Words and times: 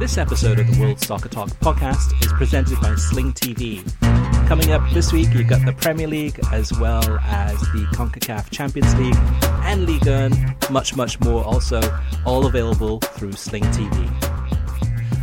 This 0.00 0.16
episode 0.16 0.58
of 0.58 0.66
the 0.66 0.80
World 0.80 0.98
Soccer 0.98 1.28
Talk 1.28 1.50
podcast 1.60 2.18
is 2.24 2.32
presented 2.32 2.80
by 2.80 2.94
Sling 2.94 3.34
TV. 3.34 3.84
Coming 4.48 4.70
up 4.72 4.80
this 4.94 5.12
week, 5.12 5.28
you've 5.34 5.46
got 5.46 5.66
the 5.66 5.74
Premier 5.74 6.06
League 6.06 6.40
as 6.52 6.72
well 6.78 7.18
as 7.24 7.60
the 7.60 7.86
CONCACAF 7.92 8.50
Champions 8.50 8.94
League 8.94 9.14
and 9.64 9.84
Ligue 9.84 10.06
1, 10.06 10.56
much, 10.70 10.96
much 10.96 11.20
more 11.20 11.44
also, 11.44 11.82
all 12.24 12.46
available 12.46 12.98
through 13.00 13.32
Sling 13.32 13.64
TV. 13.64 14.29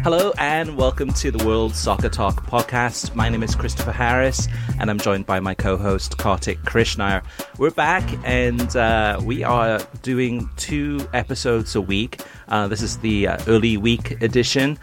Hello 0.04 0.32
and 0.38 0.78
welcome 0.78 1.12
to 1.14 1.32
the 1.32 1.46
World 1.46 1.76
Soccer 1.76 2.08
Talk 2.08 2.46
podcast. 2.46 3.14
My 3.14 3.28
name 3.30 3.44
is 3.44 3.56
Christopher 3.56 3.92
Harris 3.92 4.48
and 4.80 4.90
I'm 4.90 4.98
joined 5.00 5.26
by 5.26 5.40
my 5.40 5.54
co 5.54 5.76
host 5.76 6.18
Kartik 6.18 6.60
Krishnaiyer. 6.60 7.24
We're 7.58 7.72
back 7.72 8.04
and 8.24 8.74
uh, 8.76 9.20
we 9.24 9.44
are 9.44 9.80
doing 10.04 10.50
two 10.56 11.06
episodes 11.14 11.76
a 11.76 11.82
week. 11.82 12.22
Uh, 12.48 12.68
this 12.68 12.82
is 12.82 12.98
the 13.00 13.28
uh, 13.28 13.38
early 13.48 13.76
week 13.76 14.22
edition. 14.22 14.80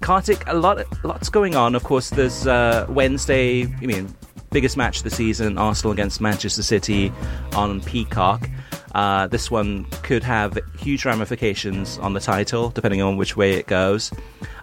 Kartik, 0.00 0.42
a 0.46 0.54
lot, 0.54 0.84
lots 1.04 1.28
going 1.28 1.56
on. 1.56 1.74
Of 1.74 1.84
course, 1.84 2.10
there's 2.10 2.46
uh, 2.46 2.86
Wednesday, 2.88 3.64
I 3.64 3.86
mean, 3.86 4.14
biggest 4.50 4.76
match 4.76 4.98
of 4.98 5.04
the 5.04 5.10
season 5.10 5.58
Arsenal 5.58 5.92
against 5.92 6.20
Manchester 6.20 6.62
City 6.62 7.12
on 7.54 7.80
Peacock. 7.80 8.48
Uh, 8.94 9.26
this 9.26 9.50
one 9.50 9.84
could 10.02 10.22
have 10.22 10.58
huge 10.78 11.04
ramifications 11.04 11.98
on 11.98 12.12
the 12.12 12.20
title, 12.20 12.70
depending 12.70 13.02
on 13.02 13.16
which 13.16 13.36
way 13.36 13.54
it 13.54 13.66
goes. 13.66 14.10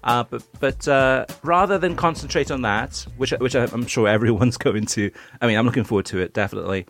Uh, 0.03 0.23
but 0.23 0.43
but 0.59 0.87
uh, 0.87 1.25
rather 1.43 1.77
than 1.77 1.95
concentrate 1.95 2.51
on 2.51 2.61
that, 2.61 3.05
which 3.17 3.31
which 3.39 3.55
I'm 3.55 3.87
sure 3.87 4.07
everyone's 4.07 4.57
going 4.67 4.85
to, 4.87 5.11
I 5.41 5.47
mean, 5.47 5.57
I'm 5.57 5.65
looking 5.65 5.83
forward 5.83 6.05
to 6.07 6.19
it 6.19 6.33
definitely. 6.33 6.85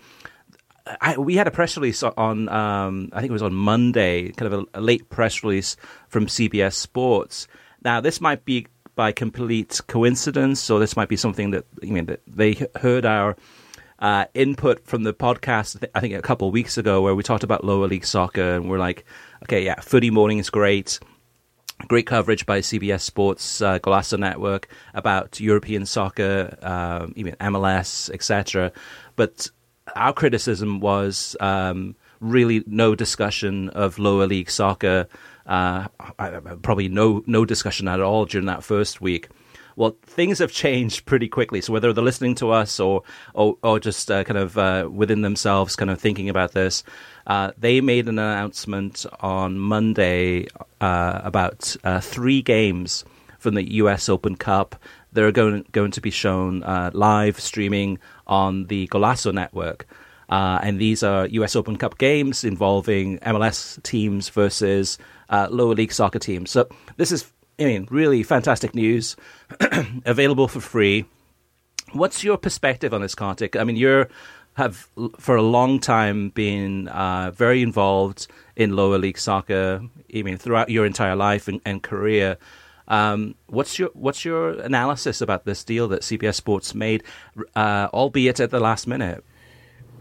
I, 1.01 1.17
we 1.17 1.35
had 1.35 1.47
a 1.47 1.51
press 1.51 1.75
release 1.75 2.01
on, 2.01 2.47
um, 2.47 3.09
I 3.11 3.19
think 3.19 3.29
it 3.29 3.33
was 3.33 3.41
on 3.41 3.53
Monday, 3.53 4.31
kind 4.31 4.53
of 4.53 4.67
a, 4.73 4.79
a 4.79 4.81
late 4.81 5.09
press 5.09 5.43
release 5.43 5.75
from 6.07 6.27
CBS 6.27 6.75
Sports. 6.75 7.49
Now, 7.83 7.99
this 7.99 8.21
might 8.21 8.45
be 8.45 8.67
by 8.95 9.11
complete 9.11 9.79
coincidence, 9.87 10.69
or 10.69 10.79
this 10.79 10.97
might 10.97 11.07
be 11.07 11.15
something 11.15 11.51
that 11.51 11.65
I 11.81 11.85
mean 11.85 12.05
that 12.07 12.21
they 12.27 12.67
heard 12.81 13.05
our 13.05 13.37
uh, 13.99 14.25
input 14.33 14.85
from 14.85 15.03
the 15.03 15.13
podcast, 15.13 15.83
I 15.95 15.99
think 15.99 16.13
a 16.13 16.21
couple 16.21 16.47
of 16.47 16.53
weeks 16.53 16.77
ago, 16.77 17.01
where 17.01 17.15
we 17.15 17.23
talked 17.23 17.43
about 17.43 17.63
lower 17.63 17.87
league 17.87 18.05
soccer, 18.05 18.55
and 18.55 18.69
we're 18.69 18.79
like, 18.79 19.05
okay, 19.43 19.63
yeah, 19.63 19.79
footy 19.81 20.09
morning 20.09 20.37
is 20.37 20.49
great. 20.49 20.99
Great 21.87 22.07
coverage 22.07 22.45
by 22.47 22.59
CBS 22.59 23.01
Sports, 23.01 23.61
uh, 23.61 23.77
Network 24.17 24.67
about 24.95 25.39
European 25.39 25.85
soccer, 25.85 26.57
uh, 26.63 27.05
even 27.15 27.35
MLS, 27.35 28.09
etc. 28.11 28.71
But 29.15 29.47
our 29.95 30.11
criticism 30.11 30.79
was 30.79 31.35
um, 31.39 31.95
really 32.19 32.63
no 32.65 32.95
discussion 32.95 33.69
of 33.69 33.99
lower 33.99 34.25
league 34.25 34.49
soccer. 34.49 35.07
Uh, 35.45 35.87
probably 36.63 36.89
no 36.89 37.23
no 37.27 37.45
discussion 37.45 37.87
at 37.87 38.01
all 38.01 38.25
during 38.25 38.47
that 38.47 38.63
first 38.63 38.99
week 38.99 39.29
well, 39.77 39.95
things 40.01 40.39
have 40.39 40.51
changed 40.51 41.05
pretty 41.05 41.29
quickly. 41.29 41.61
So 41.61 41.71
whether 41.71 41.93
they're 41.93 42.03
listening 42.03 42.35
to 42.35 42.49
us 42.49 42.79
or 42.79 43.03
or, 43.35 43.57
or 43.61 43.79
just 43.79 44.11
uh, 44.11 44.23
kind 44.23 44.37
of 44.37 44.57
uh, 44.57 44.89
within 44.91 45.21
themselves, 45.21 45.75
kind 45.75 45.91
of 45.91 46.01
thinking 46.01 46.29
about 46.29 46.51
this, 46.51 46.83
uh, 47.27 47.51
they 47.57 47.79
made 47.79 48.09
an 48.09 48.17
announcement 48.17 49.05
on 49.21 49.59
Monday 49.59 50.47
uh, 50.81 51.21
about 51.23 51.75
uh, 51.83 52.01
three 52.01 52.41
games 52.41 53.05
from 53.37 53.53
the 53.53 53.71
U.S. 53.75 54.09
Open 54.09 54.35
Cup. 54.35 54.75
They're 55.13 55.31
going 55.31 55.63
going 55.71 55.91
to 55.91 56.01
be 56.01 56.11
shown 56.11 56.63
uh, 56.63 56.89
live 56.93 57.39
streaming 57.39 57.99
on 58.25 58.65
the 58.65 58.87
Golazo 58.87 59.31
network. 59.31 59.85
and 60.27 60.79
these 60.81 61.03
are 61.03 61.27
U.S. 61.27 61.55
Open 61.55 61.77
Cup 61.77 61.99
games 61.99 62.43
involving 62.43 63.19
MLS 63.19 63.81
teams 63.83 64.29
versus 64.29 64.97
lower 65.29 65.75
league 65.75 65.93
soccer 65.93 66.19
teams. 66.19 66.49
So 66.49 66.67
this 66.97 67.11
is 67.11 67.31
I 67.59 67.65
mean, 67.65 67.87
really 67.89 68.23
fantastic 68.23 68.75
news, 68.75 69.15
available 70.05 70.47
for 70.47 70.59
free. 70.59 71.05
What's 71.93 72.23
your 72.23 72.37
perspective 72.37 72.93
on 72.93 73.01
this, 73.01 73.15
Kartik? 73.15 73.55
I 73.55 73.63
mean, 73.63 73.77
you're 73.77 74.09
have 74.57 74.89
for 75.19 75.35
a 75.35 75.41
long 75.41 75.79
time 75.79 76.29
been 76.29 76.87
uh, 76.87 77.29
very 77.31 77.61
involved 77.61 78.25
in 78.55 78.75
lower 78.75 78.97
league 78.97 79.19
soccer. 79.19 79.81
I 80.13 80.21
mean, 80.23 80.37
throughout 80.37 80.69
your 80.69 80.85
entire 80.85 81.15
life 81.15 81.47
and, 81.47 81.61
and 81.63 81.81
career. 81.81 82.37
Um, 82.87 83.35
what's 83.47 83.77
your 83.77 83.89
what's 83.93 84.25
your 84.25 84.51
analysis 84.61 85.21
about 85.21 85.45
this 85.45 85.63
deal 85.63 85.87
that 85.89 86.01
CBS 86.01 86.35
Sports 86.35 86.73
made, 86.73 87.03
uh, 87.55 87.89
albeit 87.93 88.39
at 88.39 88.49
the 88.49 88.59
last 88.59 88.87
minute? 88.87 89.23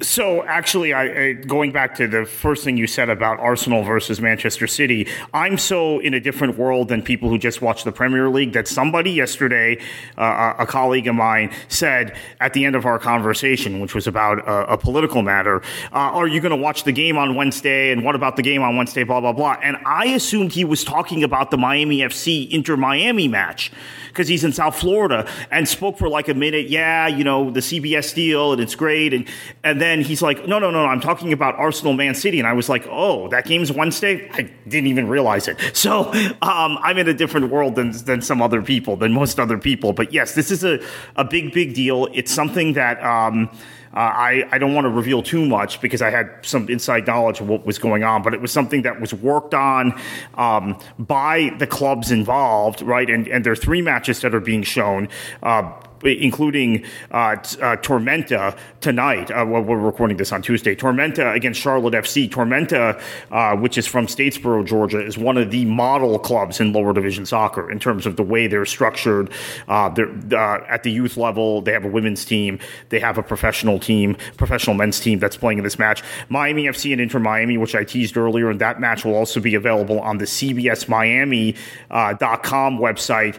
So, 0.03 0.45
actually, 0.45 0.93
I, 0.93 1.05
I, 1.05 1.33
going 1.33 1.73
back 1.73 1.95
to 1.95 2.07
the 2.07 2.27
first 2.27 2.65
thing 2.65 2.77
you 2.77 2.87
said 2.87 3.09
about 3.09 3.41
Arsenal 3.41 3.83
versus 3.83 4.21
Manchester 4.21 4.67
City, 4.67 5.09
I'm 5.33 5.57
so 5.57 6.01
in 6.01 6.13
a 6.13 6.21
different 6.21 6.59
world 6.59 6.89
than 6.89 7.01
people 7.01 7.31
who 7.31 7.39
just 7.39 7.63
watch 7.63 7.83
the 7.83 7.93
Premier 7.93 8.29
League 8.29 8.53
that 8.53 8.69
somebody 8.69 9.11
yesterday, 9.11 9.81
uh, 10.19 10.53
a 10.59 10.67
colleague 10.67 11.07
of 11.09 11.15
mine, 11.15 11.51
said 11.69 12.15
at 12.41 12.53
the 12.53 12.67
end 12.67 12.77
of 12.77 12.85
our 12.85 12.99
conversation, 12.99 13.81
which 13.81 13.95
was 13.95 14.07
about 14.07 14.41
a, 14.41 14.75
a 14.75 14.77
political 14.77 15.23
matter, 15.23 15.63
uh, 15.93 16.13
are 16.13 16.29
you 16.29 16.43
going 16.43 16.51
to 16.51 16.63
watch 16.63 16.85
the 16.85 16.93
game 16.93 17.17
on 17.17 17.35
Wednesday? 17.35 17.91
And 17.91 18.05
what 18.05 18.15
about 18.15 18.37
the 18.37 18.43
game 18.43 18.61
on 18.61 18.77
Wednesday? 18.77 19.03
Blah, 19.03 19.23
blah, 19.23 19.33
blah. 19.33 19.57
And 19.63 19.79
I 19.87 20.09
assumed 20.09 20.53
he 20.53 20.67
was 20.67 20.85
talking 20.85 21.25
about 21.25 21.51
the 21.51 21.57
Miami 21.57 22.01
FC 22.01 22.51
Inter 22.51 22.77
Miami 22.77 23.29
match 23.29 23.73
because 24.09 24.29
he's 24.29 24.45
in 24.45 24.53
South 24.53 24.79
Florida 24.79 25.27
and 25.51 25.67
spoke 25.67 25.97
for 25.97 26.11
like 26.11 26.29
a 26.29 26.35
minute. 26.35 26.69
Yeah, 26.69 27.07
you 27.07 27.25
know, 27.25 27.51
the 27.51 27.61
CBS 27.61 28.15
deal 28.15 28.53
and 28.53 28.61
it's 28.61 28.75
great. 28.75 29.15
And, 29.15 29.27
and 29.65 29.81
then 29.81 29.86
he's 30.05 30.23
like, 30.23 30.47
no, 30.47 30.59
no, 30.59 30.71
no, 30.71 30.85
I'm 30.85 31.01
talking 31.01 31.33
about 31.33 31.55
Arsenal 31.57 31.93
Man 31.93 32.15
City. 32.15 32.39
And 32.39 32.47
I 32.47 32.53
was 32.53 32.69
like, 32.69 32.87
oh, 32.89 33.29
that 33.29 33.47
game's 33.47 33.73
Wednesday? 33.73 34.29
I 34.33 34.43
didn't 34.69 34.89
even 34.89 35.09
realize 35.09 35.49
it. 35.49 35.59
So 35.75 36.13
um, 36.43 36.79
I'm 36.83 36.99
in 36.99 37.09
a 37.09 37.15
different 37.15 37.51
world 37.51 37.75
than, 37.75 37.93
than 37.93 38.23
some 38.23 38.41
other 38.43 38.63
people, 38.63 38.97
than 38.97 39.13
most 39.13 39.39
other 39.39 39.59
people. 39.59 39.93
But 39.93 40.13
yes, 40.13 40.35
this 40.35 40.51
is 40.51 40.65
a, 40.65 40.81
a 41.17 41.25
big, 41.25 41.53
big 41.53 41.75
deal. 41.75 42.09
It's 42.13 42.33
something 42.33 42.75
that, 42.75 43.03
um, 43.03 43.51
uh, 43.97 44.01
I, 44.01 44.45
I 44.51 44.59
don't 44.59 44.75
want 44.75 44.85
to 44.85 44.91
reveal 44.91 45.23
too 45.23 45.47
much 45.47 45.81
because 45.81 46.03
I 46.03 46.11
had 46.11 46.31
some 46.43 46.69
inside 46.69 47.07
knowledge 47.07 47.41
of 47.41 47.49
what 47.49 47.65
was 47.65 47.79
going 47.79 48.05
on, 48.05 48.23
but 48.23 48.35
it 48.35 48.43
was 48.43 48.53
something 48.53 48.83
that 48.83 49.01
was 49.01 49.15
worked 49.15 49.55
on 49.55 49.99
um, 50.35 50.79
by 50.99 51.55
the 51.59 51.67
clubs 51.67 52.11
involved, 52.11 52.83
right? 52.83 53.09
And, 53.09 53.27
and 53.29 53.43
there 53.43 53.55
are 53.55 53.57
three 53.57 53.81
matches 53.81 54.21
that 54.21 54.35
are 54.35 54.41
being 54.41 54.63
shown. 54.63 55.09
Uh, 55.43 55.73
including 56.15 56.85
uh, 57.11 57.37
t- 57.37 57.61
uh, 57.61 57.77
Tormenta 57.77 58.57
tonight. 58.81 59.31
Uh, 59.31 59.45
we're 59.47 59.79
recording 59.79 60.17
this 60.17 60.33
on 60.33 60.43
Tuesday. 60.43 60.77
Tormenta 60.77 61.35
against 61.35 61.61
Charlotte 61.61 61.95
FC. 61.95 62.29
Tormenta, 62.29 63.01
uh, 63.31 63.57
which 63.57 63.79
is 63.79 63.87
from 63.87 64.07
Statesboro, 64.07 64.65
Georgia, 64.65 65.05
is 65.05 65.17
one 65.17 65.37
of 65.37 65.51
the 65.51 65.65
model 65.65 66.19
clubs 66.19 66.61
in 66.61 66.73
lower 66.73 66.93
division 66.93 67.27
soccer 67.27 67.71
in 67.71 67.79
terms 67.79 68.07
of 68.07 68.17
the 68.17 68.23
way 68.23 68.47
they're 68.47 68.67
structured. 68.67 69.31
Uh, 69.69 69.89
they're 69.89 70.11
uh, 70.33 70.65
at 70.69 70.83
the 70.83 70.91
youth 70.91 71.17
level. 71.17 71.63
They 71.63 71.73
have 71.73 71.85
a 71.85 71.89
women's 71.89 72.25
team. 72.25 72.59
They 72.91 73.01
have 73.01 73.19
a 73.19 73.23
professional 73.23 73.79
team, 73.79 74.17
professional 74.37 74.77
men's 74.77 75.01
team 75.01 75.19
that's 75.19 75.37
playing 75.37 75.59
in 75.59 75.65
this 75.65 75.79
match. 75.79 76.03
Miami 76.29 76.65
FC 76.65 76.93
and 76.93 77.01
Inter 77.01 77.19
Miami, 77.19 77.57
which 77.57 77.75
I 77.75 77.85
teased 77.85 78.17
earlier, 78.17 78.51
and 78.51 78.61
that 78.61 78.81
match 78.81 79.05
will 79.05 79.15
also 79.15 79.41
be 79.41 79.55
available 79.55 80.01
on 80.01 80.19
the 80.19 80.27
CBS 80.27 80.89
Miami.com 80.89 82.79
website 82.79 83.39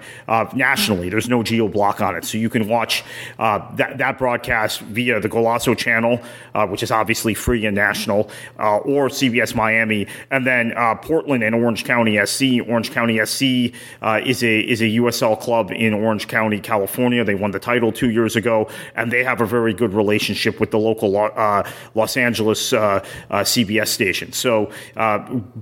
nationally. 0.55 1.09
There's 1.09 1.29
no 1.29 1.43
geo 1.43 1.67
block 1.67 2.01
on 2.01 2.15
it, 2.15 2.25
so 2.25 2.37
you 2.37 2.47
you 2.47 2.49
can 2.57 2.67
watch 2.67 3.03
uh, 3.39 3.75
that, 3.75 3.97
that 3.97 4.17
broadcast 4.17 4.81
via 4.81 5.19
the 5.19 5.29
Golazo 5.29 5.77
channel, 5.77 6.21
uh, 6.55 6.67
which 6.67 6.83
is 6.83 6.91
obviously 6.91 7.33
free 7.33 7.65
and 7.65 7.75
national, 7.75 8.29
uh, 8.59 8.77
or 8.77 9.09
CBS 9.09 9.55
Miami. 9.55 10.07
And 10.31 10.45
then 10.45 10.73
uh, 10.75 10.95
Portland 10.95 11.43
and 11.43 11.55
Orange 11.55 11.83
County 11.83 12.23
SC. 12.25 12.67
Orange 12.67 12.91
County 12.91 13.23
SC 13.25 13.75
uh, 14.01 14.21
is 14.25 14.43
a 14.43 14.59
is 14.59 14.81
a 14.81 14.85
USL 14.85 15.39
club 15.39 15.71
in 15.71 15.93
Orange 15.93 16.27
County, 16.27 16.59
California. 16.59 17.23
They 17.23 17.35
won 17.35 17.51
the 17.51 17.59
title 17.59 17.91
two 17.91 18.09
years 18.09 18.35
ago, 18.35 18.69
and 18.95 19.11
they 19.11 19.23
have 19.23 19.41
a 19.41 19.45
very 19.45 19.73
good 19.73 19.93
relationship 19.93 20.59
with 20.59 20.71
the 20.71 20.79
local 20.79 21.11
Los 21.11 22.17
Angeles 22.17 22.71
CBS 22.71 23.87
station. 23.87 24.31
So 24.33 24.71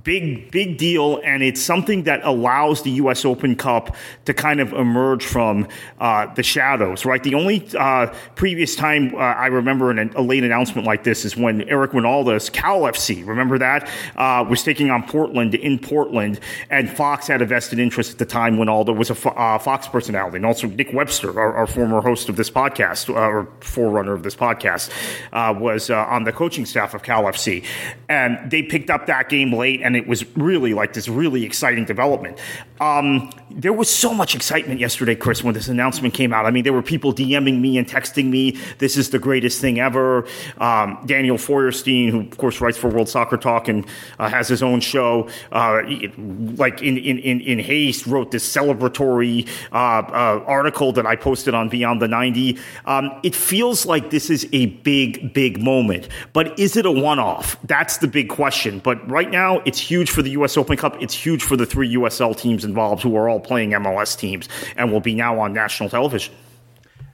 big 0.02 0.50
big 0.50 0.78
deal, 0.78 1.20
and 1.24 1.42
it's 1.42 1.60
something 1.60 2.04
that 2.04 2.20
allows 2.24 2.82
the 2.82 2.90
U.S. 3.02 3.24
Open 3.24 3.56
Cup 3.56 3.94
to 4.24 4.34
kind 4.34 4.60
of 4.60 4.72
emerge 4.72 5.24
from 5.24 5.68
the 5.98 6.42
shadow 6.42 6.75
shadows, 6.76 7.04
right? 7.04 7.22
The 7.22 7.34
only 7.34 7.66
uh, 7.78 8.12
previous 8.34 8.76
time 8.76 9.14
uh, 9.14 9.18
I 9.18 9.46
remember 9.46 9.90
an, 9.90 10.12
a 10.14 10.22
late 10.22 10.44
announcement 10.44 10.86
like 10.86 11.04
this 11.04 11.24
is 11.24 11.36
when 11.36 11.62
Eric 11.68 11.92
Wynalda's 11.92 12.50
Cal 12.50 12.80
FC, 12.82 13.26
remember 13.26 13.58
that, 13.58 13.88
uh, 14.16 14.44
was 14.48 14.62
taking 14.62 14.90
on 14.90 15.02
Portland 15.06 15.54
in 15.54 15.78
Portland, 15.78 16.40
and 16.70 16.90
Fox 16.90 17.28
had 17.28 17.40
a 17.40 17.46
vested 17.46 17.78
interest 17.78 18.12
at 18.12 18.18
the 18.18 18.26
time 18.26 18.58
when 18.58 18.68
was 18.68 19.10
a 19.10 19.28
uh, 19.30 19.58
Fox 19.58 19.88
personality, 19.88 20.36
and 20.36 20.46
also 20.46 20.66
Nick 20.66 20.92
Webster, 20.92 21.38
our, 21.40 21.54
our 21.54 21.66
former 21.66 22.00
host 22.00 22.28
of 22.28 22.36
this 22.36 22.50
podcast, 22.50 23.08
uh, 23.08 23.14
or 23.14 23.48
forerunner 23.60 24.12
of 24.12 24.22
this 24.22 24.36
podcast, 24.36 24.90
uh, 25.32 25.58
was 25.58 25.88
on 25.88 26.24
the 26.24 26.32
coaching 26.32 26.66
staff 26.66 26.94
of 26.94 27.02
Cal 27.02 27.24
FC, 27.24 27.64
and 28.08 28.50
they 28.50 28.62
picked 28.62 28.90
up 28.90 29.06
that 29.06 29.28
game 29.28 29.52
late, 29.52 29.80
and 29.82 29.96
it 29.96 30.06
was 30.06 30.24
really 30.36 30.74
like 30.74 30.92
this 30.92 31.08
really 31.08 31.44
exciting 31.44 31.84
development. 31.84 32.38
Um, 32.80 33.30
there 33.50 33.72
was 33.72 33.88
so 33.88 34.12
much 34.12 34.34
excitement 34.34 34.80
yesterday, 34.80 35.14
Chris, 35.14 35.42
when 35.42 35.54
this 35.54 35.68
announcement 35.68 36.12
came 36.12 36.32
out. 36.32 36.44
I 36.44 36.50
mean, 36.50 36.64
There 36.66 36.72
were 36.72 36.82
people 36.82 37.14
DMing 37.14 37.60
me 37.60 37.78
and 37.78 37.86
texting 37.86 38.26
me, 38.26 38.58
"This 38.78 38.96
is 38.96 39.10
the 39.10 39.20
greatest 39.20 39.60
thing 39.60 39.78
ever." 39.78 40.26
Um, 40.58 40.98
Daniel 41.06 41.38
Feuerstein, 41.38 42.10
who 42.10 42.20
of 42.22 42.36
course 42.36 42.60
writes 42.60 42.76
for 42.76 42.90
World 42.90 43.08
Soccer 43.08 43.36
Talk 43.36 43.68
and 43.68 43.86
uh, 44.18 44.28
has 44.28 44.48
his 44.48 44.64
own 44.64 44.80
show, 44.80 45.28
uh, 45.52 45.82
like 46.56 46.82
in, 46.82 46.98
in 46.98 47.20
in 47.20 47.40
in 47.40 47.60
haste, 47.60 48.04
wrote 48.08 48.32
this 48.32 48.44
celebratory 48.52 49.48
uh, 49.70 49.76
uh, 49.76 50.44
article 50.46 50.90
that 50.92 51.06
I 51.06 51.14
posted 51.14 51.54
on 51.54 51.68
Beyond 51.68 52.02
the 52.02 52.08
90. 52.08 52.58
Um, 52.86 53.12
it 53.22 53.34
feels 53.34 53.86
like 53.86 54.10
this 54.10 54.28
is 54.28 54.48
a 54.52 54.66
big, 54.66 55.32
big 55.32 55.62
moment, 55.62 56.08
but 56.32 56.58
is 56.58 56.76
it 56.76 56.84
a 56.84 56.90
one-off? 56.90 57.56
That's 57.64 57.98
the 57.98 58.08
big 58.08 58.28
question. 58.28 58.80
But 58.80 59.08
right 59.08 59.30
now, 59.30 59.60
it's 59.64 59.78
huge 59.78 60.10
for 60.10 60.22
the 60.22 60.30
U.S. 60.30 60.56
Open 60.56 60.76
Cup. 60.76 61.00
It's 61.00 61.14
huge 61.14 61.42
for 61.42 61.56
the 61.56 61.66
three 61.66 61.94
USL 61.94 62.36
teams 62.36 62.64
involved, 62.64 63.02
who 63.02 63.16
are 63.16 63.28
all 63.28 63.40
playing 63.40 63.70
MLS 63.70 64.18
teams 64.18 64.48
and 64.76 64.90
will 64.90 65.00
be 65.00 65.14
now 65.14 65.38
on 65.38 65.52
national 65.52 65.88
television. 65.88 66.34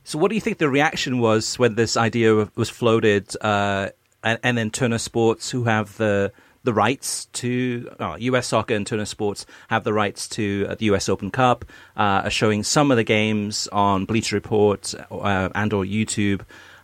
So, 0.05 0.19
what 0.19 0.29
do 0.29 0.35
you 0.35 0.41
think 0.41 0.59
the 0.59 0.69
reaction 0.69 1.19
was 1.19 1.59
when 1.59 1.77
this 1.77 1.97
idea 1.97 2.49
was 2.57 2.69
floated, 2.69 3.35
uh, 3.41 3.91
and, 4.25 4.39
and, 4.43 4.59
then 4.59 4.71
Turner 4.71 4.99
Sports, 4.99 5.51
who 5.51 5.65
have 5.65 5.97
the 5.97 6.33
the 6.65 6.73
rights 6.73 7.27
to 7.27 7.91
oh, 7.99 8.17
U.S. 8.17 8.49
Soccer 8.49 8.75
and 8.75 8.87
Turner 8.87 9.05
Sports 9.05 9.47
have 9.69 9.85
the 9.85 9.93
rights 9.93 10.29
to 10.31 10.67
uh, 10.69 10.75
the 10.75 10.87
U.S. 10.87 11.09
Open 11.09 11.31
Cup, 11.31 11.65
uh, 11.97 12.23
are 12.25 12.31
showing 12.31 12.63
some 12.63 12.91
of 12.91 12.97
the 12.97 13.05
games 13.05 13.69
on 13.69 14.05
Bleacher 14.05 14.37
Report 14.37 14.95
uh, 15.11 15.49
and 15.55 15.73
or 15.73 15.85
YouTube, 15.85 16.43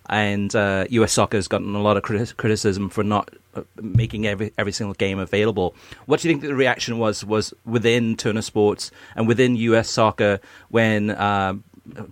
and 0.08 0.52
U.S. 0.54 0.92
Uh, 0.92 1.06
Soccer 1.06 1.36
has 1.36 1.48
gotten 1.48 1.74
a 1.74 1.82
lot 1.82 1.96
of 1.96 2.02
criti- 2.02 2.36
criticism 2.36 2.88
for 2.88 3.02
not 3.02 3.30
uh, 3.54 3.62
making 3.80 4.26
every 4.26 4.52
every 4.58 4.72
single 4.72 4.94
game 4.94 5.18
available. 5.18 5.74
What 6.06 6.20
do 6.20 6.28
you 6.28 6.34
think 6.34 6.42
the 6.42 6.54
reaction 6.54 6.98
was 6.98 7.24
was 7.24 7.52
within 7.64 8.16
Turner 8.16 8.42
Sports 8.42 8.90
and 9.16 9.26
within 9.26 9.56
U.S. 9.56 9.90
Soccer 9.90 10.40
when 10.68 11.10
uh, 11.10 11.54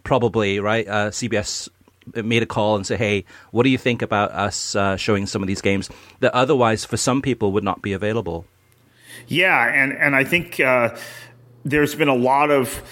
probably 0.04 0.60
right 0.60 0.86
CBS 0.86 1.68
made 2.14 2.42
a 2.42 2.46
call 2.46 2.76
and 2.76 2.86
say, 2.86 2.96
"Hey, 2.96 3.24
what 3.50 3.64
do 3.64 3.70
you 3.70 3.78
think 3.78 4.02
about 4.02 4.30
us 4.32 4.74
uh, 4.76 4.96
showing 4.96 5.26
some 5.26 5.42
of 5.42 5.48
these 5.48 5.60
games 5.60 5.90
that 6.20 6.32
otherwise, 6.34 6.84
for 6.84 6.96
some 6.96 7.22
people, 7.22 7.52
would 7.52 7.64
not 7.64 7.82
be 7.82 7.92
available?" 7.92 8.46
Yeah, 9.26 9.72
and 9.72 9.92
and 9.92 10.14
I 10.14 10.24
think 10.24 10.60
uh, 10.60 10.96
there's 11.64 11.94
been 11.94 12.08
a 12.08 12.14
lot 12.14 12.50
of 12.50 12.82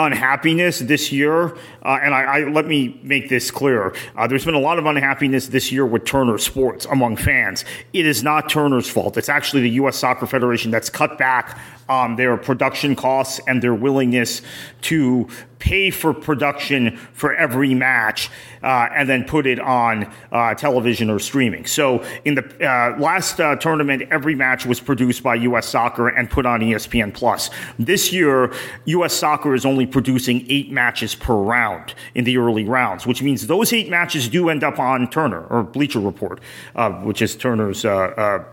unhappiness 0.00 0.78
this 0.78 1.12
year, 1.12 1.54
uh, 1.82 1.98
and 2.02 2.14
I, 2.14 2.22
I, 2.22 2.40
let 2.48 2.66
me 2.66 2.98
make 3.02 3.28
this 3.28 3.50
clear. 3.50 3.94
Uh, 4.16 4.26
there's 4.26 4.44
been 4.44 4.54
a 4.54 4.60
lot 4.60 4.78
of 4.78 4.86
unhappiness 4.86 5.48
this 5.48 5.70
year 5.70 5.84
with 5.84 6.04
Turner 6.04 6.38
Sports 6.38 6.86
among 6.86 7.16
fans. 7.16 7.64
It 7.92 8.06
is 8.06 8.22
not 8.22 8.48
Turner's 8.48 8.88
fault. 8.88 9.16
It's 9.16 9.28
actually 9.28 9.62
the 9.62 9.70
U.S. 9.70 9.98
Soccer 9.98 10.26
Federation 10.26 10.70
that's 10.70 10.88
cut 10.88 11.18
back 11.18 11.58
on 11.90 12.14
their 12.16 12.36
production 12.36 12.94
costs 12.94 13.40
and 13.48 13.60
their 13.60 13.74
willingness 13.74 14.42
to 14.82 15.28
pay 15.58 15.90
for 15.90 16.14
production 16.14 16.96
for 17.12 17.34
every 17.34 17.74
match 17.74 18.30
uh, 18.62 18.88
and 18.94 19.08
then 19.08 19.24
put 19.24 19.46
it 19.46 19.60
on 19.60 20.10
uh, 20.32 20.54
television 20.54 21.10
or 21.10 21.18
streaming. 21.18 21.66
So 21.66 22.04
in 22.24 22.34
the 22.34 22.44
uh, 22.66 22.98
last 22.98 23.40
uh, 23.40 23.56
tournament, 23.56 24.04
every 24.10 24.34
match 24.34 24.64
was 24.64 24.80
produced 24.80 25.22
by 25.22 25.34
U.S. 25.34 25.68
Soccer 25.68 26.08
and 26.08 26.30
put 26.30 26.46
on 26.46 26.60
ESPN 26.60 27.12
Plus. 27.12 27.50
This 27.78 28.12
year, 28.12 28.52
U.S. 28.86 29.12
Soccer 29.12 29.54
is 29.54 29.66
only 29.66 29.86
producing 29.90 30.46
eight 30.48 30.70
matches 30.70 31.14
per 31.14 31.34
round 31.34 31.94
in 32.14 32.24
the 32.24 32.38
early 32.38 32.64
rounds, 32.64 33.06
which 33.06 33.22
means 33.22 33.46
those 33.46 33.72
eight 33.72 33.88
matches 33.88 34.28
do 34.28 34.48
end 34.48 34.64
up 34.64 34.78
on 34.78 35.08
Turner 35.10 35.44
or 35.46 35.62
Bleacher 35.62 36.00
Report, 36.00 36.40
uh, 36.76 36.90
which 37.02 37.22
is 37.22 37.36
Turner's 37.36 37.84
uh, 37.84 38.44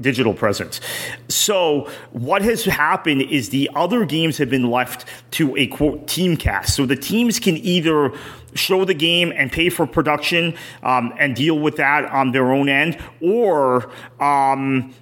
digital 0.00 0.34
presence. 0.34 0.80
So 1.28 1.90
what 2.12 2.42
has 2.42 2.64
happened 2.64 3.22
is 3.22 3.50
the 3.50 3.70
other 3.74 4.04
games 4.04 4.38
have 4.38 4.50
been 4.50 4.70
left 4.70 5.06
to 5.32 5.56
a 5.56 5.66
quote 5.66 6.06
team 6.08 6.36
cast 6.36 6.74
so 6.74 6.86
the 6.86 6.96
teams 6.96 7.38
can 7.38 7.56
either 7.58 8.12
show 8.54 8.84
the 8.84 8.94
game 8.94 9.32
and 9.36 9.52
pay 9.52 9.68
for 9.68 9.86
production 9.86 10.54
um, 10.82 11.12
and 11.18 11.36
deal 11.36 11.58
with 11.58 11.76
that 11.76 12.04
on 12.06 12.32
their 12.32 12.52
own 12.52 12.68
end, 12.68 12.98
or 13.20 13.90
um, 14.20 14.94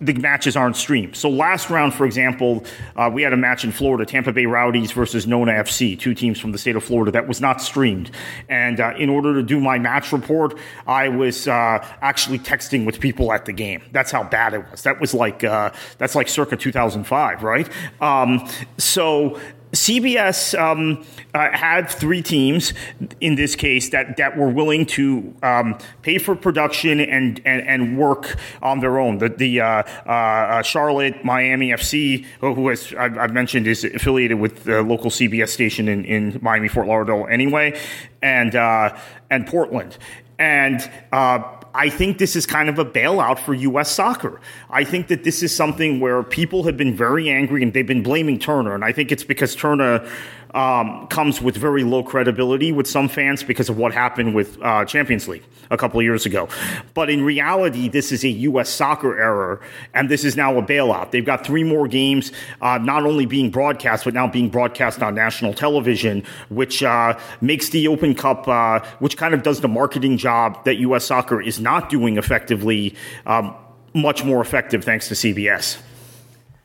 the 0.00 0.14
matches 0.14 0.56
aren't 0.56 0.76
streamed. 0.76 1.16
So 1.16 1.28
last 1.28 1.70
round, 1.70 1.94
for 1.94 2.04
example, 2.04 2.64
uh, 2.96 3.10
we 3.12 3.22
had 3.22 3.32
a 3.32 3.36
match 3.36 3.64
in 3.64 3.72
Florida, 3.72 4.04
Tampa 4.04 4.32
Bay 4.32 4.46
Rowdies 4.46 4.92
versus 4.92 5.26
Nona 5.26 5.52
FC, 5.52 5.98
two 5.98 6.14
teams 6.14 6.38
from 6.38 6.52
the 6.52 6.58
state 6.58 6.76
of 6.76 6.84
Florida 6.84 7.10
that 7.12 7.26
was 7.26 7.40
not 7.40 7.62
streamed. 7.62 8.10
And 8.48 8.80
uh, 8.80 8.94
in 8.98 9.08
order 9.08 9.34
to 9.34 9.42
do 9.42 9.60
my 9.60 9.78
match 9.78 10.12
report, 10.12 10.58
I 10.86 11.08
was 11.08 11.48
uh, 11.48 11.84
actually 12.00 12.38
texting 12.38 12.84
with 12.84 13.00
people 13.00 13.32
at 13.32 13.44
the 13.46 13.52
game. 13.52 13.82
That's 13.92 14.10
how 14.10 14.24
bad 14.24 14.54
it 14.54 14.70
was. 14.70 14.82
That 14.82 15.00
was 15.00 15.14
like 15.14 15.44
uh, 15.44 15.70
that's 15.98 16.14
like 16.14 16.28
circa 16.28 16.56
2005, 16.56 17.42
right? 17.42 17.68
Um, 18.00 18.48
so 18.78 19.40
CBS 19.72 20.58
um, 20.58 21.04
uh, 21.34 21.50
had 21.50 21.88
three 21.90 22.22
teams 22.22 22.72
in 23.20 23.34
this 23.34 23.54
case 23.56 23.90
that, 23.90 24.16
that 24.16 24.36
were 24.36 24.48
willing 24.48 24.86
to 24.86 25.34
um, 25.42 25.78
pay 26.02 26.18
for 26.18 26.34
production 26.34 27.00
and, 27.00 27.40
and, 27.44 27.66
and, 27.66 27.98
work 27.98 28.36
on 28.62 28.80
their 28.80 28.98
own. 28.98 29.18
The, 29.18 29.28
the 29.28 29.60
uh, 29.60 29.82
uh, 30.08 30.62
Charlotte 30.62 31.24
Miami 31.24 31.70
FC, 31.70 32.24
who 32.40 32.70
I've, 32.70 33.18
I've, 33.18 33.32
mentioned 33.32 33.66
is 33.66 33.84
affiliated 33.84 34.38
with 34.38 34.64
the 34.64 34.82
local 34.82 35.10
CBS 35.10 35.48
station 35.48 35.88
in, 35.88 36.04
in 36.04 36.38
Miami 36.42 36.68
Fort 36.68 36.86
Lauderdale 36.86 37.26
anyway, 37.28 37.78
and 38.22 38.54
uh, 38.54 38.96
and 39.30 39.46
Portland. 39.46 39.98
And 40.38 40.88
uh, 41.12 41.42
I 41.76 41.90
think 41.90 42.16
this 42.16 42.36
is 42.36 42.46
kind 42.46 42.70
of 42.70 42.78
a 42.78 42.84
bailout 42.86 43.38
for 43.38 43.52
U.S. 43.52 43.90
soccer. 43.90 44.40
I 44.70 44.82
think 44.82 45.08
that 45.08 45.24
this 45.24 45.42
is 45.42 45.54
something 45.54 46.00
where 46.00 46.22
people 46.22 46.62
have 46.64 46.78
been 46.78 46.96
very 46.96 47.28
angry 47.28 47.62
and 47.62 47.74
they've 47.74 47.86
been 47.86 48.02
blaming 48.02 48.38
Turner. 48.38 48.74
And 48.74 48.82
I 48.82 48.92
think 48.92 49.12
it's 49.12 49.24
because 49.24 49.54
Turner 49.54 50.08
um, 50.56 51.06
comes 51.08 51.42
with 51.42 51.54
very 51.54 51.84
low 51.84 52.02
credibility 52.02 52.72
with 52.72 52.86
some 52.86 53.08
fans 53.08 53.44
because 53.44 53.68
of 53.68 53.76
what 53.76 53.92
happened 53.92 54.34
with 54.34 54.60
uh, 54.62 54.86
Champions 54.86 55.28
League 55.28 55.44
a 55.70 55.76
couple 55.76 56.00
of 56.00 56.04
years 56.04 56.24
ago. 56.24 56.48
But 56.94 57.10
in 57.10 57.22
reality, 57.22 57.88
this 57.88 58.10
is 58.10 58.24
a 58.24 58.28
U.S. 58.28 58.70
soccer 58.70 59.18
error, 59.18 59.60
and 59.92 60.08
this 60.08 60.24
is 60.24 60.34
now 60.34 60.56
a 60.56 60.62
bailout. 60.62 61.10
They've 61.10 61.24
got 61.24 61.44
three 61.44 61.62
more 61.62 61.86
games, 61.86 62.32
uh, 62.62 62.78
not 62.78 63.04
only 63.04 63.26
being 63.26 63.50
broadcast, 63.50 64.04
but 64.04 64.14
now 64.14 64.26
being 64.26 64.48
broadcast 64.48 65.02
on 65.02 65.14
national 65.14 65.52
television, 65.52 66.24
which 66.48 66.82
uh, 66.82 67.18
makes 67.42 67.68
the 67.68 67.86
Open 67.88 68.14
Cup, 68.14 68.48
uh, 68.48 68.80
which 69.00 69.18
kind 69.18 69.34
of 69.34 69.42
does 69.42 69.60
the 69.60 69.68
marketing 69.68 70.16
job 70.16 70.64
that 70.64 70.76
U.S. 70.76 71.04
soccer 71.04 71.40
is 71.40 71.60
not 71.60 71.90
doing 71.90 72.16
effectively, 72.16 72.94
um, 73.26 73.54
much 73.92 74.24
more 74.24 74.40
effective 74.40 74.84
thanks 74.84 75.08
to 75.08 75.14
CBS. 75.14 75.82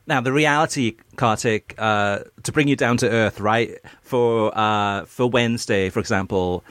Now, 0.06 0.20
the 0.20 0.32
reality, 0.32 0.96
Kartik, 1.16 1.74
uh, 1.78 2.20
to 2.42 2.52
bring 2.52 2.66
you 2.68 2.76
down 2.76 2.96
to 2.98 3.08
earth, 3.08 3.40
right? 3.40 3.78
For 4.02 4.56
uh, 4.56 5.04
for 5.04 5.26
Wednesday, 5.28 5.90
for 5.90 6.00
example, 6.00 6.64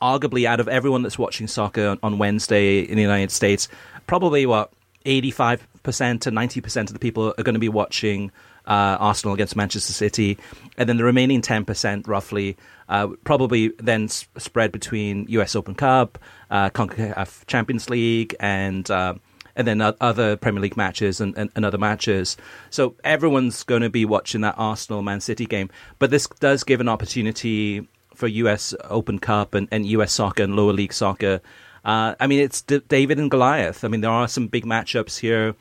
arguably 0.00 0.44
out 0.46 0.60
of 0.60 0.68
everyone 0.68 1.02
that's 1.02 1.18
watching 1.18 1.46
soccer 1.48 1.96
on 2.02 2.18
Wednesday 2.18 2.80
in 2.80 2.96
the 2.96 3.02
United 3.02 3.32
States, 3.32 3.68
probably 4.06 4.46
what 4.46 4.72
eighty 5.04 5.30
five 5.32 5.66
percent 5.82 6.22
to 6.22 6.30
ninety 6.30 6.60
percent 6.60 6.90
of 6.90 6.94
the 6.94 7.00
people 7.00 7.34
are 7.36 7.42
going 7.42 7.54
to 7.54 7.58
be 7.60 7.68
watching 7.68 8.30
uh, 8.66 8.96
Arsenal 9.00 9.34
against 9.34 9.56
Manchester 9.56 9.92
City, 9.92 10.38
and 10.78 10.88
then 10.88 10.96
the 10.96 11.04
remaining 11.04 11.42
ten 11.42 11.64
percent, 11.64 12.06
roughly, 12.06 12.56
uh, 12.88 13.08
probably 13.24 13.68
then 13.78 14.04
s- 14.04 14.26
spread 14.38 14.70
between 14.70 15.26
U.S. 15.28 15.56
Open 15.56 15.74
Cup, 15.74 16.18
uh, 16.50 16.70
CONCACAF 16.70 17.46
Champions 17.46 17.90
League, 17.90 18.34
and 18.38 18.88
uh, 18.90 19.14
and 19.56 19.66
then 19.66 19.80
other 19.80 20.36
Premier 20.36 20.62
League 20.62 20.76
matches 20.76 21.20
and, 21.20 21.36
and, 21.36 21.50
and 21.54 21.64
other 21.64 21.78
matches. 21.78 22.36
So 22.70 22.96
everyone's 23.04 23.62
going 23.62 23.82
to 23.82 23.90
be 23.90 24.04
watching 24.04 24.40
that 24.42 24.54
Arsenal 24.58 25.02
Man 25.02 25.20
City 25.20 25.46
game. 25.46 25.70
But 25.98 26.10
this 26.10 26.26
does 26.40 26.64
give 26.64 26.80
an 26.80 26.88
opportunity 26.88 27.86
for 28.14 28.26
US 28.26 28.74
Open 28.84 29.18
Cup 29.18 29.54
and, 29.54 29.68
and 29.70 29.86
US 29.86 30.12
soccer 30.12 30.42
and 30.42 30.56
lower 30.56 30.72
league 30.72 30.92
soccer. 30.92 31.40
Uh, 31.84 32.14
I 32.18 32.26
mean, 32.26 32.40
it's 32.40 32.62
D- 32.62 32.82
David 32.88 33.18
and 33.18 33.30
Goliath. 33.30 33.84
I 33.84 33.88
mean, 33.88 34.00
there 34.00 34.10
are 34.10 34.28
some 34.28 34.48
big 34.48 34.64
matchups 34.64 35.18
here. 35.18 35.54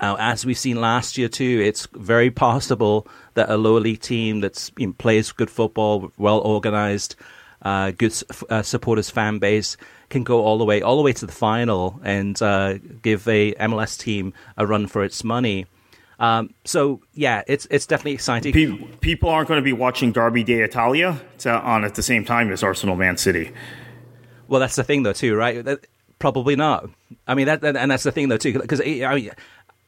Uh, 0.00 0.16
as 0.18 0.44
we've 0.44 0.58
seen 0.58 0.80
last 0.80 1.18
year 1.18 1.28
too, 1.28 1.62
it's 1.64 1.86
very 1.92 2.30
possible 2.30 3.06
that 3.34 3.48
a 3.48 3.56
lower 3.56 3.80
league 3.80 4.00
team 4.00 4.40
that 4.40 4.70
you 4.76 4.88
know, 4.88 4.92
plays 4.98 5.32
good 5.32 5.50
football, 5.50 6.12
well 6.18 6.38
organized, 6.40 7.16
uh, 7.62 7.90
good 7.92 8.14
uh, 8.50 8.62
supporters 8.62 9.10
fan 9.10 9.38
base, 9.38 9.76
can 10.08 10.24
go 10.24 10.42
all 10.44 10.58
the 10.58 10.64
way 10.64 10.82
all 10.82 10.96
the 10.96 11.02
way 11.02 11.12
to 11.12 11.26
the 11.26 11.32
final 11.32 12.00
and 12.02 12.40
uh, 12.42 12.78
give 13.02 13.26
a 13.28 13.52
MLS 13.54 13.98
team 13.98 14.32
a 14.56 14.66
run 14.66 14.86
for 14.86 15.04
its 15.04 15.22
money. 15.24 15.66
Um, 16.18 16.52
so 16.64 17.00
yeah, 17.14 17.42
it's 17.46 17.66
it's 17.70 17.86
definitely 17.86 18.12
exciting. 18.12 18.52
People 19.00 19.28
aren't 19.28 19.48
going 19.48 19.58
to 19.58 19.64
be 19.64 19.72
watching 19.72 20.12
Derby 20.12 20.42
d'Italia 20.42 21.20
on 21.46 21.84
at 21.84 21.94
the 21.94 22.02
same 22.02 22.24
time 22.24 22.50
as 22.50 22.62
Arsenal 22.62 22.96
Man 22.96 23.16
City. 23.16 23.52
Well, 24.48 24.60
that's 24.60 24.76
the 24.76 24.84
thing 24.84 25.02
though, 25.02 25.12
too, 25.12 25.36
right? 25.36 25.64
That, 25.64 25.86
probably 26.18 26.56
not. 26.56 26.88
I 27.26 27.34
mean, 27.34 27.46
that, 27.46 27.60
that, 27.60 27.76
and 27.76 27.90
that's 27.90 28.02
the 28.02 28.10
thing 28.10 28.28
though, 28.28 28.38
too, 28.38 28.58
because 28.58 28.80
I 28.80 29.14
mean, 29.14 29.30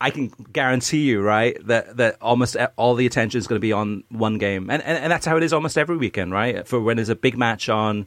I 0.01 0.11
can 0.11 0.29
guarantee 0.53 1.03
you, 1.03 1.21
right, 1.21 1.57
that 1.67 1.97
that 1.97 2.17
almost 2.23 2.57
all 2.77 2.95
the 2.95 3.07
attention 3.07 3.39
is 3.39 3.47
going 3.47 3.59
to 3.59 3.61
be 3.61 3.73
on 3.73 4.05
one 4.11 4.39
game, 4.39 4.71
and, 4.71 4.83
and 4.83 4.97
and 4.97 5.13
that's 5.13 5.27
how 5.27 5.37
it 5.37 5.43
is 5.43 5.53
almost 5.53 5.77
every 5.77 5.97
weekend, 5.97 6.33
right? 6.33 6.67
For 6.67 6.81
when 6.81 6.97
there's 6.97 7.09
a 7.09 7.17
big 7.17 7.37
match 7.37 7.69
on, 7.69 8.07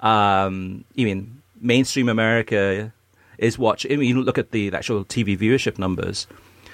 um, 0.00 0.84
you 0.94 1.06
mean 1.06 1.39
mainstream 1.60 2.08
America 2.08 2.92
is 3.38 3.58
watching. 3.58 3.92
I 3.92 3.96
mean, 3.96 4.08
you 4.08 4.22
look 4.22 4.38
at 4.38 4.50
the, 4.50 4.72
actual 4.72 5.04
TV 5.04 5.38
viewership 5.38 5.78
numbers. 5.78 6.26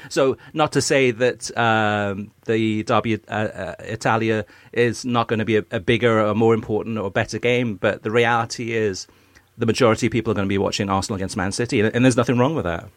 So, 0.09 0.37
not 0.53 0.73
to 0.73 0.81
say 0.81 1.11
that 1.11 1.57
um, 1.59 2.31
the 2.45 2.85
Derby 2.85 3.21
uh, 3.29 3.33
uh, 3.33 3.75
Italia 3.81 4.45
is 4.73 5.05
not 5.05 5.27
going 5.27 5.41
to 5.41 5.45
be 5.45 5.57
a, 5.57 5.65
a 5.73 5.81
bigger 5.81 6.25
or 6.25 6.35
more 6.35 6.55
important 6.55 6.99
or 6.99 7.11
better 7.11 7.39
game, 7.39 7.75
but 7.75 8.03
the 8.03 8.11
reality 8.11 8.73
is 8.73 9.09
the 9.59 9.67
majority 9.67 10.07
of 10.07 10.13
people 10.13 10.31
are 10.31 10.35
going 10.35 10.47
to 10.47 10.49
be 10.49 10.59
watching 10.59 10.89
Arsenal 10.89 11.17
against 11.17 11.37
Man 11.37 11.51
City, 11.51 11.81
and, 11.81 11.95
and 11.95 12.05
there's 12.05 12.17
nothing 12.17 12.39
wrong 12.39 12.55
with 12.55 12.65
that. 12.65 12.89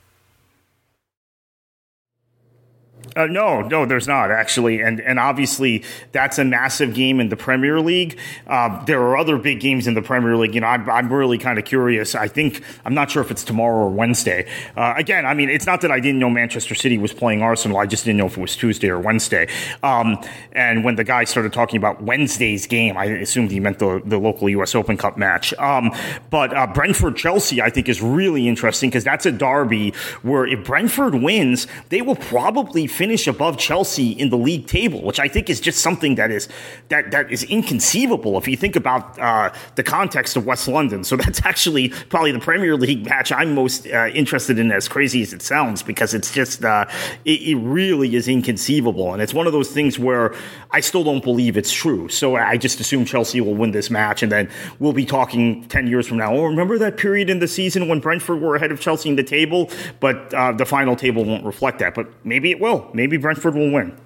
Uh, 3.20 3.28
no, 3.28 3.62
no, 3.62 3.86
there's 3.86 4.08
not 4.08 4.32
actually, 4.32 4.82
and 4.82 5.02
and 5.02 5.20
obviously 5.20 5.84
that's 6.14 6.40
a 6.40 6.46
massive 6.46 6.94
game 6.94 7.20
in 7.20 7.28
the 7.28 7.36
Premier 7.36 7.82
League. 7.82 8.18
Uh, 8.48 8.84
there 8.86 9.02
are 9.02 9.18
other 9.18 9.38
big 9.38 9.60
games 9.60 9.88
in 9.88 9.94
the 9.94 10.02
Premier 10.02 10.38
League. 10.38 10.56
You 10.56 10.62
know, 10.62 10.68
I'm, 10.68 10.90
I'm 10.90 11.12
really 11.12 11.38
kind 11.38 11.60
of 11.60 11.66
curious. 11.66 12.16
I 12.16 12.30
think 12.30 12.64
I'm 12.86 12.94
not 12.94 13.12
sure 13.12 13.22
if 13.22 13.30
it's 13.30 13.44
tomorrow 13.44 13.88
or 13.88 13.90
Wednesday. 13.90 14.48
Uh, 14.78 14.94
again, 14.96 15.26
I 15.26 15.34
mean, 15.34 15.50
it's 15.50 15.66
not 15.66 15.82
that 15.82 15.92
I 15.92 16.00
didn't 16.00 16.20
know 16.20 16.30
Manchester 16.30 16.76
City 16.76 16.98
was 16.98 17.14
playing 17.14 17.42
Arsenal. 17.42 17.78
I 17.78 17.88
just 17.88 18.06
didn't 18.06 18.20
know 18.20 18.28
if 18.28 18.38
it 18.38 18.42
was 18.42 18.56
Tuesday 18.56 18.88
or 18.88 19.00
Wednesday. 19.00 19.50
Um, 19.84 20.18
and 20.54 20.86
when 20.86 20.96
the 20.96 21.04
guy 21.04 21.26
started 21.26 21.52
talking 21.52 21.76
about 21.76 22.02
Wednesday's 22.02 22.68
game, 22.68 22.96
I 22.96 23.06
assumed 23.06 23.52
he 23.52 23.60
meant 23.60 23.80
the 23.80 24.02
the 24.06 24.18
local 24.18 24.48
U.S. 24.50 24.76
Open 24.76 24.96
Cup 24.96 25.18
match. 25.18 25.54
Um, 25.56 25.92
but 26.30 26.56
uh, 26.56 26.68
Brentford 26.68 27.18
Chelsea, 27.18 27.62
I 27.62 27.70
think, 27.70 27.90
is 27.90 28.02
really 28.02 28.48
interesting 28.48 28.90
because 28.90 29.04
that's 29.04 29.26
a 29.26 29.32
derby 29.34 29.90
where 30.22 30.48
if 30.48 30.64
Brentford 30.64 31.16
wins, 31.16 31.68
they 31.90 32.02
will 32.02 32.16
probably 32.16 32.88
finish 32.88 33.09
above 33.28 33.58
Chelsea 33.58 34.12
in 34.12 34.30
the 34.30 34.38
league 34.38 34.68
table, 34.68 35.02
which 35.02 35.20
I 35.20 35.28
think 35.28 35.50
is 35.50 35.60
just 35.60 35.80
something 35.80 36.16
that 36.16 36.32
is 36.32 36.48
that 36.90 37.12
that 37.12 37.32
is 37.32 37.44
inconceivable 37.44 38.38
if 38.38 38.48
you 38.48 38.58
think 38.58 38.76
about 38.76 39.18
uh, 39.20 39.52
the 39.76 39.84
context 39.84 40.36
of 40.36 40.46
West 40.46 40.68
London. 40.68 41.04
So 41.04 41.16
that's 41.24 41.46
actually 41.46 41.90
probably 41.90 42.32
the 42.32 42.40
Premier 42.40 42.76
League 42.76 43.06
match 43.06 43.32
I'm 43.32 43.56
most 43.56 43.88
uh, 43.88 44.08
interested 44.08 44.60
in, 44.60 44.72
as 44.72 44.88
crazy 44.88 45.22
as 45.22 45.34
it 45.34 45.42
sounds, 45.42 45.84
because 45.84 46.14
it's 46.14 46.32
just 46.32 46.64
uh, 46.64 46.86
it, 47.26 47.42
it, 47.42 47.56
really 47.56 48.16
is 48.16 48.28
inconceivable, 48.28 49.14
and 49.14 49.22
it's 49.22 49.34
one 49.34 49.48
of 49.48 49.54
those 49.54 49.70
things 49.70 50.00
where 50.00 50.34
I 50.72 50.80
still 50.80 51.04
don't 51.04 51.24
believe 51.24 51.58
it's 51.58 51.72
true. 51.72 52.10
So 52.10 52.36
I 52.36 52.58
just 52.58 52.80
assume 52.80 53.06
Chelsea 53.06 53.42
will 53.42 53.56
win 53.56 53.72
this 53.72 53.90
match, 53.90 54.24
and 54.24 54.32
then 54.32 54.50
we'll 54.80 54.94
be 54.94 55.06
talking 55.06 55.68
ten 55.68 55.88
years 55.88 56.08
from 56.08 56.18
now. 56.18 56.34
Oh, 56.34 56.46
remember 56.46 56.78
that 56.80 56.98
period 56.98 57.30
in 57.30 57.40
the 57.40 57.48
season 57.48 57.88
when 57.88 58.00
Brentford 58.00 58.42
were 58.42 58.56
ahead 58.56 58.72
of 58.72 58.80
Chelsea 58.80 59.10
in 59.10 59.16
the 59.16 59.24
table, 59.24 59.70
but 60.00 60.34
uh, 60.34 60.52
the 60.52 60.66
final 60.66 60.96
table 60.96 61.26
won't 61.26 61.46
reflect 61.46 61.80
that. 61.80 61.96
But 61.96 62.08
maybe 62.24 62.52
it 62.52 62.60
will 62.60 62.89
maybe 62.94 63.18
Brentford 63.18 63.56
will 63.56 63.72
win. 63.72 63.98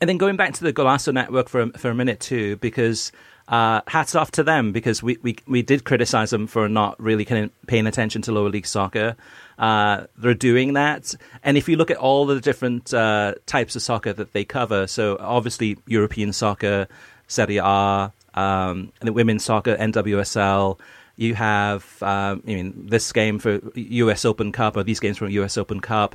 And 0.00 0.08
then 0.08 0.18
going 0.18 0.36
back 0.36 0.54
to 0.54 0.64
the 0.64 0.72
Golazo 0.72 1.12
network 1.12 1.48
for 1.48 1.68
for 1.70 1.90
a 1.90 1.94
minute 1.94 2.20
too, 2.20 2.56
because 2.56 3.12
uh, 3.48 3.80
hats 3.86 4.14
off 4.14 4.30
to 4.32 4.42
them 4.42 4.72
because 4.72 5.02
we, 5.02 5.18
we, 5.22 5.36
we 5.46 5.62
did 5.62 5.84
criticize 5.84 6.30
them 6.30 6.46
for 6.46 6.68
not 6.68 7.00
really 7.00 7.24
paying 7.66 7.86
attention 7.86 8.22
to 8.22 8.32
lower 8.32 8.48
league 8.48 8.66
soccer. 8.66 9.16
Uh, 9.58 10.04
they're 10.18 10.34
doing 10.34 10.74
that, 10.74 11.14
and 11.42 11.56
if 11.56 11.68
you 11.68 11.76
look 11.76 11.90
at 11.90 11.96
all 11.96 12.26
the 12.26 12.40
different 12.40 12.92
uh, 12.92 13.34
types 13.46 13.76
of 13.76 13.82
soccer 13.82 14.12
that 14.12 14.32
they 14.32 14.44
cover, 14.44 14.86
so 14.86 15.16
obviously 15.20 15.78
European 15.86 16.32
soccer, 16.32 16.88
Serie 17.28 17.58
A, 17.58 18.12
um, 18.34 18.92
and 19.00 19.08
the 19.08 19.12
women's 19.12 19.44
soccer, 19.44 19.76
NWSL. 19.76 20.78
You 21.18 21.34
have, 21.34 22.02
um, 22.02 22.42
I 22.46 22.46
mean, 22.46 22.86
this 22.88 23.10
game 23.10 23.38
for 23.38 23.60
US 23.74 24.26
Open 24.26 24.52
Cup 24.52 24.76
or 24.76 24.82
these 24.82 25.00
games 25.00 25.16
from 25.16 25.30
US 25.30 25.56
Open 25.56 25.80
Cup, 25.80 26.14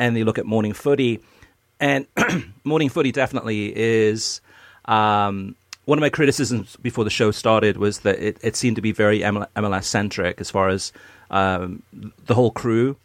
and 0.00 0.16
you 0.16 0.24
look 0.24 0.38
at 0.38 0.46
morning 0.46 0.72
footy 0.72 1.20
and 1.78 2.06
morning 2.64 2.88
footy 2.88 3.12
definitely 3.12 3.72
is 3.76 4.40
um, 4.86 5.54
one 5.84 5.98
of 5.98 6.00
my 6.00 6.10
criticisms 6.10 6.76
before 6.76 7.04
the 7.04 7.10
show 7.10 7.30
started 7.30 7.76
was 7.76 8.00
that 8.00 8.18
it, 8.18 8.38
it 8.42 8.56
seemed 8.56 8.76
to 8.76 8.82
be 8.82 8.92
very 8.92 9.20
MLS 9.20 9.84
centric 9.84 10.40
as 10.40 10.50
far 10.50 10.68
as 10.68 10.92
um, 11.30 11.82
the 12.26 12.34
whole 12.34 12.50
crew, 12.50 12.96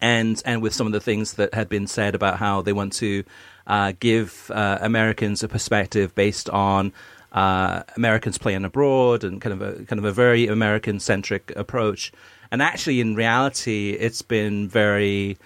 and 0.00 0.42
and 0.44 0.62
with 0.62 0.72
some 0.74 0.86
of 0.86 0.92
the 0.92 1.00
things 1.00 1.34
that 1.34 1.52
had 1.54 1.68
been 1.68 1.86
said 1.86 2.14
about 2.14 2.38
how 2.38 2.62
they 2.62 2.72
want 2.72 2.92
to 2.94 3.24
uh, 3.66 3.92
give 4.00 4.50
uh, 4.54 4.78
Americans 4.80 5.42
a 5.42 5.48
perspective 5.48 6.14
based 6.14 6.48
on 6.50 6.92
uh, 7.32 7.82
Americans 7.96 8.38
playing 8.38 8.64
abroad 8.64 9.22
and 9.24 9.40
kind 9.40 9.52
of 9.52 9.62
a 9.62 9.84
kind 9.84 9.98
of 9.98 10.04
a 10.04 10.12
very 10.12 10.46
American 10.46 10.98
centric 10.98 11.52
approach. 11.56 12.12
And 12.50 12.62
actually, 12.62 13.00
in 13.00 13.14
reality, 13.14 13.92
it's 13.92 14.22
been 14.22 14.68
very 14.68 15.38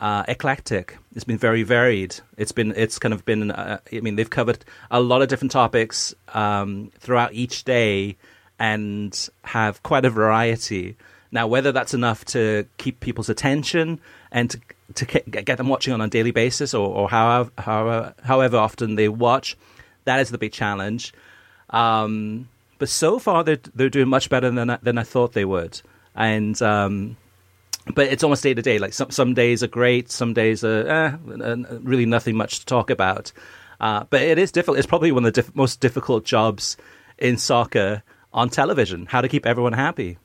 uh, 0.00 0.24
eclectic. 0.28 0.96
It's 1.14 1.24
been 1.24 1.38
very 1.38 1.62
varied. 1.62 2.16
It's 2.36 2.52
been 2.52 2.72
it's 2.76 2.98
kind 2.98 3.12
of 3.12 3.24
been. 3.24 3.50
Uh, 3.50 3.78
I 3.92 4.00
mean, 4.00 4.16
they've 4.16 4.30
covered 4.30 4.64
a 4.90 5.00
lot 5.00 5.22
of 5.22 5.28
different 5.28 5.52
topics 5.52 6.14
um, 6.34 6.90
throughout 6.98 7.32
each 7.32 7.64
day, 7.64 8.16
and 8.58 9.28
have 9.44 9.82
quite 9.82 10.04
a 10.04 10.10
variety. 10.10 10.96
Now, 11.30 11.46
whether 11.46 11.72
that's 11.72 11.94
enough 11.94 12.24
to 12.26 12.66
keep 12.78 13.00
people's 13.00 13.28
attention 13.28 14.00
and 14.30 14.50
to 14.50 14.60
to 14.94 15.04
get 15.04 15.58
them 15.58 15.68
watching 15.68 15.92
on 15.92 16.00
a 16.00 16.08
daily 16.08 16.30
basis, 16.30 16.74
or, 16.74 16.88
or 16.88 17.08
however, 17.10 17.50
however 17.58 18.14
however 18.22 18.56
often 18.56 18.94
they 18.94 19.08
watch, 19.08 19.56
that 20.04 20.20
is 20.20 20.30
the 20.30 20.38
big 20.38 20.52
challenge. 20.52 21.12
Um, 21.70 22.48
but 22.78 22.88
so 22.88 23.18
far, 23.18 23.42
they're 23.42 23.58
they're 23.74 23.90
doing 23.90 24.08
much 24.08 24.30
better 24.30 24.50
than 24.50 24.70
I, 24.70 24.78
than 24.80 24.96
I 24.96 25.02
thought 25.02 25.32
they 25.32 25.44
would, 25.44 25.82
and. 26.14 26.60
Um, 26.62 27.16
but 27.94 28.06
it's 28.06 28.22
almost 28.22 28.42
day 28.42 28.54
to 28.54 28.62
day. 28.62 28.78
Like 28.78 28.92
some 28.92 29.10
some 29.10 29.34
days 29.34 29.62
are 29.62 29.68
great, 29.68 30.10
some 30.10 30.34
days 30.34 30.64
are 30.64 30.88
eh, 30.88 31.56
really 31.82 32.06
nothing 32.06 32.36
much 32.36 32.60
to 32.60 32.66
talk 32.66 32.90
about. 32.90 33.32
Uh, 33.80 34.04
but 34.10 34.22
it 34.22 34.38
is 34.38 34.50
difficult. 34.50 34.78
It's 34.78 34.86
probably 34.86 35.12
one 35.12 35.24
of 35.24 35.32
the 35.32 35.42
diff- 35.42 35.54
most 35.54 35.80
difficult 35.80 36.24
jobs 36.24 36.76
in 37.16 37.36
soccer 37.36 38.02
on 38.32 38.50
television. 38.50 39.06
How 39.06 39.20
to 39.20 39.28
keep 39.28 39.46
everyone 39.46 39.72
happy. 39.72 40.18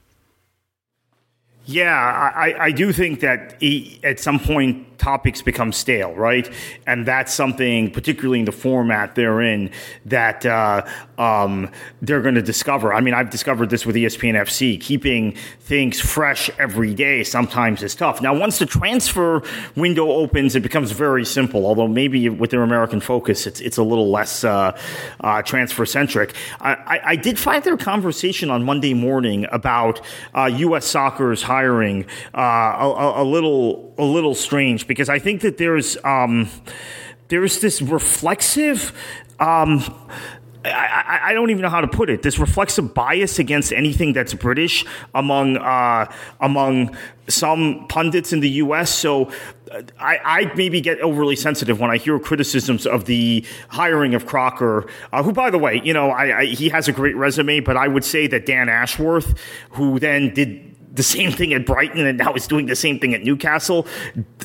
Yeah, 1.65 1.95
I, 1.95 2.65
I 2.65 2.71
do 2.71 2.91
think 2.91 3.21
that 3.21 3.55
he, 3.61 3.99
at 4.03 4.19
some 4.19 4.39
point 4.39 4.93
topics 4.97 5.41
become 5.41 5.73
stale, 5.73 6.13
right? 6.13 6.49
And 6.87 7.05
that's 7.05 7.33
something, 7.33 7.91
particularly 7.91 8.39
in 8.39 8.45
the 8.45 8.53
format 8.53 9.15
they're 9.15 9.41
in, 9.41 9.69
that 10.05 10.45
uh, 10.45 10.85
um, 11.17 11.69
they're 12.01 12.21
going 12.21 12.35
to 12.35 12.41
discover. 12.41 12.93
I 12.93 13.01
mean, 13.01 13.13
I've 13.13 13.29
discovered 13.29 13.69
this 13.69 13.85
with 13.85 13.95
ESPN 13.95 14.33
FC. 14.33 14.79
Keeping 14.79 15.35
things 15.59 15.99
fresh 15.99 16.49
every 16.57 16.93
day 16.93 17.23
sometimes 17.23 17.83
is 17.83 17.95
tough. 17.95 18.21
Now, 18.21 18.33
once 18.33 18.59
the 18.59 18.65
transfer 18.65 19.41
window 19.75 20.09
opens, 20.09 20.55
it 20.55 20.61
becomes 20.61 20.91
very 20.91 21.25
simple. 21.25 21.65
Although 21.65 21.87
maybe 21.87 22.29
with 22.29 22.51
their 22.51 22.63
American 22.63 23.01
focus, 23.01 23.45
it's 23.45 23.59
it's 23.59 23.77
a 23.77 23.83
little 23.83 24.09
less 24.09 24.43
uh, 24.43 24.77
uh, 25.19 25.41
transfer 25.41 25.85
centric. 25.85 26.33
I, 26.61 26.73
I, 26.73 26.99
I, 27.11 27.15
did 27.15 27.37
find 27.37 27.63
their 27.63 27.77
conversation 27.77 28.49
on 28.49 28.63
Monday 28.63 28.93
morning 28.93 29.45
about 29.51 30.01
U.S. 30.35 30.83
Uh, 30.85 30.87
soccer's 30.87 31.41
hiring 31.53 32.05
uh, 32.33 32.41
a, 32.41 33.21
a, 33.21 33.23
little 33.23 33.93
a 33.99 34.03
little 34.03 34.33
strange 34.33 34.87
because 34.87 35.07
I 35.07 35.19
think 35.19 35.41
that 35.41 35.59
there's 35.59 35.97
um, 36.03 36.49
there's 37.27 37.61
this 37.61 37.79
reflexive. 37.79 38.91
Um, 39.39 39.83
I, 40.65 41.19
I, 41.25 41.33
don't 41.33 41.49
even 41.49 41.61
know 41.61 41.69
how 41.69 41.81
to 41.81 41.87
put 41.87 42.09
it. 42.09 42.21
This 42.21 42.39
reflexive 42.39 42.93
bias 42.93 43.37
against 43.37 43.73
anything 43.73 44.13
that's 44.13 44.33
British 44.33 44.85
among 45.13 45.57
uh, 45.57 46.11
among 46.39 46.95
some 47.27 47.85
pundits 47.89 48.31
in 48.33 48.39
the 48.39 48.49
U.S. 48.49 48.89
So 48.89 49.25
uh, 49.71 49.81
I, 49.99 50.19
I, 50.23 50.55
maybe 50.55 50.79
get 50.79 51.01
overly 51.01 51.35
sensitive 51.35 51.79
when 51.79 51.91
I 51.91 51.97
hear 51.97 52.17
criticisms 52.17 52.87
of 52.87 53.05
the 53.05 53.45
hiring 53.69 54.15
of 54.15 54.25
Crocker, 54.25 54.87
uh, 55.11 55.21
who, 55.21 55.33
by 55.33 55.49
the 55.49 55.57
way, 55.57 55.81
you 55.83 55.93
know, 55.93 56.11
I, 56.11 56.39
I, 56.39 56.45
he 56.45 56.69
has 56.69 56.87
a 56.87 56.93
great 56.93 57.15
resume, 57.15 57.59
but 57.59 57.75
I 57.75 57.87
would 57.87 58.05
say 58.05 58.27
that 58.27 58.45
Dan 58.45 58.69
Ashworth, 58.69 59.37
who 59.71 59.99
then 59.99 60.33
did 60.33 60.72
the 60.93 61.03
same 61.03 61.31
thing 61.31 61.53
at 61.53 61.65
Brighton 61.65 62.05
and 62.05 62.19
now 62.19 62.33
is 62.33 62.45
doing 62.45 62.67
the 62.67 62.75
same 62.75 62.99
thing 62.99 63.15
at 63.15 63.23
Newcastle 63.23 63.87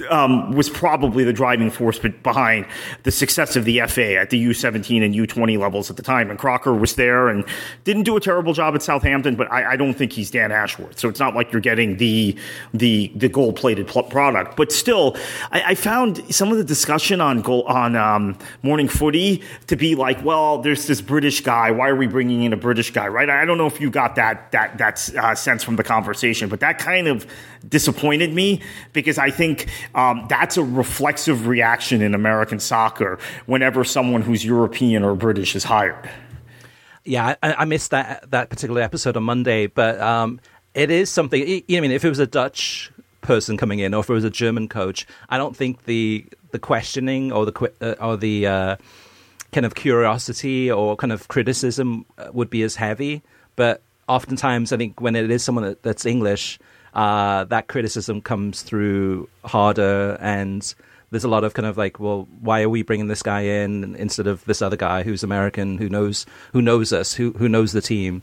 um, 0.08 0.52
was 0.52 0.70
probably 0.70 1.22
the 1.22 1.32
driving 1.32 1.70
force 1.70 1.98
behind 1.98 2.66
the 3.02 3.10
success 3.10 3.54
of 3.54 3.66
the 3.66 3.80
FA 3.86 4.16
at 4.16 4.30
the 4.30 4.46
U17 4.46 5.04
and 5.04 5.14
U20 5.14 5.58
levels 5.58 5.90
at 5.90 5.96
the 5.96 6.02
time. 6.02 6.30
And 6.30 6.38
Crocker 6.38 6.72
was 6.72 6.94
there 6.94 7.28
and 7.28 7.44
didn't 7.84 8.04
do 8.04 8.16
a 8.16 8.20
terrible 8.20 8.54
job 8.54 8.74
at 8.74 8.82
Southampton, 8.82 9.36
but 9.36 9.50
I, 9.52 9.72
I 9.72 9.76
don't 9.76 9.92
think 9.92 10.12
he's 10.12 10.30
Dan 10.30 10.50
Ashworth. 10.50 10.98
So 10.98 11.08
it's 11.08 11.20
not 11.20 11.34
like 11.34 11.52
you're 11.52 11.60
getting 11.60 11.98
the 11.98 12.36
the 12.72 13.12
the 13.14 13.28
gold 13.28 13.56
plated 13.56 13.86
product. 13.86 14.56
But 14.56 14.72
still, 14.72 15.16
I, 15.52 15.62
I, 15.68 15.74
found 15.74 16.34
some 16.34 16.50
of 16.50 16.58
the 16.58 16.64
discussion 16.64 17.20
on 17.20 17.42
goal, 17.42 17.64
on 17.64 17.94
um, 17.94 18.38
morning 18.62 18.88
footy 18.88 19.42
to 19.66 19.76
be 19.76 19.94
like, 19.94 20.24
well, 20.24 20.58
there's 20.58 20.86
this 20.86 21.00
British 21.00 21.42
guy. 21.42 21.70
Why 21.70 21.88
are 21.88 21.96
we 21.96 22.06
bringing 22.06 22.42
in 22.42 22.52
a 22.52 22.56
British 22.56 22.90
guy? 22.90 23.08
Right? 23.08 23.28
I 23.28 23.44
don't 23.44 23.58
know 23.58 23.66
if 23.66 23.80
you 23.80 23.90
got 23.90 24.14
that 24.16 24.50
that 24.52 24.78
that 24.78 25.16
uh, 25.16 25.34
sense 25.34 25.62
from 25.62 25.76
the 25.76 25.84
conversation 25.84 26.37
But 26.46 26.60
that 26.60 26.78
kind 26.78 27.08
of 27.08 27.26
disappointed 27.68 28.32
me 28.32 28.60
because 28.92 29.18
I 29.18 29.30
think 29.30 29.68
um, 29.94 30.26
that's 30.28 30.56
a 30.56 30.62
reflexive 30.62 31.46
reaction 31.46 32.02
in 32.02 32.14
American 32.14 32.60
soccer 32.60 33.18
whenever 33.46 33.82
someone 33.82 34.22
who's 34.22 34.44
European 34.44 35.02
or 35.02 35.14
British 35.14 35.56
is 35.56 35.64
hired. 35.64 36.08
Yeah, 37.04 37.34
I, 37.42 37.54
I 37.54 37.64
missed 37.64 37.90
that 37.90 38.30
that 38.30 38.50
particular 38.50 38.82
episode 38.82 39.16
on 39.16 39.24
Monday, 39.24 39.66
but 39.66 39.98
um, 40.00 40.40
it 40.74 40.90
is 40.90 41.10
something. 41.10 41.42
I 41.42 41.80
mean, 41.80 41.90
if 41.90 42.04
it 42.04 42.08
was 42.08 42.18
a 42.18 42.26
Dutch 42.26 42.92
person 43.22 43.56
coming 43.56 43.78
in, 43.78 43.94
or 43.94 44.00
if 44.00 44.10
it 44.10 44.12
was 44.12 44.24
a 44.24 44.30
German 44.30 44.68
coach, 44.68 45.06
I 45.28 45.38
don't 45.38 45.56
think 45.56 45.84
the 45.84 46.26
the 46.50 46.58
questioning 46.58 47.32
or 47.32 47.46
the 47.46 47.72
uh, 47.80 47.94
or 48.04 48.16
the 48.16 48.46
uh, 48.46 48.76
kind 49.52 49.64
of 49.66 49.74
curiosity 49.74 50.70
or 50.70 50.96
kind 50.96 51.12
of 51.12 51.28
criticism 51.28 52.04
uh, 52.18 52.28
would 52.32 52.50
be 52.50 52.62
as 52.62 52.76
heavy. 52.76 53.22
But 53.56 53.82
oftentimes, 54.08 54.72
I 54.72 54.76
think 54.76 55.00
when 55.00 55.14
it 55.16 55.30
is 55.30 55.44
someone 55.44 55.64
that, 55.64 55.82
that's 55.82 56.06
English, 56.06 56.58
uh, 56.94 57.44
that 57.44 57.68
criticism 57.68 58.20
comes 58.20 58.62
through 58.62 59.28
harder, 59.44 60.16
and 60.20 60.74
there's 61.10 61.24
a 61.24 61.28
lot 61.28 61.44
of 61.44 61.54
kind 61.54 61.66
of 61.66 61.76
like, 61.76 62.00
well, 62.00 62.26
why 62.40 62.62
are 62.62 62.68
we 62.68 62.82
bringing 62.82 63.08
this 63.08 63.22
guy 63.22 63.40
in 63.40 63.94
instead 63.96 64.26
of 64.26 64.44
this 64.46 64.62
other 64.62 64.76
guy 64.76 65.02
who's 65.02 65.22
American, 65.22 65.78
who 65.78 65.88
knows 65.88 66.26
who 66.52 66.62
knows 66.62 66.92
us, 66.92 67.14
who 67.14 67.32
who 67.32 67.48
knows 67.48 67.72
the 67.72 67.80
team? 67.80 68.22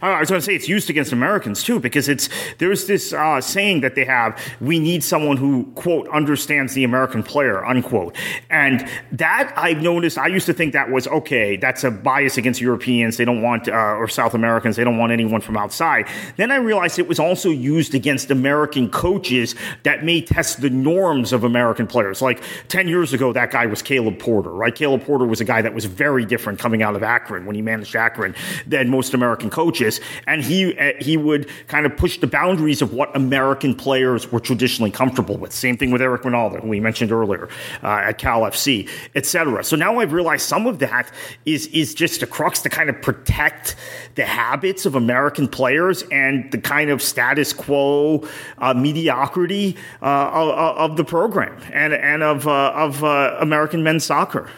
I 0.00 0.20
was 0.20 0.30
going 0.30 0.40
to 0.40 0.44
say 0.44 0.54
it's 0.54 0.68
used 0.68 0.88
against 0.88 1.12
Americans 1.12 1.62
too, 1.62 1.78
because 1.78 2.08
it's 2.08 2.30
there's 2.56 2.86
this 2.86 3.12
uh, 3.12 3.42
saying 3.42 3.82
that 3.82 3.94
they 3.94 4.06
have: 4.06 4.40
we 4.58 4.78
need 4.78 5.04
someone 5.04 5.36
who 5.36 5.64
quote 5.74 6.08
understands 6.08 6.72
the 6.72 6.82
American 6.82 7.22
player 7.22 7.64
unquote, 7.64 8.16
and 8.48 8.88
that 9.12 9.52
I've 9.54 9.82
noticed. 9.82 10.16
I 10.16 10.28
used 10.28 10.46
to 10.46 10.54
think 10.54 10.72
that 10.72 10.90
was 10.90 11.06
okay. 11.08 11.56
That's 11.56 11.84
a 11.84 11.90
bias 11.90 12.38
against 12.38 12.58
Europeans. 12.58 13.18
They 13.18 13.26
don't 13.26 13.42
want 13.42 13.68
uh, 13.68 13.72
or 13.72 14.08
South 14.08 14.32
Americans. 14.32 14.76
They 14.76 14.84
don't 14.84 14.96
want 14.96 15.12
anyone 15.12 15.42
from 15.42 15.58
outside. 15.58 16.08
Then 16.36 16.50
I 16.50 16.56
realized 16.56 16.98
it 16.98 17.06
was 17.06 17.20
also 17.20 17.50
used 17.50 17.94
against 17.94 18.30
American 18.30 18.90
coaches 18.90 19.54
that 19.82 20.04
may 20.04 20.22
test 20.22 20.62
the 20.62 20.70
norms 20.70 21.34
of 21.34 21.44
American 21.44 21.86
players. 21.86 22.22
Like 22.22 22.42
ten 22.68 22.88
years 22.88 23.12
ago, 23.12 23.30
that 23.34 23.50
guy 23.50 23.66
was 23.66 23.82
Caleb 23.82 24.18
Porter, 24.18 24.50
right? 24.50 24.74
Caleb 24.74 25.04
Porter 25.04 25.26
was 25.26 25.42
a 25.42 25.44
guy 25.44 25.60
that 25.60 25.74
was 25.74 25.84
very 25.84 26.24
different 26.24 26.58
coming 26.58 26.82
out 26.82 26.96
of 26.96 27.02
Akron 27.02 27.44
when 27.44 27.54
he 27.54 27.60
managed 27.60 27.94
Akron 27.94 28.34
than 28.66 28.88
most 28.88 29.12
American 29.12 29.50
coaches 29.50 29.65
coaches, 29.66 30.00
and 30.26 30.42
he 30.42 30.76
uh, 30.78 30.92
he 31.00 31.16
would 31.16 31.48
kind 31.66 31.86
of 31.86 31.96
push 31.96 32.18
the 32.18 32.26
boundaries 32.26 32.82
of 32.82 32.92
what 32.92 33.14
American 33.16 33.74
players 33.74 34.30
were 34.30 34.40
traditionally 34.40 34.90
comfortable 34.90 35.36
with. 35.36 35.52
Same 35.52 35.76
thing 35.76 35.90
with 35.90 36.02
Eric 36.02 36.22
Wynalda, 36.22 36.60
who 36.60 36.68
we 36.68 36.80
mentioned 36.80 37.10
earlier 37.10 37.48
uh, 37.82 38.08
at 38.08 38.18
Cal 38.18 38.42
FC, 38.42 38.88
etc. 39.14 39.64
So 39.64 39.76
now 39.76 39.98
I've 39.98 40.12
realized 40.12 40.46
some 40.46 40.66
of 40.66 40.78
that 40.78 41.10
is 41.44 41.66
is 41.68 41.94
just 41.94 42.22
a 42.22 42.26
crux 42.26 42.62
to 42.62 42.68
kind 42.68 42.88
of 42.88 43.02
protect 43.02 43.76
the 44.14 44.24
habits 44.24 44.86
of 44.86 44.94
American 44.94 45.48
players 45.48 46.02
and 46.12 46.50
the 46.52 46.58
kind 46.58 46.90
of 46.90 47.02
status 47.02 47.52
quo 47.52 48.26
uh, 48.58 48.72
mediocrity 48.74 49.76
uh, 50.00 50.30
of, 50.32 50.90
of, 50.90 50.96
the 50.96 51.04
program 51.04 51.60
and 51.72 51.92
and 51.92 52.22
of 52.22 52.46
uh, 52.46 52.72
of 52.74 53.02
uh, 53.02 53.36
American 53.40 53.82
men's 53.82 54.04
soccer. 54.04 54.48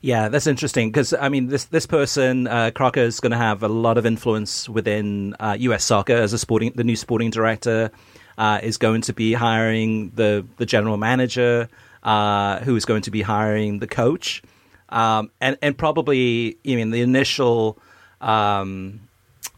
Yeah, 0.00 0.28
that's 0.28 0.46
interesting 0.46 0.90
because 0.90 1.12
I 1.12 1.28
mean, 1.28 1.48
this 1.48 1.64
this 1.64 1.86
person 1.86 2.46
uh, 2.46 2.70
Crocker 2.72 3.00
is 3.00 3.18
going 3.20 3.32
to 3.32 3.38
have 3.38 3.62
a 3.62 3.68
lot 3.68 3.98
of 3.98 4.06
influence 4.06 4.68
within 4.68 5.34
uh, 5.40 5.56
U.S. 5.60 5.84
soccer 5.84 6.14
as 6.14 6.32
a 6.32 6.38
sporting 6.38 6.72
the 6.74 6.84
new 6.84 6.96
sporting 6.96 7.30
director 7.30 7.90
uh, 8.36 8.60
is 8.62 8.76
going 8.76 9.02
to 9.02 9.12
be 9.12 9.32
hiring 9.32 10.10
the 10.14 10.46
the 10.56 10.66
general 10.66 10.96
manager 10.96 11.68
uh, 12.04 12.60
who 12.60 12.76
is 12.76 12.84
going 12.84 13.02
to 13.02 13.10
be 13.10 13.22
hiring 13.22 13.80
the 13.80 13.88
coach 13.88 14.42
um, 14.90 15.30
and 15.40 15.58
and 15.60 15.76
probably 15.76 16.56
I 16.64 16.76
mean 16.76 16.90
the 16.90 17.02
initial 17.02 17.76
um, 18.20 19.00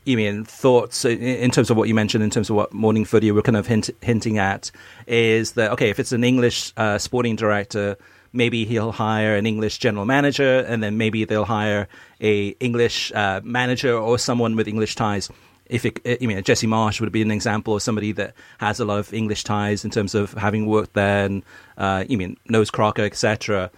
you 0.04 0.16
mean 0.16 0.44
thoughts 0.44 1.04
in 1.04 1.50
terms 1.50 1.68
of 1.68 1.76
what 1.76 1.86
you 1.88 1.94
mentioned 1.94 2.24
in 2.24 2.30
terms 2.30 2.48
of 2.48 2.56
what 2.56 2.72
morning 2.72 3.04
footy 3.04 3.30
we're 3.30 3.42
kind 3.42 3.56
of 3.56 3.66
hint, 3.66 3.90
hinting 4.00 4.38
at 4.38 4.70
is 5.06 5.52
that 5.52 5.72
okay 5.72 5.90
if 5.90 6.00
it's 6.00 6.12
an 6.12 6.24
English 6.24 6.72
uh, 6.78 6.96
sporting 6.96 7.36
director 7.36 7.98
maybe 8.32 8.64
he'll 8.64 8.92
hire 8.92 9.36
an 9.36 9.46
English 9.46 9.78
general 9.78 10.04
manager, 10.04 10.60
and 10.60 10.82
then 10.82 10.96
maybe 10.96 11.24
they'll 11.24 11.44
hire 11.44 11.88
a 12.20 12.48
English 12.60 13.12
uh, 13.12 13.40
manager 13.42 13.96
or 13.96 14.18
someone 14.18 14.56
with 14.56 14.68
English 14.68 14.94
ties. 14.94 15.30
If 15.66 15.84
it, 15.84 16.00
I 16.04 16.26
mean, 16.26 16.42
Jesse 16.42 16.66
Marsch 16.66 17.00
would 17.00 17.12
be 17.12 17.22
an 17.22 17.30
example 17.30 17.76
of 17.76 17.82
somebody 17.82 18.12
that 18.12 18.34
has 18.58 18.80
a 18.80 18.84
lot 18.84 18.98
of 18.98 19.14
English 19.14 19.44
ties 19.44 19.84
in 19.84 19.90
terms 19.90 20.14
of 20.14 20.32
having 20.34 20.66
worked 20.66 20.94
there, 20.94 21.24
and 21.24 21.42
uh, 21.78 22.04
you 22.08 22.18
mean 22.18 22.36
knows 22.48 22.70
Crocker, 22.70 23.02
etc. 23.02 23.70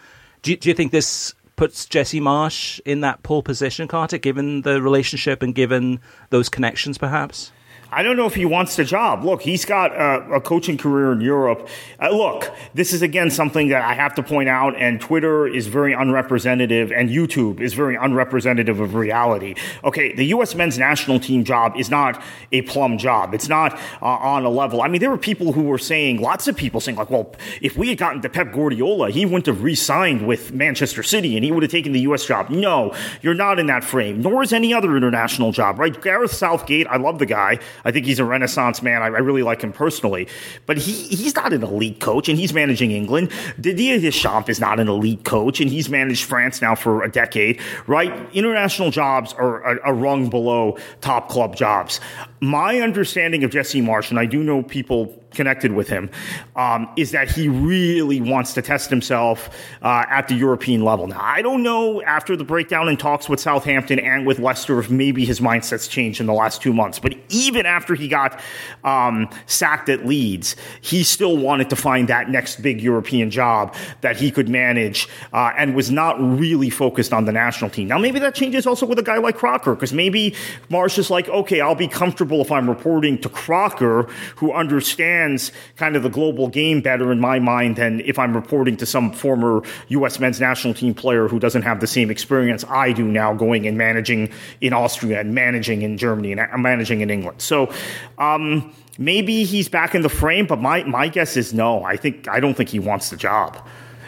Do, 0.42 0.56
do 0.56 0.68
you 0.68 0.74
think 0.74 0.92
this 0.92 1.34
puts 1.56 1.84
Jesse 1.86 2.20
Marsch 2.20 2.80
in 2.84 3.02
that 3.02 3.22
pole 3.22 3.42
position, 3.42 3.88
Kartik, 3.88 4.22
given 4.22 4.62
the 4.62 4.80
relationship 4.80 5.42
and 5.42 5.54
given 5.54 6.00
those 6.30 6.48
connections, 6.48 6.98
perhaps? 6.98 7.52
I 7.94 8.02
don't 8.02 8.16
know 8.16 8.24
if 8.24 8.34
he 8.34 8.46
wants 8.46 8.76
the 8.76 8.84
job. 8.84 9.22
Look, 9.22 9.42
he's 9.42 9.66
got 9.66 9.92
a, 9.92 10.36
a 10.36 10.40
coaching 10.40 10.78
career 10.78 11.12
in 11.12 11.20
Europe. 11.20 11.68
Uh, 12.00 12.08
look, 12.08 12.50
this 12.72 12.94
is 12.94 13.02
again 13.02 13.30
something 13.30 13.68
that 13.68 13.82
I 13.82 13.92
have 13.92 14.14
to 14.14 14.22
point 14.22 14.48
out, 14.48 14.74
and 14.80 14.98
Twitter 14.98 15.46
is 15.46 15.66
very 15.66 15.92
unrepresentative, 15.92 16.90
and 16.90 17.10
YouTube 17.10 17.60
is 17.60 17.74
very 17.74 17.94
unrepresentative 17.96 18.80
of 18.80 18.94
reality. 18.94 19.56
Okay, 19.84 20.14
the 20.14 20.24
U.S. 20.26 20.54
men's 20.54 20.78
national 20.78 21.20
team 21.20 21.44
job 21.44 21.76
is 21.76 21.90
not 21.90 22.22
a 22.50 22.62
plum 22.62 22.96
job. 22.96 23.34
It's 23.34 23.50
not 23.50 23.74
uh, 24.00 24.06
on 24.06 24.46
a 24.46 24.50
level. 24.50 24.80
I 24.80 24.88
mean, 24.88 25.02
there 25.02 25.10
were 25.10 25.18
people 25.18 25.52
who 25.52 25.64
were 25.64 25.76
saying, 25.76 26.18
lots 26.18 26.48
of 26.48 26.56
people 26.56 26.80
saying, 26.80 26.96
like, 26.96 27.10
well, 27.10 27.34
if 27.60 27.76
we 27.76 27.90
had 27.90 27.98
gotten 27.98 28.22
to 28.22 28.30
Pep 28.30 28.52
Guardiola, 28.52 29.10
he 29.10 29.26
wouldn't 29.26 29.44
have 29.44 29.62
re-signed 29.62 30.26
with 30.26 30.50
Manchester 30.50 31.02
City, 31.02 31.36
and 31.36 31.44
he 31.44 31.52
would 31.52 31.62
have 31.62 31.70
taken 31.70 31.92
the 31.92 32.00
U.S. 32.00 32.24
job. 32.24 32.48
No, 32.48 32.94
you're 33.20 33.34
not 33.34 33.58
in 33.58 33.66
that 33.66 33.84
frame, 33.84 34.22
nor 34.22 34.42
is 34.42 34.54
any 34.54 34.72
other 34.72 34.96
international 34.96 35.52
job, 35.52 35.78
right? 35.78 36.00
Gareth 36.00 36.32
Southgate, 36.32 36.86
I 36.86 36.96
love 36.96 37.18
the 37.18 37.26
guy. 37.26 37.58
I 37.84 37.92
think 37.92 38.06
he's 38.06 38.18
a 38.18 38.24
renaissance 38.24 38.82
man. 38.82 39.02
I, 39.02 39.06
I, 39.06 39.18
really 39.18 39.42
like 39.42 39.62
him 39.62 39.72
personally, 39.72 40.28
but 40.66 40.78
he 40.78 40.92
he's 40.92 41.34
not 41.34 41.52
an 41.52 41.62
elite 41.62 42.00
coach, 42.00 42.28
and 42.28 42.38
he's 42.38 42.52
managing 42.52 42.90
England. 42.90 43.30
Didier 43.60 43.98
Deschamps 43.98 44.48
is 44.48 44.60
not 44.60 44.80
an 44.80 44.88
elite 44.88 45.24
coach, 45.24 45.60
and 45.60 45.70
he's 45.70 45.88
managed 45.88 46.24
France 46.24 46.62
now 46.62 46.74
for 46.74 47.02
a 47.02 47.10
decade. 47.10 47.60
Right? 47.86 48.12
International 48.32 48.90
jobs 48.90 49.32
are 49.34 49.76
a, 49.76 49.90
a 49.90 49.94
rung 49.94 50.28
below 50.28 50.78
top 51.00 51.28
club 51.28 51.56
jobs. 51.56 52.00
My 52.42 52.80
understanding 52.80 53.44
of 53.44 53.52
Jesse 53.52 53.80
Marsch, 53.80 54.10
and 54.10 54.18
I 54.18 54.26
do 54.26 54.42
know 54.42 54.64
people 54.64 55.22
connected 55.32 55.72
with 55.72 55.88
him 55.88 56.10
um, 56.56 56.88
is 56.96 57.12
that 57.12 57.30
he 57.30 57.48
really 57.48 58.20
wants 58.20 58.52
to 58.54 58.62
test 58.62 58.90
himself 58.90 59.48
uh, 59.80 60.04
at 60.08 60.28
the 60.28 60.34
European 60.34 60.84
level. 60.84 61.06
Now, 61.06 61.20
I 61.22 61.40
don't 61.42 61.62
know 61.62 62.02
after 62.02 62.36
the 62.36 62.44
breakdown 62.44 62.88
in 62.88 62.96
talks 62.96 63.28
with 63.28 63.40
Southampton 63.40 63.98
and 63.98 64.26
with 64.26 64.38
Leicester 64.38 64.78
if 64.78 64.90
maybe 64.90 65.24
his 65.24 65.40
mindset's 65.40 65.88
changed 65.88 66.20
in 66.20 66.26
the 66.26 66.32
last 66.32 66.62
two 66.62 66.72
months. 66.72 66.98
But 66.98 67.14
even 67.28 67.64
after 67.64 67.94
he 67.94 68.08
got 68.08 68.40
um, 68.84 69.28
sacked 69.46 69.88
at 69.88 70.04
Leeds, 70.04 70.56
he 70.80 71.04
still 71.04 71.36
wanted 71.36 71.70
to 71.70 71.76
find 71.76 72.08
that 72.08 72.28
next 72.28 72.60
big 72.60 72.80
European 72.80 73.30
job 73.30 73.74
that 74.00 74.16
he 74.16 74.30
could 74.30 74.48
manage 74.48 75.08
uh, 75.32 75.52
and 75.56 75.74
was 75.74 75.90
not 75.90 76.20
really 76.20 76.70
focused 76.70 77.12
on 77.12 77.24
the 77.24 77.32
national 77.32 77.70
team. 77.70 77.88
Now, 77.88 77.98
maybe 77.98 78.18
that 78.18 78.34
changes 78.34 78.66
also 78.66 78.86
with 78.86 78.98
a 78.98 79.02
guy 79.02 79.18
like 79.18 79.36
Crocker 79.36 79.74
because 79.74 79.92
maybe 79.92 80.34
Marsch 80.70 80.98
is 80.98 81.10
like, 81.10 81.28
okay, 81.28 81.60
I'll 81.60 81.74
be 81.74 81.88
comfortable 81.88 82.31
if 82.40 82.50
I'm 82.50 82.68
reporting 82.68 83.18
to 83.20 83.28
Crocker, 83.28 84.04
who 84.36 84.52
understands 84.52 84.72
understands 85.02 85.52
kind 85.76 85.96
of 85.96 86.02
the 86.02 86.08
global 86.08 86.48
game 86.48 86.80
better 86.80 87.12
in 87.12 87.20
my 87.20 87.38
mind 87.38 87.76
than 87.76 88.00
if 88.00 88.18
I'm 88.18 88.34
reporting 88.34 88.76
to 88.78 88.86
some 88.86 89.12
former 89.12 89.62
U.S. 89.88 90.18
men's 90.18 90.40
national 90.40 90.74
team 90.74 90.94
player 90.94 91.28
who 91.28 91.38
doesn't 91.38 91.62
have 91.62 91.80
the 91.80 91.86
same 91.86 92.10
experience 92.10 92.64
I 92.68 92.92
do 92.92 93.04
now 93.04 93.34
going 93.34 93.66
and 93.66 93.76
managing 93.78 94.30
in 94.60 94.72
Austria 94.72 95.20
and 95.20 95.34
managing 95.34 95.82
in 95.82 95.98
Germany 95.98 96.32
and 96.32 96.40
uh, 96.40 96.58
managing 96.58 97.00
in 97.00 97.10
England. 97.10 97.40
So, 97.40 97.72
um, 98.18 98.74
maybe 98.98 99.44
he's 99.44 99.68
back 99.68 99.94
in 99.94 100.02
the 100.02 100.08
frame, 100.08 100.46
but 100.46 100.60
my, 100.60 100.84
my 100.84 101.08
guess 101.08 101.36
is 101.36 101.54
no. 101.54 101.84
I 101.84 101.96
think, 101.96 102.28
I 102.28 102.40
don't 102.40 102.54
think 102.54 102.68
he 102.68 102.78
wants 102.78 103.10
the 103.10 103.16
job. 103.16 103.56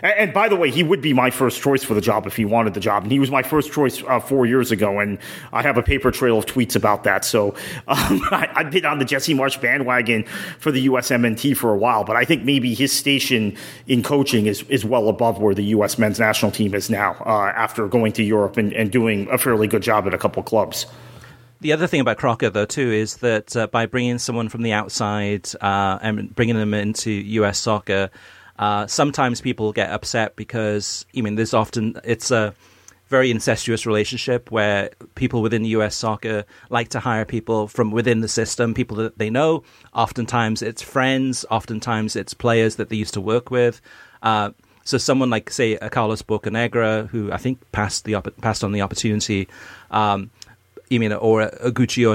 And, 0.04 0.34
by 0.34 0.50
the 0.50 0.56
way, 0.56 0.70
he 0.70 0.82
would 0.82 1.00
be 1.00 1.14
my 1.14 1.30
first 1.30 1.62
choice 1.62 1.82
for 1.82 1.94
the 1.94 2.00
job 2.02 2.26
if 2.26 2.36
he 2.36 2.44
wanted 2.44 2.74
the 2.74 2.80
job. 2.80 3.04
And 3.04 3.10
he 3.10 3.18
was 3.18 3.30
my 3.30 3.42
first 3.42 3.72
choice 3.72 4.02
uh, 4.02 4.20
four 4.20 4.44
years 4.44 4.70
ago. 4.70 4.98
And 4.98 5.18
I 5.50 5.62
have 5.62 5.78
a 5.78 5.82
paper 5.82 6.10
trail 6.10 6.36
of 6.36 6.44
tweets 6.44 6.76
about 6.76 7.04
that. 7.04 7.24
So 7.24 7.54
um, 7.88 8.20
I, 8.30 8.50
have 8.54 8.70
been 8.70 8.84
on 8.84 8.98
the 8.98 9.06
Jesse 9.06 9.32
Marsch 9.32 9.58
bandwagon 9.58 10.24
for 10.58 10.70
the 10.70 10.88
USMNT 10.88 11.56
for 11.56 11.72
a 11.72 11.76
while. 11.78 12.04
But 12.04 12.16
I 12.16 12.26
think 12.26 12.44
maybe 12.44 12.74
his 12.74 12.92
station 12.92 13.56
in 13.86 14.02
coaching 14.02 14.44
is, 14.44 14.62
is 14.64 14.84
well 14.84 15.08
above 15.08 15.38
where 15.38 15.54
the 15.54 15.64
U.S. 15.64 15.98
men's 15.98 16.20
national 16.20 16.50
team 16.50 16.74
is 16.74 16.90
now 16.90 17.16
uh, 17.24 17.52
after 17.56 17.88
going 17.88 18.12
to 18.12 18.22
Europe 18.22 18.58
and, 18.58 18.74
and 18.74 18.92
doing 18.92 19.26
a 19.30 19.38
fairly 19.38 19.66
good 19.66 19.82
job 19.82 20.06
at 20.06 20.12
a 20.12 20.18
couple 20.18 20.42
clubs. 20.42 20.84
The 21.62 21.72
other 21.72 21.86
thing 21.86 22.02
about 22.02 22.18
Crocker, 22.18 22.50
though, 22.50 22.66
too, 22.66 22.92
is 22.92 23.16
that 23.18 23.56
uh, 23.56 23.68
by 23.68 23.86
bringing 23.86 24.18
someone 24.18 24.50
from 24.50 24.60
the 24.60 24.72
outside 24.72 25.48
uh, 25.62 25.98
and 26.02 26.34
bringing 26.34 26.56
them 26.56 26.74
into 26.74 27.10
U.S. 27.10 27.56
soccer, 27.56 28.10
uh, 28.58 28.86
sometimes 28.86 29.40
people 29.40 29.72
get 29.72 29.90
upset 29.90 30.36
because 30.36 31.06
I 31.16 31.20
mean, 31.20 31.34
there's 31.34 31.54
often 31.54 32.00
it's 32.04 32.30
a 32.30 32.54
very 33.08 33.30
incestuous 33.30 33.86
relationship 33.86 34.50
where 34.50 34.90
people 35.14 35.42
within 35.42 35.62
the 35.62 35.68
US 35.70 35.94
soccer 35.94 36.44
like 36.70 36.88
to 36.88 37.00
hire 37.00 37.24
people 37.24 37.68
from 37.68 37.90
within 37.90 38.20
the 38.20 38.28
system, 38.28 38.74
people 38.74 38.96
that 38.96 39.18
they 39.18 39.30
know. 39.30 39.62
Oftentimes 39.92 40.62
it's 40.62 40.82
friends, 40.82 41.44
oftentimes 41.50 42.16
it's 42.16 42.34
players 42.34 42.76
that 42.76 42.88
they 42.88 42.96
used 42.96 43.14
to 43.14 43.20
work 43.20 43.50
with. 43.50 43.80
Uh, 44.22 44.50
so 44.84 44.98
someone 44.98 45.30
like, 45.30 45.50
say, 45.50 45.76
Carlos 45.76 46.22
Bocanegra, 46.22 47.08
who 47.08 47.32
I 47.32 47.38
think 47.38 47.58
passed 47.72 48.04
the 48.04 48.20
passed 48.40 48.62
on 48.62 48.72
the 48.72 48.82
opportunity, 48.82 49.48
um, 49.90 50.30
I 50.92 50.98
mean, 50.98 51.12
or 51.12 51.48
Oguchi 51.50 52.08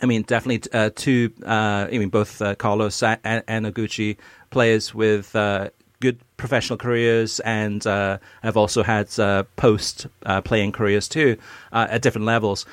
I 0.00 0.06
mean, 0.06 0.22
definitely 0.22 0.70
uh, 0.72 0.90
two. 0.94 1.32
Uh, 1.44 1.88
I 1.90 1.98
mean, 1.98 2.08
both 2.08 2.40
uh, 2.40 2.54
Carlos 2.54 3.02
and, 3.02 3.42
and 3.46 4.14
players 4.50 4.94
with 4.94 5.34
uh, 5.34 5.70
good 6.00 6.18
professional 6.36 6.78
careers 6.78 7.40
and 7.40 7.86
uh, 7.86 8.18
have 8.42 8.56
also 8.56 8.82
had 8.82 9.18
uh, 9.18 9.42
post 9.56 10.06
playing 10.44 10.72
careers 10.72 11.08
too 11.08 11.36
at 11.72 12.00
different 12.02 12.26
levels 12.26 12.64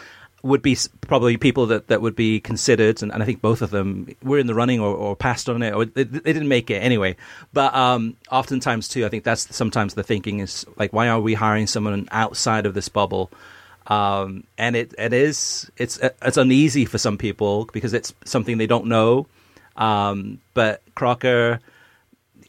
would 0.45 0.61
be 0.61 0.77
probably 1.01 1.37
people 1.37 1.65
that, 1.65 1.87
that 1.87 2.01
would 2.03 2.15
be 2.15 2.39
considered, 2.39 3.01
and, 3.01 3.11
and 3.11 3.23
I 3.23 3.25
think 3.25 3.41
both 3.41 3.63
of 3.63 3.71
them 3.71 4.15
were 4.21 4.37
in 4.37 4.45
the 4.45 4.53
running 4.53 4.79
or, 4.79 4.95
or 4.95 5.15
passed 5.15 5.49
on 5.49 5.63
it, 5.63 5.73
or 5.73 5.85
they, 5.85 6.03
they, 6.03 6.33
didn't 6.33 6.47
make 6.47 6.69
it 6.69 6.83
anyway. 6.83 7.15
But 7.51 7.73
um, 7.73 8.15
oftentimes, 8.31 8.87
too, 8.87 9.07
I 9.07 9.09
think 9.09 9.23
that's 9.23 9.53
sometimes 9.55 9.95
the 9.95 10.03
thinking 10.03 10.41
is 10.41 10.63
like, 10.77 10.93
why 10.93 11.09
are 11.09 11.19
we 11.19 11.33
hiring 11.33 11.65
someone 11.65 12.07
outside 12.11 12.67
of 12.67 12.75
this 12.75 12.89
bubble? 12.89 13.31
Um, 13.87 14.45
and 14.57 14.75
it, 14.75 14.93
it 14.97 15.13
is 15.13 15.69
it's 15.77 15.99
it's 16.21 16.37
uneasy 16.37 16.85
for 16.85 16.97
some 16.97 17.17
people 17.17 17.69
because 17.71 17.93
it's 17.93 18.13
something 18.23 18.57
they 18.57 18.67
don't 18.67 18.87
know. 18.87 19.27
Um, 19.75 20.39
but 20.53 20.81
Crocker 20.95 21.59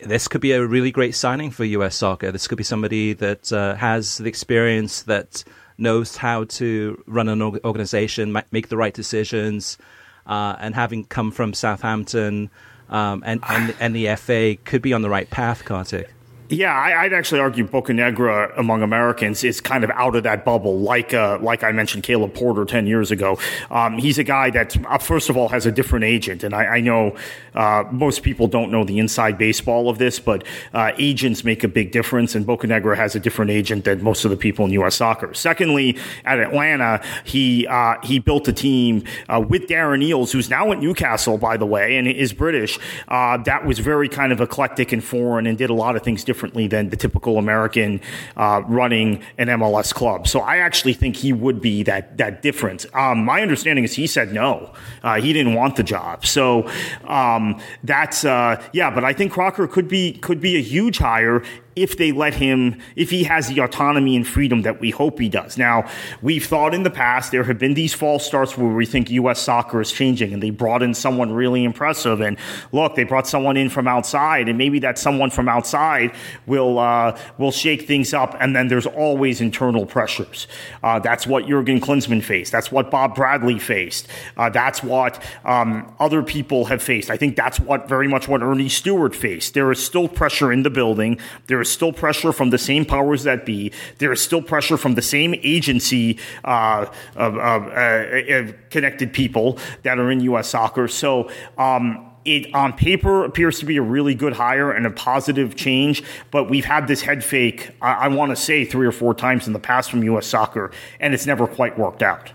this 0.05 0.29
could 0.29 0.41
be 0.41 0.53
a 0.53 0.65
really 0.65 0.91
great 0.91 1.15
signing 1.15 1.51
for 1.51 1.65
US 1.65 1.97
soccer. 1.97 2.31
This 2.31 2.47
could 2.47 2.59
be 2.59 2.65
somebody 2.65 3.15
that 3.15 3.53
uh, 3.53 3.75
has 3.77 4.19
the 4.19 4.29
experience 4.29 5.03
that 5.03 5.43
knows 5.79 6.17
how 6.17 6.45
to 6.45 7.03
run 7.07 7.29
an 7.29 7.43
organization, 7.43 8.37
make 8.51 8.69
the 8.69 8.77
right 8.77 8.95
decisions, 8.95 9.79
uh, 10.27 10.57
and 10.59 10.75
having 10.75 11.05
come 11.05 11.31
from 11.31 11.55
Southampton 11.55 12.51
um, 12.89 13.23
and, 13.27 13.41
and 13.49 13.75
and 13.81 13.97
the 13.97 14.15
FA 14.17 14.57
could 14.65 14.83
be 14.83 14.93
on 14.93 15.03
the 15.03 15.11
right 15.11 15.29
path, 15.29 15.65
Kartik. 15.65 16.09
Yeah, 16.49 16.73
I, 16.73 17.03
would 17.03 17.13
actually 17.13 17.41
argue 17.41 17.67
Bocanegra 17.67 18.57
among 18.57 18.83
Americans 18.83 19.43
is 19.43 19.61
kind 19.61 19.83
of 19.83 19.91
out 19.91 20.15
of 20.15 20.23
that 20.23 20.45
bubble, 20.45 20.79
like 20.79 21.13
uh, 21.13 21.39
like 21.41 21.65
I 21.65 21.73
mentioned 21.73 22.05
Caleb 22.05 22.35
Porter 22.35 22.65
ten 22.65 22.87
years 22.87 23.11
ago. 23.11 23.37
Um, 23.69 23.99
he's 23.99 24.17
a 24.19 24.25
guy 24.25 24.51
that 24.51 24.77
uh, 24.87 24.99
first 24.99 25.29
of 25.29 25.37
all 25.37 25.49
has 25.49 25.67
a 25.67 25.73
different 25.73 26.05
agent, 26.05 26.45
and 26.45 26.55
I, 26.55 26.77
I 26.77 26.81
know 26.81 27.17
uh, 27.57 27.83
most 27.91 28.23
people 28.23 28.47
don't 28.47 28.71
know 28.71 28.85
the 28.85 29.01
inside 29.01 29.39
baseball 29.39 29.89
of 29.89 29.99
this, 29.99 30.21
but 30.21 30.45
uh, 30.73 30.93
agents 30.99 31.43
make 31.43 31.65
a 31.65 31.69
big 31.69 31.91
difference, 31.91 32.37
and 32.37 32.47
Bocanegra 32.47 32.97
has 32.97 33.17
a 33.17 33.21
different 33.21 33.51
agent 33.51 33.85
than 33.85 34.01
most 34.01 34.25
of 34.25 34.31
the 34.31 34.37
people 34.37 34.65
in 34.67 34.71
U.S. 34.73 34.95
soccer. 34.95 35.35
Secondly, 35.35 35.99
at 36.25 36.39
Atlanta, 36.39 37.03
he 37.25 37.67
uh, 37.67 37.97
he 38.05 38.21
built 38.21 38.47
a 38.47 38.53
team 38.53 39.03
uh, 39.29 39.45
with 39.47 39.67
Darren 39.67 40.07
Eales, 40.07 40.31
who's 40.31 40.49
now 40.49 40.71
at 40.71 40.79
Newcastle, 40.79 41.39
by 41.39 41.57
the 41.57 41.67
way, 41.67 41.97
and 41.97 42.07
is 42.07 42.33
British. 42.33 42.79
that 43.09 43.67
was 43.67 43.81
very 43.81 44.09
kind 44.09 44.31
of 44.31 44.41
eclectic 44.41 44.93
and 44.93 45.03
foreign, 45.03 45.49
and 45.49 45.59
did 45.59 45.71
a 45.71 45.75
lot 45.75 45.97
of 45.97 46.03
things 46.03 46.23
differently 46.23 46.36
differently 46.37 46.67
than 46.67 46.91
the 46.91 46.97
typical 46.97 47.39
American 47.39 47.99
uh, 48.37 48.61
running 48.69 49.23
an 49.39 49.49
MLS 49.49 49.95
club. 49.95 50.29
So 50.29 50.41
I 50.41 50.59
actually 50.59 50.93
think 50.93 51.17
he 51.17 51.33
would 51.33 51.63
be 51.63 51.83
that 51.85 52.19
that 52.19 52.43
difference. 52.43 52.85
Um, 52.93 53.25
my 53.25 53.41
understanding 53.41 53.85
is 53.85 53.95
he 53.95 54.07
said 54.07 54.35
no, 54.35 54.71
uh, 55.03 55.19
he 55.19 55.33
didn't 55.33 55.55
want 55.55 55.77
the 55.77 55.83
job. 55.83 56.27
So 56.27 56.69
um, 57.05 57.59
that's 57.83 58.27
uh, 58.27 58.63
yeah, 58.75 58.91
but 58.91 59.03
I 59.03 59.15
think 59.15 59.33
Crocker 59.33 59.67
could 59.67 59.89
be 59.89 60.13
could 60.13 60.41
be 60.41 60.57
a 60.57 60.63
huge 60.63 60.99
hire 60.99 61.43
if 61.77 61.99
they 61.99 62.11
let 62.11 62.33
him, 62.35 62.81
if 62.97 63.11
he 63.11 63.25
has 63.25 63.49
the 63.49 63.61
autonomy 63.61 64.17
and 64.17 64.27
freedom 64.27 64.63
that 64.63 64.81
we 64.81 64.91
hope 64.91 65.19
he 65.19 65.29
does. 65.29 65.59
Now, 65.59 65.89
we've 66.23 66.45
thought 66.45 66.73
in 66.73 66.85
the 66.85 66.91
past 66.91 67.31
there 67.31 67.45
have 67.45 67.59
been 67.59 67.75
these 67.75 67.93
false 67.93 68.25
starts 68.25 68.57
where 68.57 68.73
we 68.73 68.87
think 68.87 69.11
U.S. 69.11 69.41
soccer 69.41 69.83
is 69.83 69.93
changing 69.93 70.33
and 70.33 70.43
they 70.43 70.49
brought 70.49 70.83
in 70.83 70.95
someone 70.95 71.31
really 71.33 71.65
impressive. 71.65 72.23
And 72.23 72.39
look, 72.73 72.95
they 72.95 73.05
brought 73.05 73.29
someone 73.29 73.59
in 73.59 73.69
from 73.69 73.87
outside 73.87 74.49
and 74.49 74.57
maybe 74.57 74.79
that 74.81 74.99
someone 74.99 75.29
from 75.31 75.51
outside 75.51 76.15
will, 76.47 76.79
uh, 76.79 77.19
will 77.37 77.53
shake 77.53 77.83
things 77.83 78.15
up. 78.15 78.35
And 78.41 78.57
then 78.57 78.69
there's 78.69 78.87
always 78.87 79.43
internal 79.43 79.85
pressures. 79.85 80.47
Uh, 80.83 80.99
that's 80.99 81.27
what 81.27 81.47
Jurgen 81.47 81.81
Klinsmann 81.81 82.23
faced. 82.23 82.53
That's 82.53 82.73
what 82.73 82.91
Bob 82.91 83.15
Bradley 83.15 83.59
faced. 83.59 84.09
Uh, 84.39 84.49
that's 84.49 84.83
what, 84.83 85.23
um, 85.45 85.95
other 86.01 86.23
people 86.23 86.65
have 86.65 86.83
faced. 86.83 87.11
I 87.11 87.19
think 87.19 87.37
that's 87.37 87.61
what 87.61 87.87
very 87.87 88.09
much 88.09 88.29
what 88.29 88.41
Earnie 88.41 88.71
Stewart 88.71 89.15
faced. 89.15 89.53
There 89.53 89.71
is 89.71 89.85
still 89.85 90.09
pressure 90.09 90.51
in 90.51 90.63
the 90.63 90.71
building. 90.71 91.19
There 91.49 91.66
is 91.67 91.73
still 91.73 91.93
pressure 91.93 92.33
from 92.33 92.51
the 92.51 92.59
same 92.59 92.85
powers 92.85 93.25
that 93.25 93.45
be. 93.45 93.73
There 93.99 94.13
is 94.13 94.21
still 94.21 94.43
pressure 94.43 94.77
from 94.77 94.95
the 94.95 95.03
same 95.03 95.35
agency 95.43 96.19
uh, 96.45 96.87
of, 97.17 97.37
of 97.37 97.63
uh, 97.69 98.53
connected 98.71 99.13
people 99.13 99.59
that 99.83 99.99
are 99.99 100.11
in 100.11 100.21
U.S. 100.21 100.49
soccer. 100.49 100.89
So. 100.89 101.31
Um, 101.59 102.13
it 102.27 102.53
on 102.57 102.73
paper 102.73 103.25
appears 103.25 103.61
to 103.61 103.65
be 103.65 103.77
a 103.77 103.83
really 103.83 104.13
good 104.13 104.33
hire 104.33 104.73
and 104.73 104.85
a 104.85 104.91
positive 104.91 105.55
change, 105.55 106.03
but 106.33 106.51
we've 106.51 106.65
had 106.65 106.89
this 106.89 107.03
head 107.03 107.23
fake, 107.23 107.71
I, 107.81 107.93
I 107.93 108.09
want 108.09 108.31
to 108.31 108.37
say, 108.37 108.65
three 108.65 108.85
or 108.85 108.91
four 108.91 109.15
times 109.15 109.47
in 109.47 109.53
the 109.53 109.61
past 109.61 109.93
from 109.93 110.03
U.S. 110.03 110.27
soccer, 110.27 110.73
and 110.99 111.15
it's 111.15 111.25
never 111.25 111.47
quite 111.47 111.79
worked 111.79 112.03
out. 112.03 112.33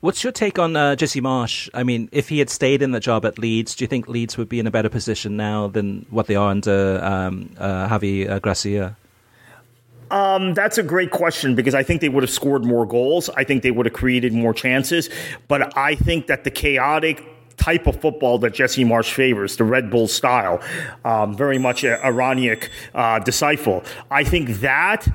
What's 0.00 0.24
your 0.24 0.32
take 0.32 0.58
on 0.58 0.76
uh, 0.76 0.96
Jesse 0.96 1.20
Marsch? 1.20 1.68
I 1.74 1.82
mean, 1.82 2.08
if 2.10 2.30
he 2.30 2.38
had 2.38 2.48
stayed 2.48 2.80
in 2.80 2.92
the 2.92 3.00
job 3.00 3.26
at 3.26 3.38
Leeds, 3.38 3.74
do 3.74 3.84
you 3.84 3.86
think 3.86 4.08
Leeds 4.08 4.38
would 4.38 4.48
be 4.48 4.58
in 4.58 4.66
a 4.66 4.70
better 4.70 4.88
position 4.88 5.36
now 5.36 5.68
than 5.68 6.06
what 6.08 6.26
they 6.26 6.36
are 6.36 6.50
under 6.50 7.04
um, 7.04 7.50
uh, 7.58 7.86
Javi 7.86 8.28
uh, 8.28 8.38
Gracia? 8.38 8.96
Um, 10.10 10.54
that's 10.54 10.78
a 10.78 10.82
great 10.82 11.10
question 11.10 11.54
because 11.54 11.74
I 11.74 11.82
think 11.82 12.00
they 12.00 12.08
would 12.08 12.22
have 12.22 12.30
scored 12.30 12.64
more 12.64 12.86
goals. 12.86 13.28
I 13.36 13.44
think 13.44 13.62
they 13.62 13.70
would 13.70 13.84
have 13.84 13.92
created 13.92 14.32
more 14.32 14.54
chances. 14.54 15.10
But 15.48 15.76
I 15.76 15.96
think 15.96 16.28
that 16.28 16.44
the 16.44 16.50
chaotic 16.50 17.22
type 17.58 17.86
of 17.86 18.00
football 18.00 18.38
that 18.38 18.54
Jesse 18.54 18.84
Marsch 18.84 19.12
favors, 19.12 19.56
the 19.56 19.64
Red 19.64 19.90
Bull 19.90 20.08
style, 20.08 20.62
um, 21.04 21.36
very 21.36 21.58
much 21.58 21.84
a 21.84 21.98
Rangnick 22.04 22.70
uh, 22.94 23.18
disciple. 23.18 23.84
I 24.10 24.24
think 24.24 24.60
that 24.60 25.06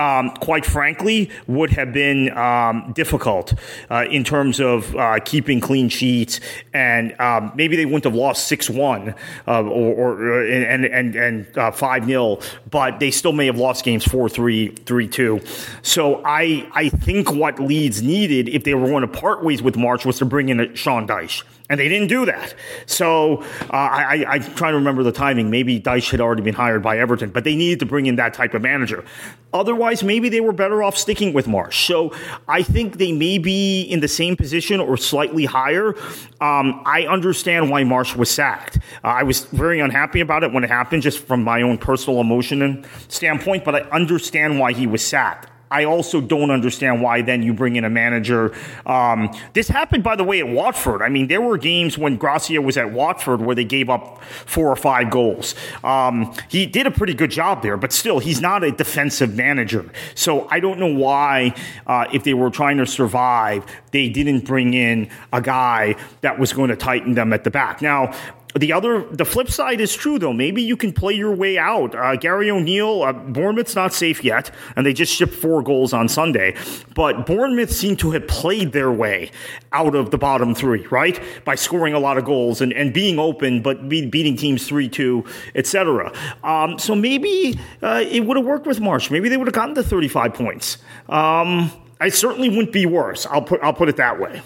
um, 0.00 0.30
quite 0.40 0.64
frankly, 0.64 1.30
would 1.46 1.70
have 1.70 1.92
been 1.92 2.36
um, 2.36 2.92
difficult 2.94 3.52
uh, 3.90 4.06
in 4.10 4.24
terms 4.24 4.58
of 4.58 4.96
uh, 4.96 5.20
keeping 5.24 5.60
clean 5.60 5.90
sheets, 5.90 6.40
and 6.72 7.18
um, 7.20 7.52
maybe 7.54 7.76
they 7.76 7.84
wouldn't 7.84 8.04
have 8.04 8.14
lost 8.14 8.48
six 8.48 8.70
one 8.70 9.14
uh, 9.46 9.62
or, 9.62 10.18
or, 10.18 10.46
and 10.46 10.86
and 10.86 11.14
and 11.14 11.58
uh, 11.58 11.70
five 11.70 12.06
0 12.06 12.38
but 12.70 12.98
they 12.98 13.10
still 13.10 13.32
may 13.32 13.46
have 13.46 13.58
lost 13.58 13.84
games 13.84 14.04
4-3, 14.04 14.78
3-2. 14.80 15.84
So 15.84 16.22
I 16.24 16.66
I 16.72 16.88
think 16.88 17.32
what 17.32 17.58
Leeds 17.58 18.00
needed 18.00 18.48
if 18.48 18.64
they 18.64 18.74
were 18.74 18.86
going 18.88 19.02
to 19.02 19.08
part 19.08 19.44
ways 19.44 19.62
with 19.62 19.74
Marsch 19.74 20.06
was 20.06 20.18
to 20.18 20.24
bring 20.24 20.48
in 20.48 20.60
a 20.60 20.74
Sean 20.74 21.06
Dyche 21.06 21.42
and 21.70 21.78
they 21.78 21.88
didn't 21.88 22.08
do 22.08 22.26
that. 22.26 22.52
So 22.84 23.42
uh, 23.42 23.66
I, 23.72 24.24
I, 24.28 24.34
am 24.36 24.42
trying 24.56 24.72
to 24.72 24.78
remember 24.78 25.04
the 25.04 25.12
timing. 25.12 25.50
Maybe 25.50 25.80
Dyche 25.80 26.10
had 26.10 26.20
already 26.20 26.42
been 26.42 26.54
hired 26.54 26.82
by 26.82 26.98
Everton, 26.98 27.30
but 27.30 27.44
they 27.44 27.54
needed 27.54 27.78
to 27.78 27.86
bring 27.86 28.06
in 28.06 28.16
that 28.16 28.34
type 28.34 28.54
of 28.54 28.60
manager. 28.60 29.04
Otherwise, 29.52 30.02
maybe 30.02 30.28
they 30.28 30.40
were 30.40 30.52
better 30.52 30.82
off 30.82 30.96
sticking 30.96 31.32
with 31.32 31.46
Marsch. 31.46 31.86
So 31.86 32.12
I 32.48 32.62
think 32.62 32.98
they 32.98 33.12
may 33.12 33.38
be 33.38 33.82
in 33.82 34.00
the 34.00 34.08
same 34.08 34.36
position 34.36 34.80
or 34.80 34.96
slightly 34.96 35.44
higher. 35.44 35.94
Um, 36.40 36.82
I 36.84 37.06
understand 37.08 37.70
why 37.70 37.84
Marsch 37.84 38.16
was 38.16 38.30
sacked. 38.30 38.78
Uh, 39.04 39.08
I 39.08 39.22
was 39.22 39.44
very 39.44 39.78
unhappy 39.78 40.20
about 40.20 40.42
it 40.42 40.52
when 40.52 40.64
it 40.64 40.70
happened, 40.70 41.02
just 41.02 41.24
from 41.24 41.44
my 41.44 41.62
own 41.62 41.78
personal 41.78 42.20
emotion 42.20 42.62
and 42.62 42.84
standpoint, 43.06 43.64
but 43.64 43.76
I 43.76 43.80
understand 43.90 44.58
why 44.58 44.72
he 44.72 44.88
was 44.88 45.06
sacked. 45.06 45.48
I 45.70 45.84
also 45.84 46.20
don't 46.20 46.50
understand 46.50 47.00
why 47.00 47.22
then 47.22 47.42
you 47.42 47.54
bring 47.54 47.76
in 47.76 47.84
a 47.84 47.90
manager. 47.90 48.52
Um, 48.86 49.30
this 49.52 49.68
happened, 49.68 50.02
by 50.02 50.16
the 50.16 50.24
way, 50.24 50.40
at 50.40 50.48
Watford. 50.48 51.00
I 51.00 51.08
mean, 51.08 51.28
there 51.28 51.40
were 51.40 51.58
games 51.58 51.96
when 51.96 52.16
Gracia 52.16 52.60
was 52.60 52.76
at 52.76 52.90
Watford 52.92 53.40
where 53.40 53.54
they 53.54 53.64
gave 53.64 53.88
up 53.88 54.22
four 54.24 54.68
or 54.68 54.76
five 54.76 55.10
goals. 55.10 55.54
Um, 55.84 56.34
he 56.48 56.66
did 56.66 56.86
a 56.86 56.90
pretty 56.90 57.14
good 57.14 57.30
job 57.30 57.62
there, 57.62 57.76
but 57.76 57.92
still, 57.92 58.18
he's 58.18 58.40
not 58.40 58.64
a 58.64 58.72
defensive 58.72 59.34
manager. 59.34 59.90
So 60.14 60.48
I 60.50 60.58
don't 60.58 60.80
know 60.80 60.92
why, 60.92 61.54
uh, 61.86 62.06
if 62.12 62.24
they 62.24 62.34
were 62.34 62.50
trying 62.50 62.78
to 62.78 62.86
survive, 62.86 63.64
they 63.92 64.08
didn't 64.08 64.44
bring 64.44 64.74
in 64.74 65.08
a 65.32 65.40
guy 65.40 65.94
that 66.22 66.38
was 66.38 66.52
going 66.52 66.70
to 66.70 66.76
tighten 66.76 67.14
them 67.14 67.32
at 67.32 67.44
the 67.44 67.50
back. 67.50 67.80
Now, 67.80 68.12
the 68.54 68.72
other, 68.72 69.04
the 69.10 69.24
flip 69.24 69.50
side 69.50 69.80
is 69.80 69.94
true 69.94 70.18
though. 70.18 70.32
Maybe 70.32 70.62
you 70.62 70.76
can 70.76 70.92
play 70.92 71.14
your 71.14 71.34
way 71.34 71.56
out. 71.56 71.94
Uh, 71.94 72.16
Gary 72.16 72.50
O'Neill, 72.50 73.02
uh, 73.02 73.12
Bournemouth's 73.12 73.76
not 73.76 73.92
safe 73.92 74.24
yet, 74.24 74.50
and 74.76 74.84
they 74.84 74.92
just 74.92 75.14
shipped 75.14 75.34
four 75.34 75.62
goals 75.62 75.92
on 75.92 76.08
Sunday. 76.08 76.56
But 76.94 77.26
Bournemouth 77.26 77.70
seem 77.70 77.96
to 77.98 78.10
have 78.10 78.26
played 78.26 78.72
their 78.72 78.90
way 78.90 79.30
out 79.72 79.94
of 79.94 80.10
the 80.10 80.18
bottom 80.18 80.54
three, 80.54 80.86
right? 80.88 81.20
By 81.44 81.54
scoring 81.54 81.94
a 81.94 82.00
lot 82.00 82.18
of 82.18 82.24
goals 82.24 82.60
and, 82.60 82.72
and 82.72 82.92
being 82.92 83.18
open, 83.18 83.62
but 83.62 83.88
be, 83.88 84.06
beating 84.06 84.36
teams 84.36 84.66
three 84.66 84.88
two, 84.88 85.24
etc. 85.54 86.12
Um, 86.42 86.78
so 86.78 86.94
maybe 86.94 87.58
uh, 87.82 88.04
it 88.06 88.20
would 88.20 88.36
have 88.36 88.46
worked 88.46 88.66
with 88.66 88.80
Marsch. 88.80 89.10
Maybe 89.10 89.28
they 89.28 89.36
would 89.36 89.46
have 89.46 89.54
gotten 89.54 89.74
to 89.76 89.82
thirty 89.82 90.08
five 90.08 90.34
points. 90.34 90.78
Um, 91.08 91.70
I 92.00 92.08
certainly 92.08 92.48
wouldn't 92.48 92.72
be 92.72 92.86
worse. 92.86 93.26
I'll 93.26 93.42
put 93.42 93.62
I'll 93.62 93.74
put 93.74 93.88
it 93.88 93.96
that 93.96 94.18
way. 94.18 94.42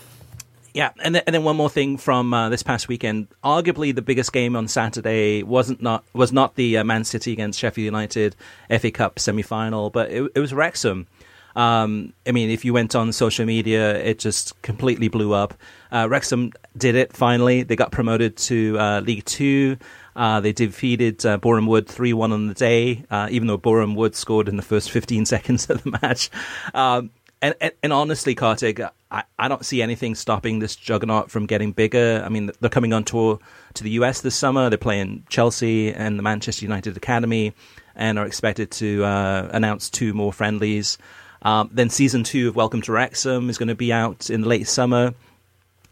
Yeah, 0.74 0.90
and 1.00 1.14
then, 1.14 1.22
and 1.24 1.32
then 1.32 1.44
one 1.44 1.54
more 1.54 1.70
thing 1.70 1.98
from 1.98 2.34
uh, 2.34 2.48
this 2.48 2.64
past 2.64 2.88
weekend. 2.88 3.28
Arguably, 3.44 3.94
the 3.94 4.02
biggest 4.02 4.32
game 4.32 4.56
on 4.56 4.66
Saturday 4.66 5.44
wasn't 5.44 5.80
not 5.80 6.04
was 6.12 6.32
not 6.32 6.56
the 6.56 6.78
uh, 6.78 6.84
Man 6.84 7.04
City 7.04 7.32
against 7.32 7.60
Sheffield 7.60 7.84
United 7.84 8.34
FA 8.80 8.90
Cup 8.90 9.20
semi 9.20 9.42
final, 9.42 9.88
but 9.90 10.10
it, 10.10 10.28
it, 10.34 10.40
was 10.40 10.52
Wrexham. 10.52 11.06
Um, 11.54 12.12
I 12.26 12.32
mean, 12.32 12.50
if 12.50 12.64
you 12.64 12.72
went 12.72 12.96
on 12.96 13.12
social 13.12 13.46
media, 13.46 13.96
it 14.02 14.18
just 14.18 14.60
completely 14.62 15.06
blew 15.06 15.32
up. 15.32 15.54
Uh, 15.92 16.08
Wrexham 16.10 16.50
did 16.76 16.96
it 16.96 17.12
finally. 17.12 17.62
They 17.62 17.76
got 17.76 17.92
promoted 17.92 18.36
to 18.38 18.76
uh, 18.76 19.00
League 19.00 19.24
Two. 19.26 19.76
Uh, 20.16 20.40
they 20.40 20.52
defeated 20.52 21.24
uh, 21.24 21.36
Boreham 21.36 21.66
Wood 21.66 21.86
3 21.88 22.12
1 22.12 22.32
on 22.32 22.48
the 22.48 22.54
day, 22.54 23.04
uh, 23.10 23.28
even 23.30 23.46
though 23.46 23.56
Boreham 23.56 23.94
Wood 23.94 24.16
scored 24.16 24.48
in 24.48 24.56
the 24.56 24.62
first 24.62 24.90
15 24.90 25.24
seconds 25.34 25.70
of 25.70 25.84
the 25.84 25.98
match. 26.02 26.30
Um, 26.74 27.10
and, 27.44 27.54
and, 27.60 27.72
and 27.82 27.92
honestly, 27.92 28.34
Kartik, 28.34 28.80
I, 29.10 29.24
I 29.38 29.48
don't 29.48 29.66
see 29.66 29.82
anything 29.82 30.14
stopping 30.14 30.60
this 30.60 30.74
juggernaut 30.74 31.30
from 31.30 31.44
getting 31.44 31.72
bigger. 31.72 32.22
I 32.24 32.30
mean, 32.30 32.50
they're 32.60 32.70
coming 32.70 32.94
on 32.94 33.04
tour 33.04 33.38
to 33.74 33.84
the 33.84 33.90
US 33.90 34.22
this 34.22 34.34
summer. 34.34 34.70
They're 34.70 34.78
playing 34.78 35.24
Chelsea 35.28 35.92
and 35.92 36.18
the 36.18 36.22
Manchester 36.22 36.64
United 36.64 36.96
Academy 36.96 37.52
and 37.94 38.18
are 38.18 38.24
expected 38.24 38.70
to 38.72 39.04
uh, 39.04 39.50
announce 39.52 39.90
two 39.90 40.14
more 40.14 40.32
friendlies. 40.32 40.96
Um, 41.42 41.68
then 41.70 41.90
season 41.90 42.24
two 42.24 42.48
of 42.48 42.56
Welcome 42.56 42.80
to 42.80 42.92
Wrexham 42.92 43.50
is 43.50 43.58
going 43.58 43.68
to 43.68 43.74
be 43.74 43.92
out 43.92 44.30
in 44.30 44.40
the 44.40 44.48
late 44.48 44.66
summer. 44.66 45.12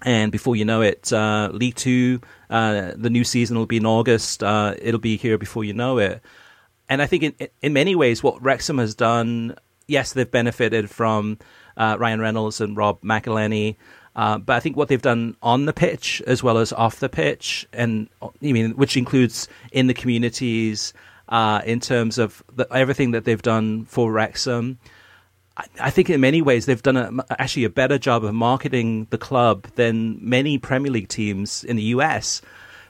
And 0.00 0.32
before 0.32 0.56
you 0.56 0.64
know 0.64 0.80
it, 0.80 1.12
uh, 1.12 1.50
League 1.52 1.74
Two, 1.74 2.22
uh, 2.48 2.92
the 2.96 3.10
new 3.10 3.24
season 3.24 3.58
will 3.58 3.66
be 3.66 3.76
in 3.76 3.84
August. 3.84 4.42
Uh, 4.42 4.74
it'll 4.78 4.98
be 4.98 5.18
here 5.18 5.36
before 5.36 5.64
you 5.64 5.74
know 5.74 5.98
it. 5.98 6.22
And 6.88 7.02
I 7.02 7.06
think 7.06 7.22
in, 7.22 7.48
in 7.60 7.74
many 7.74 7.94
ways, 7.94 8.22
what 8.22 8.42
Wrexham 8.42 8.78
has 8.78 8.94
done 8.94 9.54
yes, 9.86 10.12
they've 10.12 10.30
benefited 10.30 10.90
from 10.90 11.38
uh, 11.76 11.96
Ryan 11.98 12.20
Reynolds 12.20 12.60
and 12.60 12.76
Rob 12.76 13.00
McElhenney. 13.02 13.76
Uh, 14.14 14.38
but 14.38 14.56
I 14.56 14.60
think 14.60 14.76
what 14.76 14.88
they've 14.88 15.00
done 15.00 15.36
on 15.42 15.64
the 15.64 15.72
pitch 15.72 16.22
as 16.26 16.42
well 16.42 16.58
as 16.58 16.72
off 16.72 17.00
the 17.00 17.08
pitch, 17.08 17.66
and 17.72 18.08
I 18.20 18.28
mean, 18.40 18.72
which 18.72 18.96
includes 18.96 19.48
in 19.72 19.86
the 19.86 19.94
communities, 19.94 20.92
uh, 21.32 21.62
in 21.64 21.80
terms 21.80 22.18
of 22.18 22.42
the, 22.54 22.70
everything 22.72 23.12
that 23.12 23.24
they've 23.24 23.40
done 23.40 23.86
for 23.86 24.12
Wrexham. 24.12 24.78
I, 25.56 25.64
I 25.80 25.90
think 25.90 26.10
in 26.10 26.20
many 26.20 26.42
ways 26.42 26.66
they've 26.66 26.82
done 26.82 26.96
a, 26.96 27.10
actually 27.38 27.64
a 27.64 27.70
better 27.70 27.98
job 27.98 28.22
of 28.24 28.34
marketing 28.34 29.06
the 29.10 29.18
club 29.18 29.66
than 29.74 30.18
many 30.20 30.58
Premier 30.58 30.92
League 30.92 31.08
teams 31.08 31.64
in 31.64 31.76
the 31.76 31.82
US. 31.84 32.42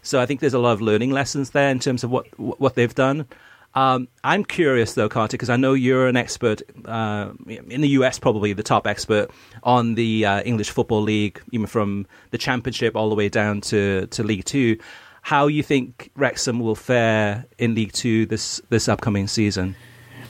So 0.02 0.20
I 0.20 0.26
think 0.26 0.40
there's 0.40 0.55
a 0.55 0.59
lot 0.59 0.72
of 0.72 0.83
learning 0.83 1.12
lessons 1.12 1.50
there 1.50 1.70
in 1.70 1.78
terms 1.78 2.02
of 2.02 2.11
what 2.11 2.26
what 2.37 2.74
they've 2.74 2.94
done. 2.94 3.26
Um, 3.74 4.08
I'm 4.22 4.44
curious 4.44 4.94
though, 4.94 5.08
Kartik, 5.08 5.32
because 5.38 5.50
I 5.50 5.56
know 5.56 5.72
you're 5.72 6.06
an 6.06 6.16
expert 6.16 6.62
uh, 6.85 7.32
in 7.46 7.80
the 7.80 7.88
US, 7.90 8.18
probably 8.18 8.52
the 8.52 8.62
top 8.62 8.87
expert 8.87 9.30
on 9.62 9.94
the 9.94 10.26
uh, 10.26 10.42
English 10.42 10.70
Football 10.70 11.02
League, 11.02 11.40
even 11.52 11.66
from 11.66 12.06
the 12.30 12.38
Championship 12.38 12.96
all 12.96 13.08
the 13.08 13.14
way 13.14 13.28
down 13.28 13.61
to, 13.62 14.06
to 14.08 14.22
League 14.22 14.44
Two. 14.44 14.78
How 15.22 15.46
you 15.46 15.62
think 15.62 16.11
Wrexham 16.16 16.61
will 16.61 16.74
fare 16.74 17.46
in 17.58 17.74
League 17.74 17.92
Two 17.92 18.26
this 18.26 18.61
this 18.68 18.88
upcoming 18.88 19.26
season? 19.26 19.76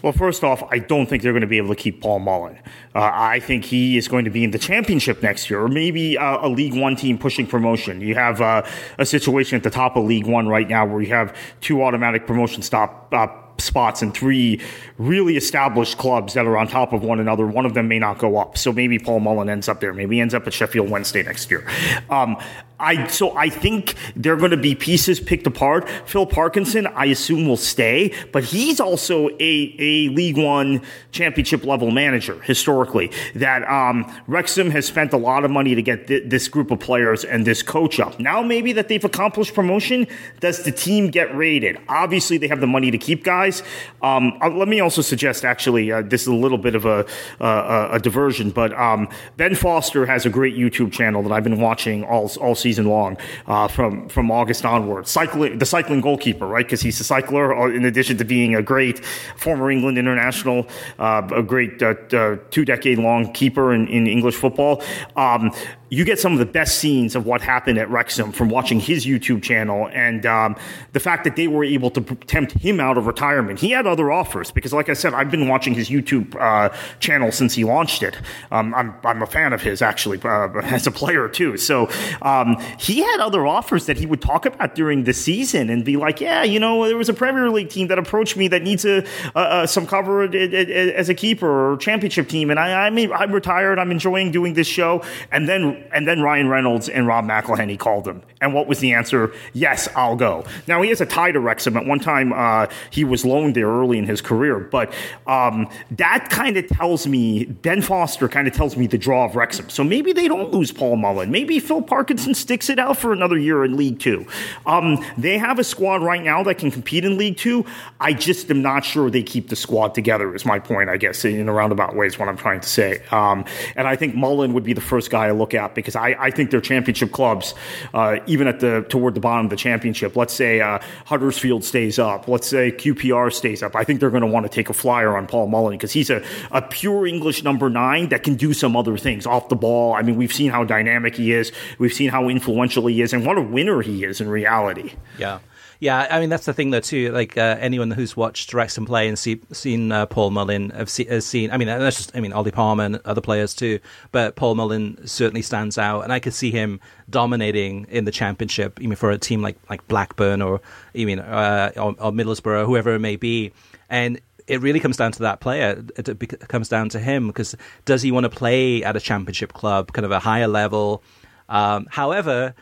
Well, 0.03 0.13
first 0.13 0.43
off, 0.43 0.63
I 0.71 0.79
don't 0.79 1.07
think 1.07 1.23
they're 1.23 1.33
going 1.33 1.43
to 1.43 1.47
be 1.47 1.59
able 1.59 1.75
to 1.75 1.81
keep 1.81 2.01
Paul 2.01 2.19
Mullin. 2.19 2.59
Uh, 2.95 3.11
I 3.13 3.41
think 3.41 3.65
he 3.65 3.97
is 3.97 4.09
going 4.09 4.25
to 4.25 4.31
be 4.31 4.45
in 4.45 4.51
the 4.51 4.59
championship 4.59 5.23
next 5.23 5.49
year, 5.49 5.63
or 5.63 5.69
maybe 5.69 6.19
uh, 6.19 6.47
a 6.47 6.49
League 6.49 6.75
One 6.75 6.97
team 6.97 7.19
pushing 7.19 7.47
promotion. 7.47 8.01
You 8.01 8.15
have 8.17 8.41
uh, 8.41 8.63
a 8.99 9.07
situation 9.07 9.57
at 9.57 9.63
the 9.63 9.71
top 9.71 9.97
of 9.97 10.05
League 10.05 10.27
One 10.27 10.49
right 10.49 10.69
now 10.69 10.85
where 10.85 11.01
you 11.01 11.09
have 11.09 11.37
two 11.61 11.83
automatic 11.83 12.27
promotion 12.27 12.63
stop 12.63 13.09
uh, 13.13 13.29
spots 13.59 14.03
and 14.03 14.13
three 14.13 14.61
really 14.99 15.37
established 15.37 15.99
clubs 15.99 16.35
that 16.35 16.47
are 16.47 16.57
on 16.57 16.67
top 16.67 16.93
of 16.93 17.03
one 17.03 17.21
another. 17.21 17.47
One 17.47 17.65
of 17.65 17.75
them 17.75 17.89
may 17.89 17.99
not 17.99 18.19
go 18.19 18.37
up. 18.37 18.59
So 18.59 18.73
maybe 18.73 18.99
Paul 18.99 19.21
Mullin 19.21 19.49
ends 19.49 19.69
up 19.69 19.81
there. 19.81 19.95
Maybe 19.95 20.21
ends 20.21 20.35
up 20.35 20.47
at 20.47 20.53
Sheffield 20.53 20.91
Wednesday 20.91 21.23
next 21.23 21.51
year. 21.51 21.67
Um, 22.11 22.37
I 22.83 23.07
so 23.07 23.37
I 23.37 23.49
think 23.49 23.95
they're 24.17 24.37
going 24.37 24.51
to 24.51 24.57
be 24.57 24.75
pieces 24.75 25.21
picked 25.21 25.47
apart. 25.47 25.89
Phil 26.05 26.27
Parkinson, 26.27 26.87
I 26.89 27.07
assume, 27.07 27.47
will 27.47 27.57
stay, 27.57 28.13
but 28.33 28.45
he's 28.45 28.81
also 28.81 29.29
a 29.39 29.77
a 29.79 30.09
League 30.09 30.37
One 30.37 30.83
championship 31.13 31.65
level 31.65 31.91
manager 31.91 32.41
historically. 32.43 33.11
That 33.35 33.63
um, 33.71 34.13
Wrexham 34.27 34.71
has 34.73 34.87
spent 34.87 35.13
a 35.13 35.17
lot 35.17 35.45
of 35.45 35.51
money 35.51 35.75
to 35.75 35.83
get 35.83 36.09
th- 36.09 36.25
this 36.27 36.49
group 36.49 36.71
of 36.71 36.81
players 36.81 37.25
and 37.25 37.47
this 37.47 37.63
coach 37.63 38.01
up. 38.01 38.19
Now 38.19 38.43
maybe 38.43 38.73
that 38.73 38.89
they've 38.89 39.05
accomplished 39.05 39.55
promotion, 39.55 40.07
does 40.41 40.65
the 40.65 40.73
team 40.73 41.11
get 41.11 41.35
rated? 41.35 41.79
Obviously, 41.89 42.37
they 42.37 42.49
have 42.49 42.61
the 42.61 42.67
money 42.67 42.91
to 42.91 42.99
keep 42.99 43.23
guys. 43.23 43.63
Um, 44.03 44.37
uh, 44.43 44.51
let 44.51 44.67
me 44.67 44.81
also 44.81 45.03
suggest, 45.03 45.45
actually, 45.45 45.93
uh, 45.93 46.03
this 46.03 46.23
is 46.23 46.29
a 46.29 46.35
little 46.35 46.59
bit 46.59 46.75
of 46.75 46.85
a 46.85 47.07
uh, 47.41 47.91
a 47.93 48.01
diversion, 48.01 48.51
but 48.51 48.73
um, 48.79 49.09
Ben 49.37 49.55
Foster 49.55 50.07
has 50.07 50.27
a 50.27 50.31
great 50.31 50.57
YouTube 50.57 50.91
channel 50.91 51.23
that 51.23 51.33
I've 51.33 51.45
been 51.45 51.61
watching 51.61 52.05
all 52.05 52.31
all 52.41 52.55
season 52.55 52.72
season 52.73 52.87
long 52.87 53.17
uh, 53.47 53.69
from 53.69 54.09
from 54.09 54.31
August 54.31 54.65
onward. 54.65 55.07
Cycling, 55.07 55.59
the 55.59 55.67
cycling 55.67 56.01
goalkeeper, 56.01 56.47
right? 56.47 56.65
Because 56.65 56.81
he's 56.81 56.99
a 57.01 57.05
cycler, 57.05 57.55
uh, 57.55 57.69
in 57.69 57.85
addition 57.85 58.17
to 58.19 58.25
being 58.25 58.55
a 58.55 58.63
great 58.63 59.05
former 59.37 59.71
England 59.71 59.99
international, 59.99 60.67
uh, 60.99 61.23
a 61.35 61.43
great 61.43 61.83
uh, 61.83 61.95
uh, 62.13 62.37
two 62.51 62.65
decade 62.65 62.99
long 62.99 63.33
keeper 63.33 63.75
in, 63.75 63.87
in 63.89 64.07
English 64.07 64.37
football. 64.37 64.83
Um, 65.17 65.51
you 65.93 66.07
get 66.07 66.19
some 66.19 66.33
of 66.33 66.39
the 66.39 66.47
best 66.47 66.79
scenes 66.79 67.15
of 67.15 67.27
what 67.27 67.43
happened 67.43 67.77
at 67.77 67.91
Wrexham 67.91 68.33
from 68.33 68.49
watching 68.49 68.81
his 68.81 69.05
YouTube 69.05 69.43
channel 69.43 69.91
and 69.93 70.25
um, 70.25 70.57
the 70.95 71.01
fact 71.01 71.25
that 71.25 71.37
they 71.37 71.49
were 71.49 71.65
able 71.65 71.91
to 71.91 72.01
tempt 72.01 72.53
him 72.53 72.81
out 72.81 72.97
of 72.97 73.07
retirement. 73.07 73.59
He 73.59 73.73
had 73.73 73.87
other 73.87 74.11
offers 74.11 74.51
because, 74.51 74.73
like 74.73 74.89
I 74.89 74.95
said, 74.95 75.13
I've 75.13 75.31
been 75.31 75.49
watching 75.49 75.75
his 75.75 75.91
YouTube 75.91 76.35
uh, 76.41 76.75
channel 76.99 77.31
since 77.31 77.53
he 77.53 77.65
launched 77.65 78.03
it. 78.03 78.17
Um, 78.51 78.75
I'm, 78.75 78.95
I'm 79.05 79.21
a 79.21 79.27
fan 79.27 79.53
of 79.53 79.61
his 79.61 79.83
actually 79.83 80.19
uh, 80.25 80.49
as 80.63 80.87
a 80.87 80.91
player 80.91 81.29
too. 81.29 81.59
So 81.59 81.91
um, 82.23 82.57
he 82.79 83.01
had 83.03 83.21
other 83.21 83.47
offers 83.47 83.85
that 83.85 83.99
he 83.99 84.07
would 84.07 84.23
talk 84.23 84.47
about 84.47 84.75
during 84.75 85.05
the 85.05 85.13
season 85.13 85.69
and 85.69 85.85
be 85.85 85.99
like, 85.99 86.23
"Yeah, 86.23 86.43
you 86.43 86.59
know, 86.59 86.87
there 86.87 86.97
was 86.97 87.11
a 87.11 87.15
Premier 87.15 87.51
League 87.51 87.69
team 87.69 87.89
that 87.89 87.99
approached 87.99 88.39
me 88.39 88.49
that 88.49 88.63
needs 88.63 88.87
a, 88.87 89.05
uh, 89.35 89.67
some 89.67 89.87
cover 89.87 90.23
as 90.23 91.11
a 91.11 91.15
keeper 91.15 91.73
or 91.75 91.77
championship 91.77 92.31
team, 92.31 92.49
and 92.49 92.59
I, 92.59 92.87
I'm 92.87 92.97
I'm 93.13 93.31
retired. 93.31 93.79
I'm 93.79 93.91
enjoying 93.91 94.33
doing 94.33 94.55
this 94.55 94.67
show." 94.67 95.05
And 95.31 95.47
then 95.47 95.82
and 95.93 96.07
then 96.07 96.21
Ryan 96.21 96.49
Reynolds 96.49 96.89
and 96.89 97.07
Rob 97.07 97.25
McElhenney 97.25 97.79
called 97.79 98.07
him. 98.07 98.23
And 98.41 98.55
what 98.55 98.67
was 98.67 98.81
the 98.81 98.93
answer? 98.93 99.33
Yes, 99.53 99.89
I'll 99.95 100.17
go. 100.17 100.45
Now, 100.67 100.83
he 100.83 100.89
has 100.91 101.01
a 101.01 101.07
tie 101.07 101.33
to 101.33 101.41
Wrexham. 101.41 101.77
At 101.77 101.87
one 101.87 102.01
time, 102.01 102.33
uh, 102.33 102.67
he 102.91 103.05
was 103.05 103.25
loaned 103.25 103.55
there 103.55 103.69
early 103.69 103.99
in 103.99 104.05
his 104.05 104.21
career. 104.21 104.59
But 104.59 104.93
um, 105.27 105.69
that 105.93 106.29
kind 106.29 106.57
of 106.57 106.67
tells 106.69 107.07
me, 107.07 107.45
Ben 107.45 107.83
Foster 107.83 108.29
kind 108.29 108.49
of 108.49 108.55
tells 108.55 108.77
me 108.77 108.87
the 108.87 108.99
draw 108.99 109.27
of 109.27 109.37
Wrexham. 109.37 109.69
So 109.71 109.85
maybe 109.85 110.13
they 110.13 110.29
don't 110.29 110.53
lose 110.53 110.73
Paul 110.73 110.97
Mullin. 110.97 111.31
Maybe 111.31 111.61
Phil 111.61 111.83
Parkinson 111.83 112.35
sticks 112.35 112.69
it 112.69 112.79
out 112.79 112.97
for 112.97 113.13
another 113.13 113.39
year 113.39 113.65
in 113.65 113.77
League 113.77 114.01
Two. 114.01 114.27
Um, 114.67 115.05
they 115.17 115.39
have 115.39 115.59
a 115.59 115.65
squad 115.65 116.03
right 116.03 116.23
now 116.23 116.43
that 116.43 116.59
can 116.59 116.71
compete 116.71 117.05
in 117.05 117.19
League 117.19 117.37
Two. 117.37 117.65
I 118.01 118.13
just 118.13 118.51
am 118.51 118.63
not 118.63 118.85
sure 118.85 119.11
they 119.11 119.23
keep 119.23 119.49
the 119.49 119.57
squad 119.57 119.95
together, 119.95 120.35
is 120.35 120.45
my 120.45 120.59
point, 120.59 120.91
I 120.91 120.97
guess, 120.97 121.25
in 121.25 121.49
a 121.49 121.53
roundabout 121.53 121.95
way, 121.95 122.07
is 122.07 122.19
what 122.19 122.29
I'm 122.29 122.37
trying 122.37 122.61
to 122.61 122.69
say. 122.69 123.03
Um, 123.11 123.45
and 123.77 123.87
I 123.87 123.97
think 123.97 124.15
Mullin 124.15 124.53
would 124.55 124.65
be 124.65 124.73
the 124.73 124.81
first 124.81 125.11
guy 125.11 125.27
I 125.27 125.31
look 125.31 125.55
at 125.55 125.72
because 125.75 125.97
I, 125.97 126.17
I 126.19 126.31
think 126.31 126.51
they're 126.51 126.61
championship 126.61 127.13
clubs, 127.13 127.55
uh, 127.95 128.19
even 128.27 128.47
at 128.47 128.61
the 128.61 128.85
toward 128.89 129.15
the 129.15 129.21
bottom 129.21 129.47
of 129.47 129.51
the 129.51 129.57
championship. 129.57 130.17
Let's 130.17 130.35
say 130.35 130.61
uh, 130.61 130.79
Huddersfield 131.07 131.65
stays 131.65 131.99
up. 131.99 132.29
Let's 132.29 132.47
say 132.47 132.73
QPR 132.73 133.33
stays 133.33 133.63
up. 133.63 133.77
I 133.77 133.85
think 133.85 134.01
they're 134.01 134.11
going 134.11 134.23
to 134.23 134.27
want 134.27 134.47
to 134.47 134.51
take 134.51 134.71
a 134.71 134.75
flyer 134.75 135.17
on 135.17 135.27
Paul 135.27 135.49
Mullin 135.49 135.77
because 135.77 135.93
he's 135.93 136.11
a, 136.11 136.25
a 136.51 136.63
pure 136.63 137.07
English 137.07 137.43
number 137.43 137.71
nine 137.71 138.09
that 138.11 138.23
can 138.23 138.35
do 138.35 138.53
some 138.53 138.77
other 138.77 138.97
things 138.97 139.27
off 139.27 139.49
the 139.49 139.57
ball. 139.57 139.95
I 139.95 140.03
mean, 140.03 140.17
we've 140.17 140.33
seen 140.33 140.51
how 140.51 140.65
dynamic 140.65 141.17
he 141.17 141.33
is. 141.33 141.53
We've 141.79 141.93
seen 141.93 142.11
how 142.11 142.29
influential 142.29 142.87
he 142.87 143.03
is, 143.03 143.13
and 143.13 143.25
what 143.27 143.39
a 143.39 143.43
winner 143.43 143.83
he 143.83 144.05
is 144.05 144.21
in 144.21 144.29
reality. 144.29 144.93
Yeah. 145.19 145.41
Yeah, 145.83 146.07
I 146.09 146.21
mean 146.21 146.29
that's 146.29 146.47
the 146.47 146.53
thing 146.53 146.71
though 146.71 146.79
too. 146.79 147.11
Like 147.11 147.37
uh, 147.37 147.57
anyone 147.59 147.91
who's 147.91 148.17
watched 148.17 148.55
Wrexham 148.55 148.87
play 148.87 149.09
and 149.09 149.19
see, 149.19 149.41
seen 149.51 149.91
uh, 149.91 150.07
Paul 150.07 150.31
Mullin 150.31 150.71
have 150.71 150.89
see, 150.89 151.07
has 151.07 151.27
seen. 151.27 151.51
I 151.51 151.57
mean 151.57 151.67
that's 151.67 151.97
just. 151.97 152.17
I 152.17 152.21
mean 152.21 152.33
Ollie 152.33 152.53
Palmer 152.53 152.85
and 152.85 153.01
other 153.05 153.21
players 153.21 153.53
too, 153.53 153.81
but 154.13 154.37
Paul 154.37 154.55
Mullin 154.55 155.05
certainly 155.09 155.43
stands 155.43 155.79
out, 155.79 156.03
and 156.03 156.13
I 156.13 156.21
could 156.21 156.35
see 156.35 156.53
him 156.53 156.79
dominating 157.11 157.89
in 157.91 158.05
the 158.05 158.13
championship, 158.13 158.81
even 158.81 158.95
for 158.95 159.11
a 159.11 159.19
team 159.19 159.43
like 159.43 159.57
like 159.69 159.85
Blackburn 159.89 160.41
or 160.41 160.61
even 160.95 161.19
uh, 161.19 161.73
or, 161.75 161.97
or 161.99 162.13
Middlesbrough, 162.13 162.65
whoever 162.65 162.95
it 162.95 163.01
may 163.01 163.17
be, 163.17 163.51
and 163.91 164.21
it 164.47 164.61
really 164.61 164.79
comes 164.79 164.97
down 164.97 165.11
to 165.11 165.23
that 165.23 165.41
player. 165.41 165.85
It 165.97 166.49
comes 166.49 166.69
down 166.69 166.91
to 166.91 167.01
him 167.01 167.27
because 167.27 167.57
does 167.87 168.03
he 168.03 168.13
want 168.13 168.23
to 168.23 168.31
play 168.31 168.85
at 168.85 168.95
a 168.95 169.01
championship 169.01 169.53
club, 169.53 169.93
kind 169.93 170.05
of 170.05 170.13
a 170.13 170.21
higher 170.21 170.47
level? 170.47 171.03
Um, 171.49 171.89
however, 171.91 172.55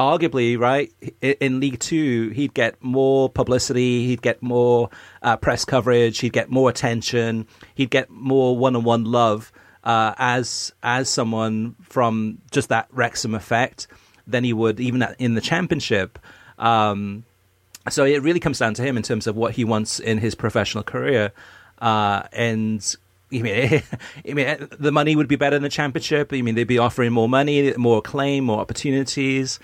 arguably, 0.00 0.58
right, 0.58 0.90
in 1.20 1.60
League 1.60 1.78
Two, 1.78 2.30
he'd 2.30 2.54
get 2.54 2.82
more 2.82 3.28
publicity, 3.28 4.06
he'd 4.06 4.22
get 4.22 4.42
more 4.42 4.88
uh, 5.22 5.36
press 5.36 5.66
coverage, 5.66 6.18
he'd 6.20 6.32
get 6.32 6.50
more 6.50 6.70
attention, 6.70 7.46
he'd 7.74 7.90
get 7.90 8.08
more 8.08 8.56
one-on-one 8.56 9.04
love 9.04 9.52
uh, 9.84 10.14
as 10.16 10.72
as 10.82 11.08
someone 11.10 11.76
from 11.82 12.38
just 12.50 12.70
that 12.70 12.88
Wrexham 12.90 13.34
effect 13.34 13.86
than 14.26 14.42
he 14.42 14.54
would 14.54 14.80
even 14.80 15.06
in 15.18 15.34
the 15.34 15.40
Championship. 15.40 16.18
Um, 16.58 17.24
so 17.90 18.04
it 18.04 18.22
really 18.22 18.40
comes 18.40 18.58
down 18.58 18.74
to 18.74 18.82
him 18.82 18.96
in 18.96 19.02
terms 19.02 19.26
of 19.26 19.36
what 19.36 19.52
he 19.52 19.64
wants 19.64 20.00
in 20.00 20.18
his 20.18 20.34
professional 20.34 20.82
career, 20.82 21.32
uh, 21.78 22.22
and 22.32 22.96
I 23.32 23.42
mean, 23.42 23.82
mean, 24.24 24.68
the 24.78 24.92
money 24.92 25.14
would 25.14 25.28
be 25.28 25.36
better 25.36 25.56
in 25.56 25.62
the 25.62 25.68
championship. 25.68 26.32
I 26.32 26.40
mean, 26.40 26.54
they'd 26.54 26.64
be 26.64 26.78
offering 26.78 27.12
more 27.12 27.28
money, 27.28 27.74
more 27.76 27.98
acclaim, 27.98 28.44
more 28.44 28.60
opportunities. 28.60 29.60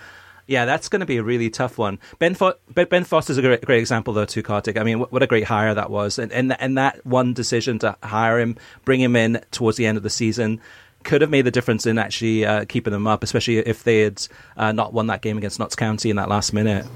Yeah, 0.46 0.64
that's 0.64 0.88
going 0.88 1.00
to 1.00 1.06
be 1.06 1.16
a 1.16 1.22
really 1.22 1.50
tough 1.50 1.76
one. 1.76 1.98
Ben 2.18 2.34
Fo- 2.34 2.54
Ben 2.72 3.04
Foster's 3.04 3.36
a 3.36 3.42
great, 3.42 3.64
great 3.64 3.80
example 3.80 4.14
though 4.14 4.24
too, 4.24 4.42
Kartik. 4.42 4.78
I 4.78 4.84
mean, 4.84 5.00
what, 5.00 5.10
what 5.10 5.22
a 5.22 5.26
great 5.26 5.44
hire 5.44 5.74
that 5.74 5.90
was, 5.90 6.18
and, 6.18 6.30
and 6.32 6.60
and 6.60 6.78
that 6.78 7.04
one 7.04 7.32
decision 7.32 7.80
to 7.80 7.96
hire 8.02 8.38
him, 8.38 8.56
bring 8.84 9.00
him 9.00 9.16
in 9.16 9.40
towards 9.50 9.76
the 9.76 9.86
end 9.86 9.96
of 9.96 10.04
the 10.04 10.10
season, 10.10 10.60
could 11.02 11.20
have 11.20 11.30
made 11.30 11.42
the 11.42 11.50
difference 11.50 11.84
in 11.84 11.98
actually 11.98 12.44
uh, 12.44 12.64
keeping 12.64 12.92
them 12.92 13.06
up, 13.06 13.24
especially 13.24 13.58
if 13.58 13.82
they 13.82 14.02
had 14.02 14.26
uh, 14.56 14.72
not 14.72 14.92
won 14.92 15.08
that 15.08 15.22
game 15.22 15.36
against 15.36 15.58
Notts 15.58 15.74
County 15.74 16.10
in 16.10 16.16
that 16.16 16.28
last 16.28 16.52
minute. 16.52 16.86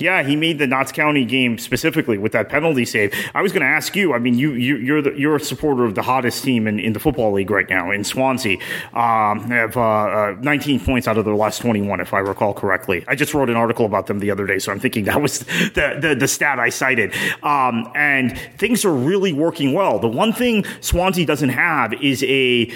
Yeah, 0.00 0.22
he 0.22 0.34
made 0.34 0.58
the 0.58 0.66
Notts 0.66 0.92
County 0.92 1.24
game 1.24 1.58
specifically 1.58 2.16
with 2.16 2.32
that 2.32 2.48
penalty 2.48 2.86
save. 2.86 3.14
I 3.34 3.42
was 3.42 3.52
going 3.52 3.60
to 3.60 3.68
ask 3.68 3.94
you. 3.94 4.14
I 4.14 4.18
mean, 4.18 4.38
you, 4.38 4.52
you 4.52 4.96
are 4.96 5.02
the, 5.02 5.12
you're 5.12 5.36
a 5.36 5.40
supporter 5.40 5.84
of 5.84 5.94
the 5.94 6.02
hottest 6.02 6.42
team 6.42 6.66
in, 6.66 6.80
in 6.80 6.94
the 6.94 7.00
football 7.00 7.32
league 7.32 7.50
right 7.50 7.68
now 7.68 7.90
in 7.90 8.02
Swansea. 8.02 8.56
Um, 8.94 9.50
have 9.50 9.76
uh, 9.76 9.80
uh, 9.80 10.36
19 10.40 10.80
points 10.80 11.06
out 11.06 11.18
of 11.18 11.24
their 11.24 11.34
last 11.34 11.60
21, 11.60 12.00
if 12.00 12.14
I 12.14 12.20
recall 12.20 12.54
correctly. 12.54 13.04
I 13.08 13.14
just 13.14 13.34
wrote 13.34 13.50
an 13.50 13.56
article 13.56 13.84
about 13.84 14.06
them 14.06 14.20
the 14.20 14.30
other 14.30 14.46
day, 14.46 14.58
so 14.58 14.72
I'm 14.72 14.80
thinking 14.80 15.04
that 15.04 15.20
was 15.20 15.40
the 15.74 15.98
the, 16.00 16.14
the 16.18 16.28
stat 16.28 16.58
I 16.58 16.70
cited. 16.70 17.14
Um, 17.42 17.92
and 17.94 18.38
things 18.56 18.84
are 18.84 18.94
really 18.94 19.32
working 19.32 19.74
well. 19.74 19.98
The 19.98 20.08
one 20.08 20.32
thing 20.32 20.64
Swansea 20.80 21.26
doesn't 21.26 21.50
have 21.50 21.92
is 21.94 22.24
a 22.24 22.72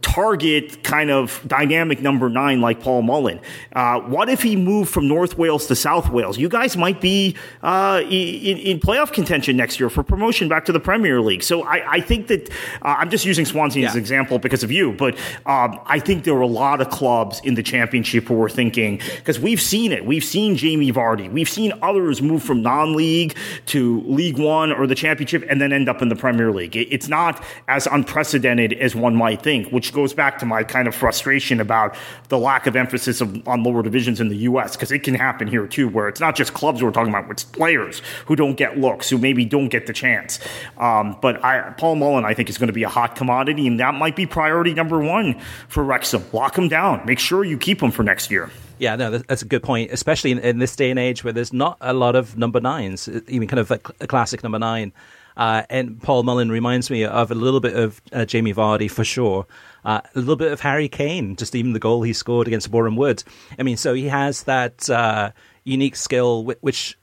target 0.00 0.82
kind 0.82 1.10
of 1.10 1.42
dynamic 1.46 2.00
number 2.00 2.28
nine 2.28 2.60
like 2.60 2.80
Paul 2.80 3.02
Mullin. 3.02 3.40
Uh, 3.74 4.00
what 4.00 4.28
if 4.28 4.42
he 4.42 4.56
moved 4.56 4.90
from 4.90 5.08
North 5.08 5.38
Wales 5.38 5.66
to 5.66 5.76
South 5.76 6.10
Wales? 6.10 6.38
You 6.38 6.48
guys 6.48 6.76
might 6.76 7.00
be 7.00 7.36
uh, 7.62 8.00
in, 8.04 8.58
in, 8.58 8.80
playoff 8.80 9.12
contention 9.12 9.56
next 9.56 9.80
year 9.80 9.88
for 9.88 10.02
promotion 10.02 10.48
back 10.48 10.64
to 10.66 10.72
the 10.72 10.80
Premier 10.80 11.20
League. 11.20 11.42
So 11.42 11.62
I, 11.62 11.94
I 11.94 12.00
think 12.00 12.26
that 12.26 12.50
uh, 12.82 12.96
I'm 12.98 13.10
just 13.10 13.24
using 13.24 13.44
Swansea 13.44 13.82
yeah. 13.82 13.88
as 13.88 13.94
an 13.94 14.00
example 14.00 14.38
because 14.38 14.62
of 14.62 14.70
you, 14.70 14.92
but 14.92 15.16
um, 15.46 15.80
I 15.86 15.98
think 15.98 16.24
there 16.24 16.34
are 16.34 16.40
a 16.40 16.46
lot 16.46 16.80
of 16.80 16.90
clubs 16.90 17.40
in 17.44 17.54
the 17.54 17.62
Championship 17.62 18.24
who 18.24 18.40
are 18.42 18.48
thinking 18.48 19.00
because 19.16 19.38
we've 19.38 19.60
seen 19.60 19.92
it. 19.92 20.04
We've 20.04 20.24
seen 20.24 20.56
Jamie 20.56 20.92
Vardy. 20.92 21.30
We've 21.30 21.48
seen 21.48 21.72
others 21.82 22.20
move 22.20 22.42
from 22.42 22.62
non-league 22.62 23.36
to 23.66 24.02
League 24.02 24.38
One 24.38 24.72
or 24.72 24.86
the 24.86 24.94
Championship 24.94 25.44
and 25.48 25.60
then 25.60 25.72
end 25.72 25.88
up 25.88 26.02
in 26.02 26.08
the 26.08 26.16
Premier 26.16 26.52
League. 26.52 26.76
It, 26.76 26.88
it's 26.92 27.08
not 27.08 27.42
as 27.68 27.86
unprecedented 27.86 28.72
as 28.74 28.94
one 28.94 29.16
might 29.16 29.42
think, 29.42 29.70
which 29.70 29.83
goes 29.92 30.14
back 30.14 30.38
to 30.38 30.46
my 30.46 30.62
kind 30.62 30.88
of 30.88 30.94
frustration 30.94 31.60
about 31.60 31.96
the 32.28 32.38
lack 32.38 32.66
of 32.66 32.76
emphasis 32.76 33.20
of, 33.20 33.46
on 33.46 33.62
lower 33.62 33.82
divisions 33.82 34.20
in 34.20 34.28
the 34.28 34.36
U.S. 34.36 34.76
because 34.76 34.92
it 34.92 35.00
can 35.02 35.14
happen 35.14 35.48
here 35.48 35.66
too, 35.66 35.88
where 35.88 36.08
it's 36.08 36.20
not 36.20 36.36
just 36.36 36.54
clubs 36.54 36.82
we're 36.82 36.90
talking 36.90 37.12
about, 37.12 37.30
it's 37.30 37.44
players 37.44 38.02
who 38.26 38.36
don't 38.36 38.56
get 38.56 38.78
looks, 38.78 39.10
who 39.10 39.18
maybe 39.18 39.44
don't 39.44 39.68
get 39.68 39.86
the 39.86 39.92
chance. 39.92 40.38
Um, 40.78 41.16
but 41.20 41.44
I, 41.44 41.74
Paul 41.76 41.96
Mullin, 41.96 42.24
I 42.24 42.34
think, 42.34 42.48
is 42.48 42.58
going 42.58 42.68
to 42.68 42.72
be 42.72 42.84
a 42.84 42.88
hot 42.88 43.16
commodity, 43.16 43.66
and 43.66 43.80
that 43.80 43.94
might 43.94 44.16
be 44.16 44.26
priority 44.26 44.74
number 44.74 44.98
one 45.02 45.40
for 45.68 45.84
Wrexham. 45.84 46.24
Lock 46.32 46.56
him 46.56 46.68
down. 46.68 47.04
Make 47.06 47.18
sure 47.18 47.44
you 47.44 47.58
keep 47.58 47.82
him 47.82 47.90
for 47.90 48.02
next 48.02 48.30
year. 48.30 48.50
Yeah, 48.78 48.96
no, 48.96 49.18
that's 49.18 49.42
a 49.42 49.46
good 49.46 49.62
point, 49.62 49.92
especially 49.92 50.32
in, 50.32 50.38
in, 50.40 50.58
this 50.58 50.74
day 50.74 50.90
and 50.90 50.98
age 50.98 51.22
where 51.22 51.32
there's 51.32 51.52
not 51.52 51.78
a 51.80 51.92
lot 51.92 52.16
of 52.16 52.36
number 52.36 52.60
nines, 52.60 53.08
even 53.28 53.46
kind 53.46 53.60
of 53.60 53.70
a, 53.70 53.80
a 54.00 54.06
classic 54.06 54.42
number 54.42 54.58
nine. 54.58 54.92
Uh, 55.36 55.62
and 55.70 56.00
Paul 56.02 56.22
Mullin 56.22 56.50
reminds 56.50 56.90
me 56.90 57.04
of 57.04 57.30
a 57.30 57.34
little 57.34 57.60
bit 57.60 57.74
of 57.74 58.00
uh, 58.12 58.24
Jamie 58.24 58.54
Vardy 58.54 58.90
for 58.90 59.04
sure. 59.04 59.46
Uh, 59.84 60.00
a 60.14 60.18
little 60.18 60.36
bit 60.36 60.50
of 60.50 60.60
Harry 60.60 60.88
Kane, 60.88 61.36
just 61.36 61.54
even 61.54 61.74
the 61.74 61.78
goal 61.78 62.02
he 62.02 62.12
scored 62.12 62.46
against 62.46 62.70
Boreham 62.70 62.96
Wood. 62.96 63.22
I 63.58 63.62
mean, 63.62 63.76
so 63.76 63.92
he 63.92 64.06
has 64.06 64.44
that 64.44 64.88
uh, 64.88 65.32
unique 65.64 65.96
skill, 65.96 66.44
which 66.60 66.96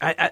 I, 0.00 0.30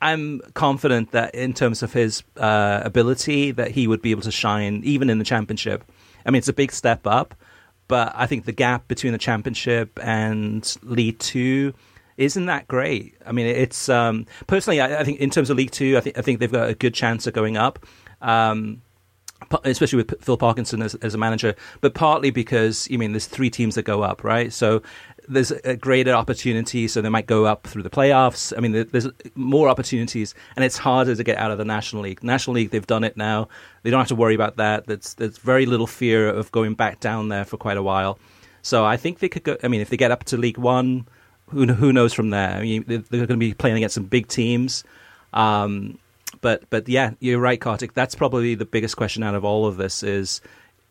am 0.00 0.40
confident 0.54 1.12
that 1.12 1.34
in 1.34 1.52
terms 1.52 1.82
of 1.82 1.92
his 1.92 2.22
uh, 2.36 2.80
ability, 2.84 3.50
that 3.52 3.72
he 3.72 3.86
would 3.86 4.00
be 4.00 4.12
able 4.12 4.22
to 4.22 4.30
shine 4.30 4.82
even 4.84 5.10
in 5.10 5.18
the 5.18 5.24
championship. 5.24 5.84
I 6.24 6.30
mean, 6.30 6.38
it's 6.38 6.48
a 6.48 6.52
big 6.52 6.72
step 6.72 7.06
up, 7.06 7.34
but 7.88 8.12
I 8.14 8.26
think 8.26 8.44
the 8.44 8.52
gap 8.52 8.88
between 8.88 9.12
the 9.12 9.18
championship 9.18 9.98
and 10.02 10.76
League 10.82 11.18
Two 11.18 11.74
isn't 12.16 12.46
that 12.46 12.66
great. 12.68 13.14
I 13.26 13.32
mean, 13.32 13.46
it's 13.46 13.88
um, 13.88 14.26
personally, 14.46 14.80
I, 14.80 15.00
I, 15.00 15.04
think 15.04 15.20
in 15.20 15.30
terms 15.30 15.50
of 15.50 15.56
League 15.56 15.70
Two, 15.70 15.96
I 15.96 16.00
think 16.00 16.18
I 16.18 16.22
think 16.22 16.40
they've 16.40 16.50
got 16.50 16.68
a 16.68 16.74
good 16.74 16.94
chance 16.94 17.26
of 17.26 17.34
going 17.34 17.56
up. 17.56 17.84
Um, 18.22 18.82
especially 19.64 19.96
with 19.96 20.22
Phil 20.22 20.36
Parkinson 20.36 20.82
as, 20.82 20.94
as 20.96 21.14
a 21.14 21.18
manager, 21.18 21.54
but 21.80 21.94
partly 21.94 22.30
because 22.30 22.88
you 22.90 22.96
I 22.96 22.98
mean 22.98 23.12
there's 23.12 23.26
three 23.26 23.50
teams 23.50 23.74
that 23.74 23.82
go 23.82 24.02
up, 24.02 24.24
right? 24.24 24.52
So 24.52 24.82
there's 25.28 25.50
a 25.50 25.76
greater 25.76 26.12
opportunity, 26.12 26.88
so 26.88 27.00
they 27.00 27.08
might 27.08 27.26
go 27.26 27.46
up 27.46 27.66
through 27.66 27.82
the 27.82 27.90
playoffs. 27.90 28.52
I 28.56 28.60
mean, 28.60 28.72
there's 28.90 29.08
more 29.34 29.68
opportunities, 29.68 30.34
and 30.54 30.64
it's 30.64 30.78
harder 30.78 31.14
to 31.14 31.24
get 31.24 31.38
out 31.38 31.50
of 31.50 31.58
the 31.58 31.64
National 31.64 32.02
League. 32.02 32.22
National 32.22 32.54
League, 32.54 32.70
they've 32.70 32.86
done 32.86 33.04
it 33.04 33.16
now; 33.16 33.48
they 33.82 33.90
don't 33.90 34.00
have 34.00 34.08
to 34.08 34.14
worry 34.14 34.34
about 34.34 34.56
that. 34.56 34.86
There's 34.86 35.14
there's 35.14 35.38
very 35.38 35.66
little 35.66 35.86
fear 35.86 36.28
of 36.28 36.52
going 36.52 36.74
back 36.74 37.00
down 37.00 37.28
there 37.28 37.44
for 37.44 37.56
quite 37.56 37.76
a 37.76 37.82
while. 37.82 38.18
So 38.62 38.84
I 38.84 38.96
think 38.96 39.18
they 39.18 39.28
could 39.28 39.44
go. 39.44 39.56
I 39.62 39.68
mean, 39.68 39.80
if 39.80 39.90
they 39.90 39.96
get 39.96 40.10
up 40.10 40.24
to 40.24 40.36
League 40.36 40.58
One, 40.58 41.06
who 41.48 41.66
who 41.66 41.92
knows 41.92 42.12
from 42.12 42.30
there? 42.30 42.50
I 42.50 42.62
mean, 42.62 42.84
they're, 42.86 42.98
they're 42.98 43.26
going 43.26 43.28
to 43.28 43.46
be 43.46 43.54
playing 43.54 43.76
against 43.76 43.94
some 43.94 44.04
big 44.04 44.28
teams. 44.28 44.84
Um, 45.32 45.98
but 46.46 46.70
but 46.70 46.88
yeah, 46.88 47.10
you're 47.18 47.40
right, 47.40 47.60
Kartik. 47.60 47.94
That's 47.94 48.14
probably 48.14 48.54
the 48.54 48.64
biggest 48.64 48.96
question 48.96 49.24
out 49.24 49.34
of 49.34 49.44
all 49.44 49.66
of 49.66 49.78
this 49.78 50.04
is 50.04 50.40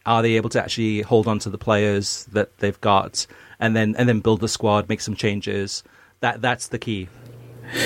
are 0.05 0.21
they 0.21 0.33
able 0.33 0.49
to 0.49 0.61
actually 0.61 1.01
hold 1.01 1.29
on 1.29 1.39
to 1.39 1.49
the 1.49 1.57
players 1.57 2.25
that 2.33 2.57
they've 2.57 2.81
got 2.81 3.25
and 3.57 3.73
then 3.73 3.95
and 3.97 4.09
then 4.09 4.19
build 4.19 4.41
the 4.41 4.49
squad, 4.49 4.89
make 4.89 4.99
some 4.99 5.15
changes. 5.15 5.81
That 6.19 6.41
that's 6.41 6.67
the 6.67 6.77
key. 6.77 7.07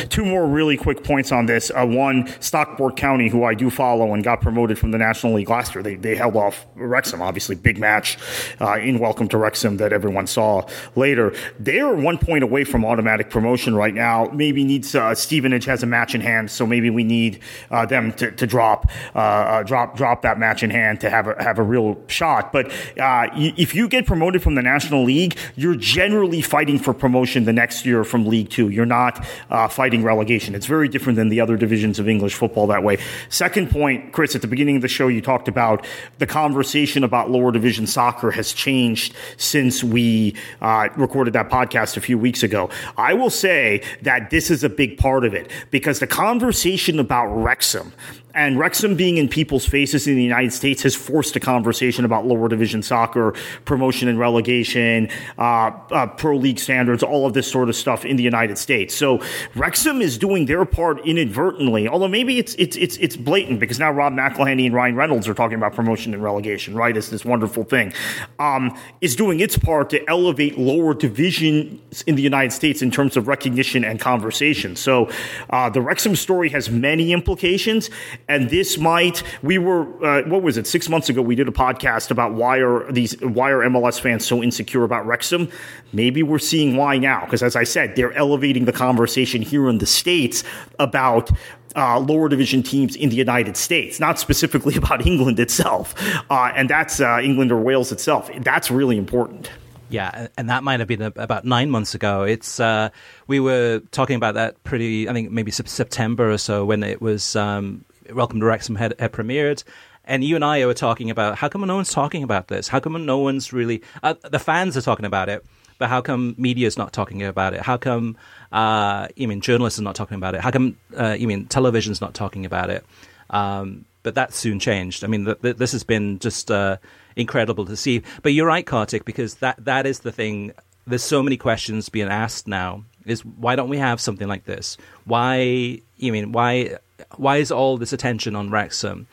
Two 0.09 0.25
more 0.25 0.47
really 0.47 0.77
quick 0.77 1.03
points 1.03 1.31
on 1.31 1.45
this. 1.45 1.71
Uh, 1.71 1.85
one, 1.85 2.27
Stockport 2.39 2.95
County, 2.97 3.29
who 3.29 3.43
I 3.43 3.53
do 3.53 3.69
follow 3.69 4.13
and 4.13 4.23
got 4.23 4.41
promoted 4.41 4.77
from 4.77 4.91
the 4.91 4.97
National 4.97 5.33
League 5.33 5.49
last 5.49 5.75
year, 5.75 5.83
they, 5.83 5.95
they 5.95 6.15
held 6.15 6.35
off 6.35 6.65
Wrexham, 6.75 7.21
obviously, 7.21 7.55
big 7.55 7.77
match 7.77 8.17
uh, 8.61 8.73
in 8.73 8.99
Welcome 8.99 9.27
to 9.29 9.37
Wrexham 9.37 9.77
that 9.77 9.93
everyone 9.93 10.27
saw 10.27 10.67
later. 10.95 11.33
They 11.59 11.79
are 11.79 11.95
one 11.95 12.17
point 12.17 12.43
away 12.43 12.63
from 12.63 12.85
automatic 12.85 13.29
promotion 13.29 13.75
right 13.75 13.93
now. 13.93 14.29
Maybe 14.33 14.63
needs 14.63 14.95
uh, 14.95 15.15
Stevenage 15.15 15.65
has 15.65 15.83
a 15.83 15.85
match 15.85 16.15
in 16.15 16.21
hand, 16.21 16.51
so 16.51 16.65
maybe 16.65 16.89
we 16.89 17.03
need 17.03 17.39
uh, 17.71 17.85
them 17.85 18.13
to, 18.13 18.31
to 18.31 18.47
drop 18.47 18.89
uh, 19.15 19.19
uh, 19.19 19.63
drop 19.63 19.95
drop 19.95 20.21
that 20.21 20.39
match 20.39 20.63
in 20.63 20.69
hand 20.69 20.99
to 21.01 21.09
have 21.09 21.27
a, 21.27 21.41
have 21.41 21.59
a 21.59 21.63
real 21.63 21.97
shot. 22.07 22.51
But 22.51 22.71
if 22.97 23.75
you 23.75 23.87
get 23.87 24.05
promoted 24.05 24.41
from 24.43 24.55
the 24.55 24.61
National 24.61 25.03
League, 25.03 25.37
you're 25.55 25.75
generally 25.75 26.41
fighting 26.41 26.79
for 26.79 26.93
promotion 26.93 27.45
the 27.45 27.53
next 27.53 27.85
year 27.85 28.03
from 28.03 28.25
League 28.25 28.49
Two. 28.49 28.69
You're 28.69 28.85
not 28.85 29.25
fighting 29.71 30.03
relegation. 30.03 30.55
It's 30.55 30.65
very 30.65 30.87
different 30.87 31.17
than 31.17 31.29
the 31.29 31.41
other 31.41 31.57
divisions 31.57 31.99
of 31.99 32.07
English 32.07 32.35
football 32.35 32.67
that 32.67 32.83
way. 32.83 32.97
Second 33.29 33.69
point, 33.69 34.13
Chris, 34.13 34.35
at 34.35 34.41
the 34.41 34.47
beginning 34.47 34.75
of 34.75 34.81
the 34.81 34.87
show, 34.87 35.07
you 35.07 35.21
talked 35.21 35.47
about 35.47 35.85
the 36.17 36.27
conversation 36.27 37.03
about 37.03 37.29
lower 37.29 37.51
division 37.51 37.87
soccer 37.87 38.31
has 38.31 38.53
changed 38.53 39.15
since 39.37 39.83
we 39.83 40.35
uh, 40.61 40.89
recorded 40.95 41.33
that 41.33 41.49
podcast 41.49 41.97
a 41.97 42.01
few 42.01 42.17
weeks 42.17 42.43
ago. 42.43 42.69
I 42.97 43.13
will 43.13 43.29
say 43.29 43.81
that 44.01 44.29
this 44.29 44.51
is 44.51 44.63
a 44.63 44.69
big 44.69 44.97
part 44.97 45.25
of 45.25 45.33
it 45.33 45.49
because 45.71 45.99
the 45.99 46.07
conversation 46.07 46.99
about 46.99 47.27
Wrexham 47.27 47.93
and 48.33 48.59
Wrexham 48.59 48.95
being 48.95 49.17
in 49.17 49.27
people's 49.27 49.65
faces 49.65 50.07
in 50.07 50.15
the 50.15 50.23
United 50.23 50.53
States 50.53 50.83
has 50.83 50.95
forced 50.95 51.35
a 51.35 51.39
conversation 51.39 52.05
about 52.05 52.25
lower 52.25 52.47
division 52.47 52.83
soccer, 52.83 53.33
promotion 53.65 54.07
and 54.07 54.19
relegation, 54.19 55.09
uh, 55.37 55.71
uh, 55.91 56.07
pro 56.07 56.37
league 56.37 56.59
standards, 56.59 57.01
all 57.01 57.25
of 57.25 57.33
this 57.33 57.49
sort 57.49 57.69
of 57.69 57.75
stuff 57.75 58.05
in 58.05 58.17
the 58.17 58.23
United 58.23 58.57
States. 58.57 58.93
So 58.93 59.21
Wrexham 59.55 60.01
is 60.01 60.17
doing 60.17 60.45
their 60.45 60.65
part 60.65 61.05
inadvertently, 61.05 61.87
although 61.87 62.07
maybe 62.07 62.37
it's 62.37 62.53
it's 62.55 62.77
it's 62.77 62.97
it's 62.97 63.15
blatant 63.17 63.59
because 63.59 63.79
now 63.79 63.91
Rob 63.91 64.13
McElhenney 64.13 64.65
and 64.65 64.75
Ryan 64.75 64.95
Reynolds 64.95 65.27
are 65.27 65.33
talking 65.33 65.57
about 65.57 65.73
promotion 65.73 66.13
and 66.13 66.23
relegation, 66.23 66.75
right? 66.75 66.95
It's 66.95 67.09
this 67.09 67.25
wonderful 67.25 67.63
thing. 67.63 67.93
Um, 68.37 68.77
is 69.01 69.15
doing 69.15 69.39
its 69.39 69.57
part 69.57 69.89
to 69.89 70.07
elevate 70.09 70.57
lower 70.57 70.93
divisions 70.93 72.03
in 72.03 72.15
the 72.15 72.21
United 72.21 72.51
States 72.51 72.81
in 72.81 72.91
terms 72.91 73.17
of 73.17 73.27
recognition 73.27 73.83
and 73.83 73.99
conversation. 73.99 74.75
So 74.75 75.09
uh, 75.49 75.69
the 75.69 75.81
Wrexham 75.81 76.15
story 76.15 76.49
has 76.49 76.69
many 76.69 77.11
implications 77.11 77.89
and 78.29 78.49
this 78.51 78.77
might, 78.77 79.23
we 79.41 79.57
were, 79.57 79.81
uh, 80.05 80.21
what 80.29 80.43
was 80.43 80.55
it, 80.55 80.67
six 80.67 80.87
months 80.87 81.09
ago, 81.09 81.21
we 81.21 81.35
did 81.35 81.47
a 81.47 81.51
podcast 81.51 82.11
about 82.11 82.35
why 82.35 82.59
are 82.59 82.89
these, 82.91 83.19
why 83.21 83.49
are 83.49 83.59
MLS 83.67 83.99
fans 83.99 84.25
so 84.25 84.43
insecure 84.43 84.83
about 84.83 85.05
Wrexham? 85.07 85.49
Maybe 85.91 86.21
we're 86.21 86.37
seeing 86.37 86.77
why 86.77 86.99
now, 86.99 87.25
because 87.25 87.41
as 87.41 87.55
I 87.55 87.63
said, 87.63 87.95
they're 87.95 88.13
elevating 88.13 88.65
the 88.65 88.71
conversation 88.71 89.41
here 89.41 89.67
in 89.67 89.79
the 89.79 89.87
States 89.87 90.43
about 90.77 91.31
uh, 91.75 91.99
lower 91.99 92.29
division 92.29 92.61
teams 92.61 92.95
in 92.95 93.09
the 93.09 93.15
United 93.15 93.57
States, 93.57 93.99
not 93.99 94.19
specifically 94.19 94.75
about 94.77 95.05
England 95.05 95.39
itself. 95.39 95.95
Uh, 96.29 96.51
and 96.55 96.69
that's 96.69 97.01
uh, 97.01 97.19
England 97.21 97.51
or 97.51 97.59
Wales 97.59 97.91
itself. 97.91 98.29
That's 98.41 98.69
really 98.69 98.97
important. 98.97 99.49
Yeah, 99.91 100.27
and 100.37 100.51
that 100.51 100.63
might 100.63 100.79
have 100.79 100.87
been 100.87 101.01
about 101.01 101.45
nine 101.45 101.71
months 101.71 101.95
ago. 101.95 102.21
It's 102.21 102.59
uh, 102.59 102.89
we 103.25 103.39
were 103.39 103.81
talking 103.89 104.17
about 104.17 104.35
that 104.35 104.63
pretty, 104.63 105.09
I 105.09 105.13
think 105.13 105.31
maybe 105.31 105.49
September 105.49 106.31
or 106.31 106.37
so 106.37 106.63
when 106.63 106.83
it 106.83 107.01
was 107.01 107.35
um, 107.35 107.85
Welcome 108.11 108.39
to 108.39 108.45
Wrexham 108.45 108.75
had, 108.75 108.95
had 108.99 109.11
premiered. 109.11 109.63
And 110.05 110.23
you 110.23 110.35
and 110.35 110.43
I 110.43 110.65
were 110.65 110.73
talking 110.73 111.09
about 111.09 111.37
how 111.37 111.49
come 111.49 111.61
no 111.61 111.75
one's 111.75 111.91
talking 111.91 112.23
about 112.23 112.47
this? 112.47 112.67
How 112.67 112.79
come 112.79 113.05
no 113.05 113.19
one's 113.19 113.53
really 113.53 113.83
uh, 114.01 114.15
the 114.23 114.39
fans 114.39 114.75
are 114.75 114.81
talking 114.81 115.05
about 115.05 115.29
it, 115.29 115.45
but 115.77 115.89
how 115.89 116.01
come 116.01 116.33
media 116.37 116.65
is 116.65 116.77
not 116.77 116.93
talking 116.93 117.21
about 117.21 117.53
it? 117.53 117.61
How 117.61 117.77
come 117.77 118.17
uh, 118.51 119.07
you 119.15 119.27
mean 119.27 119.41
journalists 119.41 119.79
are 119.79 119.83
not 119.83 119.95
talking 119.95 120.15
about 120.15 120.33
it? 120.33 120.41
How 120.41 120.51
come 120.51 120.77
uh, 120.97 121.15
you 121.19 121.27
mean 121.27 121.45
television's 121.45 122.01
not 122.01 122.13
talking 122.13 122.45
about 122.45 122.69
it? 122.69 122.83
Um, 123.29 123.85
but 124.01 124.15
that 124.15 124.33
soon 124.33 124.59
changed. 124.59 125.03
I 125.03 125.07
mean, 125.07 125.25
th- 125.25 125.41
th- 125.41 125.57
this 125.57 125.71
has 125.73 125.83
been 125.83 126.17
just 126.19 126.49
uh, 126.49 126.77
incredible 127.15 127.65
to 127.65 127.75
see. 127.75 128.01
But 128.23 128.33
you're 128.33 128.47
right, 128.47 128.65
Kartik, 128.65 129.05
because 129.05 129.35
that 129.35 129.63
that 129.65 129.85
is 129.85 129.99
the 129.99 130.11
thing. 130.11 130.53
There's 130.87 131.03
so 131.03 131.21
many 131.21 131.37
questions 131.37 131.89
being 131.89 132.07
asked 132.07 132.47
now. 132.47 132.85
Is 133.05 133.25
why 133.25 133.55
don't 133.55 133.69
we 133.69 133.77
have 133.77 133.99
something 133.99 134.27
like 134.27 134.45
this? 134.45 134.77
Why 135.05 135.81
you 135.97 136.11
mean 136.11 136.31
why 136.31 136.77
why 137.15 137.37
is 137.37 137.51
all 137.51 137.77
this 137.77 137.93
attention 137.93 138.35
on 138.35 138.51
Wrexham? 138.51 139.07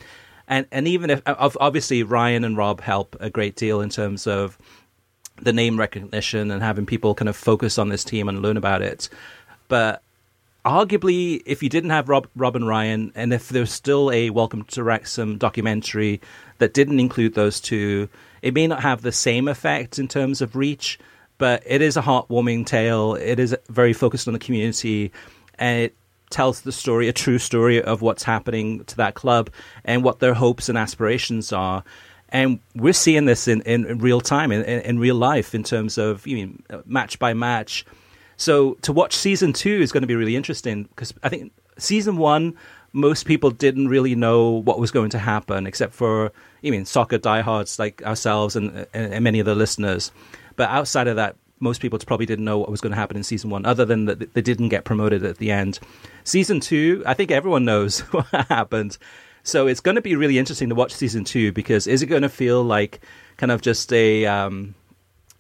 And 0.49 0.66
and 0.70 0.87
even 0.87 1.11
if 1.11 1.22
obviously 1.27 2.03
Ryan 2.03 2.44
and 2.44 2.57
Rob 2.57 2.81
help 2.81 3.16
a 3.20 3.31
great 3.31 3.57
deal 3.57 3.81
in 3.81 3.90
terms 3.90 4.27
of 4.27 4.59
the 5.40 5.53
name 5.53 5.79
recognition 5.79 6.51
and 6.51 6.62
having 6.62 6.87
people 6.87 7.14
kind 7.14 7.29
of 7.29 7.37
focus 7.37 7.79
on 7.79 7.88
this 7.88 8.05
team 8.05 8.29
and 8.29 8.40
learn 8.40 8.57
about 8.57 8.81
it, 8.81 9.09
but 9.68 10.03
arguably, 10.66 11.42
if 11.46 11.62
you 11.62 11.68
didn't 11.68 11.90
have 11.90 12.09
Rob, 12.09 12.27
Rob 12.35 12.57
and 12.57 12.66
Ryan, 12.66 13.12
and 13.14 13.33
if 13.33 13.49
there's 13.49 13.72
still 13.72 14.11
a 14.11 14.31
Welcome 14.31 14.64
to 14.64 14.83
Wrexham 14.83 15.38
documentary 15.38 16.20
that 16.59 16.75
didn't 16.75 16.99
include 16.99 17.35
those 17.35 17.61
two, 17.61 18.09
it 18.42 18.53
may 18.53 18.66
not 18.66 18.83
have 18.83 19.03
the 19.03 19.12
same 19.12 19.46
effect 19.46 19.99
in 19.99 20.09
terms 20.09 20.42
of 20.42 20.57
reach, 20.57 20.99
but 21.38 21.62
it 21.66 21.83
is 21.83 21.96
a 21.96 22.03
heartwarming 22.03 22.66
tale. 22.66 23.14
It 23.14 23.39
is 23.39 23.57
very 23.68 23.93
focused 23.93 24.26
on 24.26 24.32
the 24.32 24.41
community, 24.41 25.12
and 25.59 25.82
it 25.82 25.97
tells 26.30 26.62
the 26.62 26.72
story, 26.72 27.09
a 27.09 27.12
true 27.12 27.39
story 27.39 27.82
of 27.82 28.03
what's 28.03 28.22
happening 28.22 28.84
to 28.84 28.97
that 28.97 29.14
club 29.14 29.51
and 29.84 30.03
what 30.03 30.18
their 30.18 30.34
hopes 30.34 30.68
and 30.68 30.76
aspirations 30.76 31.53
are. 31.53 31.84
And 32.30 32.59
we're 32.74 32.93
seeing 32.93 33.26
this 33.26 33.47
in, 33.47 33.62
in 33.62 33.99
real 33.99 34.20
time, 34.20 34.51
in, 34.51 34.62
in, 34.62 34.99
real 34.99 35.14
life, 35.14 35.55
in 35.55 35.62
terms 35.62 35.97
of 35.97 36.26
you 36.26 36.59
know, 36.68 36.82
match 36.84 37.18
by 37.18 37.34
match. 37.34 37.87
So 38.37 38.74
to 38.82 38.93
watch 38.93 39.14
season 39.14 39.53
two 39.53 39.80
is 39.80 39.93
going 39.93 40.03
to 40.03 40.09
be 40.09 40.16
really 40.16 40.37
interesting 40.37 40.84
because 40.84 41.14
I 41.22 41.28
think 41.28 41.53
season 41.78 42.16
one, 42.16 42.57
most 42.93 43.26
people 43.26 43.51
didn't 43.51 43.89
really 43.89 44.14
know 44.14 44.51
what 44.51 44.80
was 44.80 44.91
going 44.91 45.11
to 45.11 45.18
happen, 45.18 45.66
except 45.66 45.95
for 45.95 46.32
you 46.62 46.72
mean 46.72 46.84
soccer 46.84 47.18
diehards 47.18 47.78
like 47.78 48.03
ourselves 48.03 48.57
and, 48.57 48.87
and 48.93 49.22
many 49.22 49.39
of 49.39 49.47
the 49.47 49.55
listeners. 49.55 50.11
But 50.57 50.70
outside 50.70 51.09
of 51.09 51.16
that, 51.16 51.36
most 51.61 51.80
people 51.80 51.98
probably 52.00 52.26
didn't 52.26 52.44
know 52.44 52.59
what 52.59 52.70
was 52.70 52.80
going 52.80 52.90
to 52.90 52.96
happen 52.96 53.16
in 53.16 53.22
season 53.22 53.50
one, 53.50 53.64
other 53.64 53.84
than 53.84 54.07
that 54.07 54.34
they 54.34 54.42
didn't 54.42 54.68
get 54.68 54.84
promoted 54.84 55.24
at 55.24 55.38
the 55.38 55.50
end. 55.50 55.78
Season 56.24 56.61
two, 56.61 57.02
I 57.07 57.14
think 57.14 57.30
everyone 57.30 57.64
knows 57.64 58.00
what 58.12 58.26
happened. 58.48 58.98
So 59.42 59.68
it's 59.68 59.80
going 59.80 59.94
to 59.94 60.02
be 60.02 60.16
really 60.16 60.38
interesting 60.38 60.68
to 60.70 60.74
watch 60.74 60.92
season 60.92 61.24
two 61.24 61.52
because 61.52 61.86
is 61.86 62.02
it 62.02 62.07
going 62.07 62.22
to 62.22 62.28
feel 62.28 62.64
like 62.64 63.00
kind 63.36 63.52
of 63.52 63.62
just 63.62 63.92
a 63.92 64.26
um, 64.26 64.74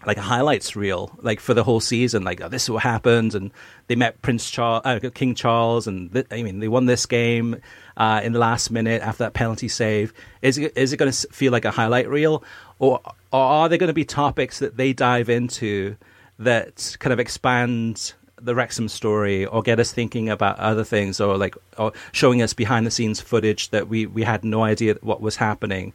like 0.04 0.16
a 0.18 0.22
highlights 0.22 0.76
reel, 0.76 1.10
like 1.20 1.40
for 1.40 1.54
the 1.54 1.64
whole 1.64 1.80
season, 1.80 2.22
like 2.22 2.40
oh, 2.40 2.48
this 2.48 2.62
is 2.62 2.70
what 2.70 2.84
happened, 2.84 3.34
and 3.34 3.50
they 3.88 3.96
met 3.96 4.22
Prince 4.22 4.48
Charles, 4.48 4.82
uh, 4.84 5.00
King 5.12 5.34
Charles, 5.34 5.88
and 5.88 6.12
th- 6.12 6.26
I 6.30 6.42
mean 6.42 6.60
they 6.60 6.68
won 6.68 6.86
this 6.86 7.06
game 7.06 7.60
uh, 7.96 8.20
in 8.22 8.32
the 8.32 8.38
last 8.38 8.70
minute 8.70 9.02
after 9.02 9.24
that 9.24 9.34
penalty 9.34 9.68
save. 9.68 10.12
Is 10.40 10.58
it, 10.58 10.76
is 10.76 10.92
it 10.92 10.98
going 10.98 11.10
to 11.10 11.28
feel 11.28 11.50
like 11.50 11.64
a 11.64 11.72
highlight 11.72 12.08
reel, 12.08 12.44
or, 12.78 13.00
or 13.32 13.40
are 13.40 13.68
there 13.68 13.78
going 13.78 13.88
to 13.88 13.94
be 13.94 14.04
topics 14.04 14.58
that 14.58 14.76
they 14.76 14.92
dive 14.92 15.28
into 15.28 15.96
that 16.38 16.96
kind 17.00 17.12
of 17.12 17.20
expand 17.20 18.14
the 18.40 18.54
Wrexham 18.54 18.88
story 18.88 19.46
or 19.46 19.62
get 19.62 19.80
us 19.80 19.92
thinking 19.92 20.28
about 20.28 20.58
other 20.58 20.84
things 20.84 21.20
or 21.20 21.38
like 21.38 21.56
or 21.78 21.92
showing 22.12 22.42
us 22.42 22.52
behind 22.52 22.86
the 22.86 22.90
scenes 22.90 23.20
footage 23.20 23.70
that 23.70 23.88
we, 23.88 24.06
we 24.06 24.22
had 24.22 24.44
no 24.44 24.62
idea 24.62 24.96
what 25.00 25.20
was 25.20 25.36
happening. 25.36 25.92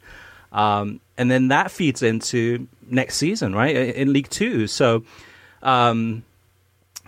Um, 0.51 0.99
and 1.17 1.29
then 1.29 1.49
that 1.49 1.71
feeds 1.71 2.01
into 2.01 2.67
next 2.89 3.17
season, 3.17 3.53
right? 3.53 3.75
In 3.75 4.11
League 4.11 4.29
Two. 4.29 4.67
So 4.67 5.03
um, 5.61 6.23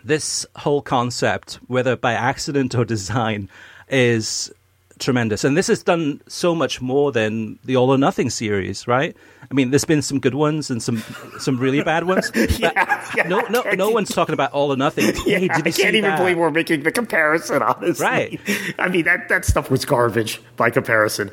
this 0.04 0.46
whole 0.56 0.82
concept, 0.82 1.56
whether 1.68 1.96
by 1.96 2.14
accident 2.14 2.76
or 2.76 2.86
design, 2.96 3.50
is 3.90 4.52
tremendous. 5.00 5.44
And 5.44 5.58
this 5.58 5.68
has 5.68 5.84
done 5.84 6.22
so 6.28 6.56
much 6.56 6.82
more 6.82 7.12
than 7.12 7.60
the 7.64 7.76
All 7.76 7.90
or 7.90 7.98
Nothing 7.98 8.30
series, 8.30 8.88
right? 8.88 9.16
I 9.50 9.54
mean, 9.54 9.72
there's 9.72 9.86
been 9.86 10.02
some 10.02 10.20
good 10.20 10.34
ones 10.34 10.70
and 10.72 10.82
some 10.82 11.04
some 11.40 11.58
really 11.58 11.84
bad 11.84 12.06
ones. 12.06 12.32
yeah, 12.60 13.06
yeah, 13.16 13.28
no, 13.28 13.42
no, 13.50 13.62
no 13.76 13.90
one's 13.90 14.10
talking 14.10 14.34
about 14.34 14.52
All 14.52 14.72
or 14.72 14.78
Nothing. 14.78 15.14
Yeah, 15.26 15.40
hey, 15.40 15.50
I 15.52 15.62
can't 15.62 15.96
even 15.96 16.02
that? 16.04 16.18
believe 16.18 16.38
we're 16.38 16.52
making 16.52 16.84
the 16.84 16.92
comparison. 16.92 17.62
Honestly, 17.62 18.04
right? 18.04 18.40
I 18.78 18.90
mean, 18.90 19.06
that 19.06 19.30
that 19.30 19.46
stuff 19.46 19.70
was 19.72 19.86
garbage 19.86 20.42
by 20.58 20.70
comparison. 20.70 21.32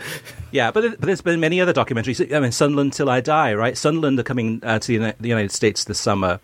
Yeah, 0.52 0.70
but, 0.70 0.82
but 0.98 1.00
there's 1.00 1.20
been 1.20 1.40
many 1.40 1.60
other 1.60 1.72
documentaries. 1.72 2.32
I 2.32 2.40
mean, 2.40 2.52
Sunderland 2.52 2.92
Till 2.92 3.08
I 3.10 3.20
Die, 3.20 3.54
right? 3.54 3.76
Sunderland 3.76 4.18
are 4.20 4.24
coming 4.24 4.60
uh, 4.62 4.78
to 4.80 4.98
the 4.98 5.28
United 5.28 5.50
States 5.50 5.84
this 5.84 5.98
summer, 5.98 6.40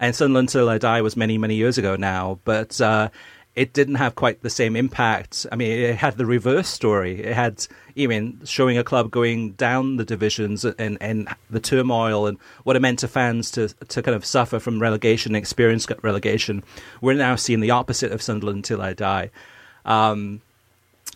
and 0.00 0.14
Sunderland 0.14 0.48
Till 0.48 0.68
I 0.68 0.78
Die 0.78 1.02
was 1.02 1.16
many 1.16 1.38
many 1.38 1.54
years 1.54 1.78
ago 1.78 1.96
now, 1.96 2.38
but. 2.44 2.80
Uh, 2.80 3.10
it 3.58 3.72
didn't 3.72 3.96
have 3.96 4.14
quite 4.14 4.42
the 4.42 4.50
same 4.50 4.76
impact. 4.76 5.44
I 5.50 5.56
mean, 5.56 5.72
it 5.72 5.96
had 5.96 6.16
the 6.16 6.24
reverse 6.24 6.68
story. 6.68 7.24
It 7.24 7.34
had, 7.34 7.66
even 7.96 8.38
showing 8.44 8.78
a 8.78 8.84
club 8.84 9.10
going 9.10 9.52
down 9.52 9.96
the 9.96 10.04
divisions 10.04 10.64
and, 10.64 10.96
and 11.00 11.28
the 11.50 11.58
turmoil 11.58 12.28
and 12.28 12.38
what 12.62 12.76
it 12.76 12.82
meant 12.82 13.00
to 13.00 13.08
fans 13.08 13.50
to 13.50 13.66
to 13.88 14.00
kind 14.00 14.14
of 14.14 14.24
suffer 14.24 14.60
from 14.60 14.80
relegation, 14.80 15.34
experience 15.34 15.88
relegation. 16.02 16.62
We're 17.00 17.14
now 17.14 17.34
seeing 17.34 17.58
the 17.58 17.72
opposite 17.72 18.12
of 18.12 18.22
Sunderland 18.22 18.58
until 18.58 18.80
I 18.80 18.92
die. 18.92 19.30
Um, 19.84 20.40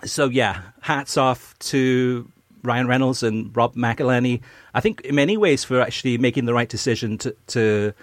so 0.05 0.29
yeah, 0.29 0.63
hats 0.81 1.17
off 1.17 1.57
to 1.71 2.29
Ryan 2.65 2.89
Reynolds 2.89 3.23
and 3.23 3.57
Rob 3.57 3.77
McElhenney. 3.77 4.41
I 4.75 4.81
think 4.81 5.03
in 5.03 5.15
many 5.15 5.37
ways 5.37 5.63
for 5.63 5.81
actually 5.81 6.19
making 6.19 6.47
the 6.47 6.55
right 6.55 6.69
decision 6.69 7.19
to 7.19 7.37
to 7.49 7.95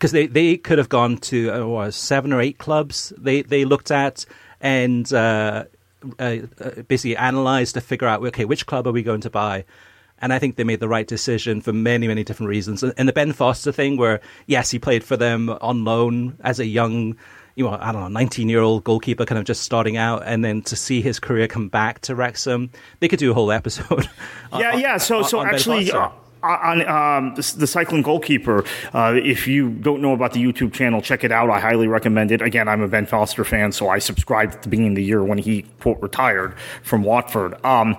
because 0.00 0.12
they, 0.12 0.26
they 0.26 0.56
could 0.56 0.78
have 0.78 0.88
gone 0.88 1.18
to 1.18 1.50
uh, 1.50 1.90
seven 1.90 2.32
or 2.32 2.40
eight 2.40 2.56
clubs 2.56 3.12
they, 3.18 3.42
they 3.42 3.66
looked 3.66 3.90
at 3.90 4.24
and 4.62 5.12
uh, 5.12 5.64
uh, 6.18 6.36
uh, 6.58 6.70
basically 6.88 7.14
analyzed 7.16 7.74
to 7.74 7.80
figure 7.80 8.08
out 8.08 8.24
okay 8.24 8.46
which 8.46 8.64
club 8.64 8.86
are 8.86 8.92
we 8.92 9.02
going 9.02 9.20
to 9.20 9.30
buy? 9.30 9.64
And 10.22 10.34
I 10.34 10.38
think 10.38 10.56
they 10.56 10.64
made 10.64 10.80
the 10.80 10.88
right 10.88 11.06
decision 11.06 11.60
for 11.60 11.74
many 11.74 12.08
many 12.08 12.24
different 12.24 12.48
reasons. 12.48 12.82
And 12.82 13.06
the 13.08 13.12
Ben 13.12 13.32
Foster 13.32 13.72
thing 13.72 13.98
where 13.98 14.20
yes 14.46 14.70
he 14.70 14.78
played 14.78 15.04
for 15.04 15.18
them 15.18 15.50
on 15.60 15.84
loan 15.84 16.38
as 16.40 16.58
a 16.58 16.66
young 16.66 17.16
you 17.54 17.64
know 17.64 17.76
I 17.78 17.92
don't 17.92 18.00
know 18.00 18.08
19 18.08 18.48
year 18.48 18.60
old 18.60 18.84
goalkeeper 18.84 19.26
kind 19.26 19.38
of 19.38 19.44
just 19.44 19.62
starting 19.62 19.98
out 19.98 20.22
and 20.24 20.42
then 20.42 20.62
to 20.62 20.76
see 20.76 21.02
his 21.02 21.20
career 21.20 21.46
come 21.46 21.68
back 21.68 22.00
to 22.02 22.14
Wrexham 22.14 22.70
they 23.00 23.08
could 23.08 23.18
do 23.18 23.30
a 23.30 23.34
whole 23.34 23.52
episode 23.52 24.08
yeah 24.58 24.72
on, 24.72 24.80
yeah 24.80 24.96
so 24.96 25.18
on, 25.18 25.24
so 25.24 25.40
on 25.40 25.48
actually 25.48 25.90
on 26.42 26.86
um, 26.86 27.34
the, 27.34 27.54
the, 27.58 27.66
cycling 27.66 28.02
goalkeeper. 28.02 28.64
Uh, 28.94 29.14
if 29.22 29.46
you 29.46 29.70
don't 29.70 30.00
know 30.00 30.12
about 30.12 30.32
the 30.32 30.42
YouTube 30.42 30.72
channel, 30.72 31.00
check 31.02 31.24
it 31.24 31.32
out. 31.32 31.50
I 31.50 31.60
highly 31.60 31.86
recommend 31.86 32.32
it. 32.32 32.40
Again, 32.40 32.68
I'm 32.68 32.80
a 32.80 32.88
Ben 32.88 33.06
Foster 33.06 33.44
fan, 33.44 33.72
so 33.72 33.88
I 33.88 33.98
subscribed 33.98 34.54
at 34.54 34.62
the 34.62 34.68
beginning 34.68 34.92
of 34.92 34.96
the 34.96 35.04
year 35.04 35.22
when 35.22 35.38
he 35.38 35.62
quote 35.80 36.00
retired 36.00 36.54
from 36.82 37.02
Watford. 37.02 37.62
Um, 37.64 37.96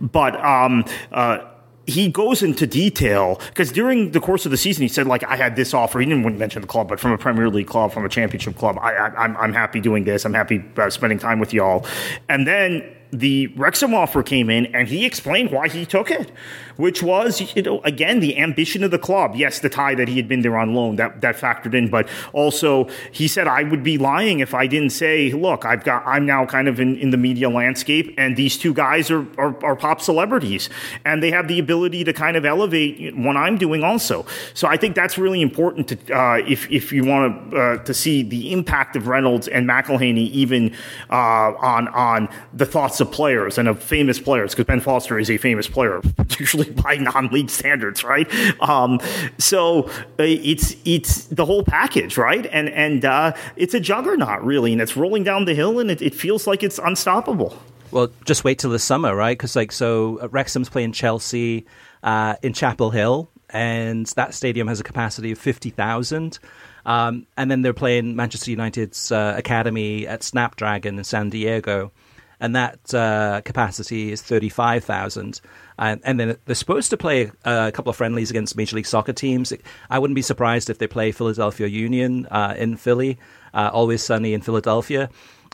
but 0.00 0.36
um, 0.44 0.84
uh, 1.12 1.38
he 1.86 2.08
goes 2.08 2.42
into 2.42 2.66
detail 2.66 3.40
because 3.48 3.70
during 3.70 4.12
the 4.12 4.20
course 4.20 4.44
of 4.44 4.50
the 4.50 4.56
season, 4.56 4.82
he 4.82 4.88
said, 4.88 5.06
like, 5.06 5.22
I 5.24 5.36
had 5.36 5.56
this 5.56 5.74
offer. 5.74 6.00
He 6.00 6.06
didn't 6.06 6.38
mention 6.38 6.62
the 6.62 6.68
club, 6.68 6.88
but 6.88 6.98
from 6.98 7.12
a 7.12 7.18
Premier 7.18 7.48
League 7.50 7.66
club, 7.66 7.92
from 7.92 8.04
a 8.04 8.08
championship 8.08 8.56
club, 8.56 8.78
I, 8.80 9.24
am 9.44 9.52
happy 9.52 9.80
doing 9.80 10.04
this. 10.04 10.24
I'm 10.24 10.34
happy 10.34 10.64
uh, 10.76 10.90
spending 10.90 11.18
time 11.18 11.38
with 11.38 11.52
y'all. 11.52 11.86
And 12.28 12.46
then 12.46 12.94
the 13.10 13.48
Wrexham 13.48 13.94
offer 13.94 14.22
came 14.22 14.50
in, 14.50 14.66
and 14.74 14.88
he 14.88 15.04
explained 15.04 15.52
why 15.52 15.68
he 15.68 15.86
took 15.86 16.10
it 16.10 16.32
which 16.76 17.02
was, 17.02 17.54
you 17.54 17.62
know, 17.62 17.80
again, 17.82 18.20
the 18.20 18.38
ambition 18.38 18.84
of 18.84 18.90
the 18.90 18.98
club. 18.98 19.36
Yes, 19.36 19.60
the 19.60 19.68
tie 19.68 19.94
that 19.94 20.08
he 20.08 20.16
had 20.16 20.28
been 20.28 20.42
there 20.42 20.56
on 20.56 20.74
loan, 20.74 20.96
that, 20.96 21.20
that 21.20 21.36
factored 21.36 21.74
in, 21.74 21.88
but 21.88 22.08
also 22.32 22.88
he 23.12 23.28
said, 23.28 23.46
I 23.46 23.62
would 23.62 23.82
be 23.82 23.98
lying 23.98 24.40
if 24.40 24.54
I 24.54 24.66
didn't 24.66 24.90
say, 24.90 25.32
look, 25.32 25.64
I've 25.64 25.84
got, 25.84 26.06
I'm 26.06 26.26
now 26.26 26.46
kind 26.46 26.68
of 26.68 26.80
in, 26.80 26.96
in 26.96 27.10
the 27.10 27.16
media 27.16 27.48
landscape, 27.48 28.14
and 28.18 28.36
these 28.36 28.58
two 28.58 28.74
guys 28.74 29.10
are, 29.10 29.26
are, 29.38 29.64
are 29.64 29.76
pop 29.76 30.00
celebrities, 30.00 30.68
and 31.04 31.22
they 31.22 31.30
have 31.30 31.48
the 31.48 31.58
ability 31.58 32.04
to 32.04 32.12
kind 32.12 32.36
of 32.36 32.44
elevate 32.44 33.16
what 33.16 33.36
I'm 33.36 33.58
doing 33.58 33.82
also. 33.82 34.26
So 34.54 34.68
I 34.68 34.76
think 34.76 34.94
that's 34.94 35.18
really 35.18 35.42
important 35.42 35.88
to, 35.88 36.16
uh, 36.16 36.36
if, 36.46 36.70
if 36.70 36.92
you 36.92 37.04
want 37.04 37.50
to, 37.50 37.56
uh, 37.56 37.78
to 37.78 37.94
see 37.94 38.22
the 38.22 38.52
impact 38.52 38.96
of 38.96 39.08
Reynolds 39.08 39.48
and 39.48 39.68
McElhenney 39.68 40.30
even 40.30 40.74
uh, 41.10 41.54
on, 41.58 41.88
on 41.88 42.28
the 42.52 42.66
thoughts 42.66 43.00
of 43.00 43.10
players 43.10 43.58
and 43.58 43.68
of 43.68 43.82
famous 43.82 44.18
players, 44.18 44.52
because 44.52 44.66
Ben 44.66 44.80
Foster 44.80 45.18
is 45.18 45.30
a 45.30 45.36
famous 45.36 45.68
player, 45.68 46.00
particularly 46.16 46.63
by 46.82 46.96
non-league 46.96 47.50
standards, 47.50 48.04
right? 48.04 48.28
Um, 48.60 49.00
so 49.38 49.88
uh, 50.18 50.24
it's 50.24 50.76
it's 50.84 51.26
the 51.26 51.44
whole 51.44 51.64
package, 51.64 52.16
right? 52.16 52.46
And 52.46 52.68
and 52.70 53.04
uh, 53.04 53.32
it's 53.56 53.74
a 53.74 53.80
juggernaut, 53.80 54.44
really, 54.44 54.72
and 54.72 54.80
it's 54.80 54.96
rolling 54.96 55.24
down 55.24 55.44
the 55.44 55.54
hill, 55.54 55.78
and 55.78 55.90
it, 55.90 56.02
it 56.02 56.14
feels 56.14 56.46
like 56.46 56.62
it's 56.62 56.78
unstoppable. 56.78 57.58
Well, 57.90 58.10
just 58.24 58.44
wait 58.44 58.58
till 58.58 58.70
the 58.70 58.78
summer, 58.78 59.14
right? 59.14 59.36
Because 59.36 59.54
like 59.54 59.72
so, 59.72 60.18
uh, 60.18 60.28
Wrexham's 60.28 60.68
playing 60.68 60.92
Chelsea 60.92 61.66
uh, 62.02 62.36
in 62.42 62.52
Chapel 62.52 62.90
Hill, 62.90 63.30
and 63.50 64.06
that 64.16 64.34
stadium 64.34 64.68
has 64.68 64.80
a 64.80 64.84
capacity 64.84 65.32
of 65.32 65.38
fifty 65.38 65.70
thousand. 65.70 66.38
Um, 66.86 67.26
and 67.36 67.50
then 67.50 67.62
they're 67.62 67.72
playing 67.72 68.14
Manchester 68.14 68.50
United's 68.50 69.10
uh, 69.10 69.34
academy 69.38 70.06
at 70.06 70.22
Snapdragon 70.22 70.98
in 70.98 71.04
San 71.04 71.30
Diego 71.30 71.92
and 72.40 72.54
that 72.56 72.94
uh, 72.94 73.40
capacity 73.44 74.12
is 74.12 74.22
35,000. 74.22 75.40
And, 75.78 76.00
and, 76.04 76.20
then 76.20 76.36
they're 76.44 76.54
supposed 76.54 76.90
to 76.90 76.96
play 76.96 77.32
a 77.44 77.72
couple 77.72 77.90
of 77.90 77.96
friendlies 77.96 78.30
against 78.30 78.56
Major 78.56 78.76
League 78.76 78.86
Soccer 78.86 79.12
teams. 79.12 79.52
I 79.90 79.98
wouldn't 79.98 80.14
be 80.14 80.22
surprised 80.22 80.70
if 80.70 80.78
they 80.78 80.86
play 80.86 81.10
Philadelphia 81.10 81.66
Union 81.66 82.26
uh, 82.26 82.54
in 82.56 82.76
Philly, 82.76 83.18
uh, 83.52 83.70
Always 83.72 84.02
Sunny 84.02 84.34
in 84.34 84.40
Philadelphia, 84.40 85.10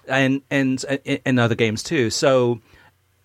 and, 0.06 0.42
and, 0.50 0.84
and 1.24 1.40
other 1.40 1.54
games 1.54 1.82
too. 1.82 2.10
So 2.10 2.60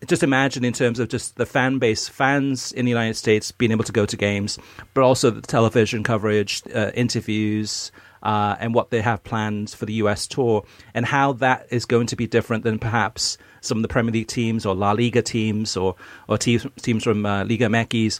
just 0.05 0.23
imagine 0.23 0.63
in 0.63 0.73
terms 0.73 0.99
of 0.99 1.09
just 1.09 1.35
the 1.35 1.45
fan 1.45 1.79
base, 1.79 2.07
fans 2.07 2.71
in 2.71 2.85
the 2.85 2.91
United 2.91 3.15
States 3.15 3.51
being 3.51 3.71
able 3.71 3.83
to 3.83 3.91
go 3.91 4.05
to 4.05 4.17
games, 4.17 4.59
but 4.93 5.03
also 5.03 5.29
the 5.31 5.41
television 5.41 6.03
coverage, 6.03 6.61
uh, 6.73 6.91
interviews, 6.93 7.91
uh, 8.25 8.57
and 8.59 8.73
what 8.73 8.89
they 8.89 9.01
have 9.01 9.23
planned 9.23 9.69
for 9.69 9.85
the 9.85 9.93
US 9.93 10.27
tour, 10.27 10.65
and 10.93 11.05
how 11.05 11.33
that 11.33 11.67
is 11.69 11.85
going 11.85 12.07
to 12.07 12.15
be 12.15 12.27
different 12.27 12.63
than 12.63 12.79
perhaps 12.79 13.37
some 13.61 13.77
of 13.77 13.81
the 13.81 13.87
Premier 13.87 14.11
League 14.11 14.27
teams 14.27 14.65
or 14.65 14.75
La 14.75 14.91
Liga 14.91 15.21
teams 15.21 15.77
or 15.77 15.95
or 16.27 16.37
teams 16.37 16.67
teams 16.81 17.03
from 17.03 17.25
uh, 17.25 17.45
Liga 17.45 17.67
MX 17.67 18.19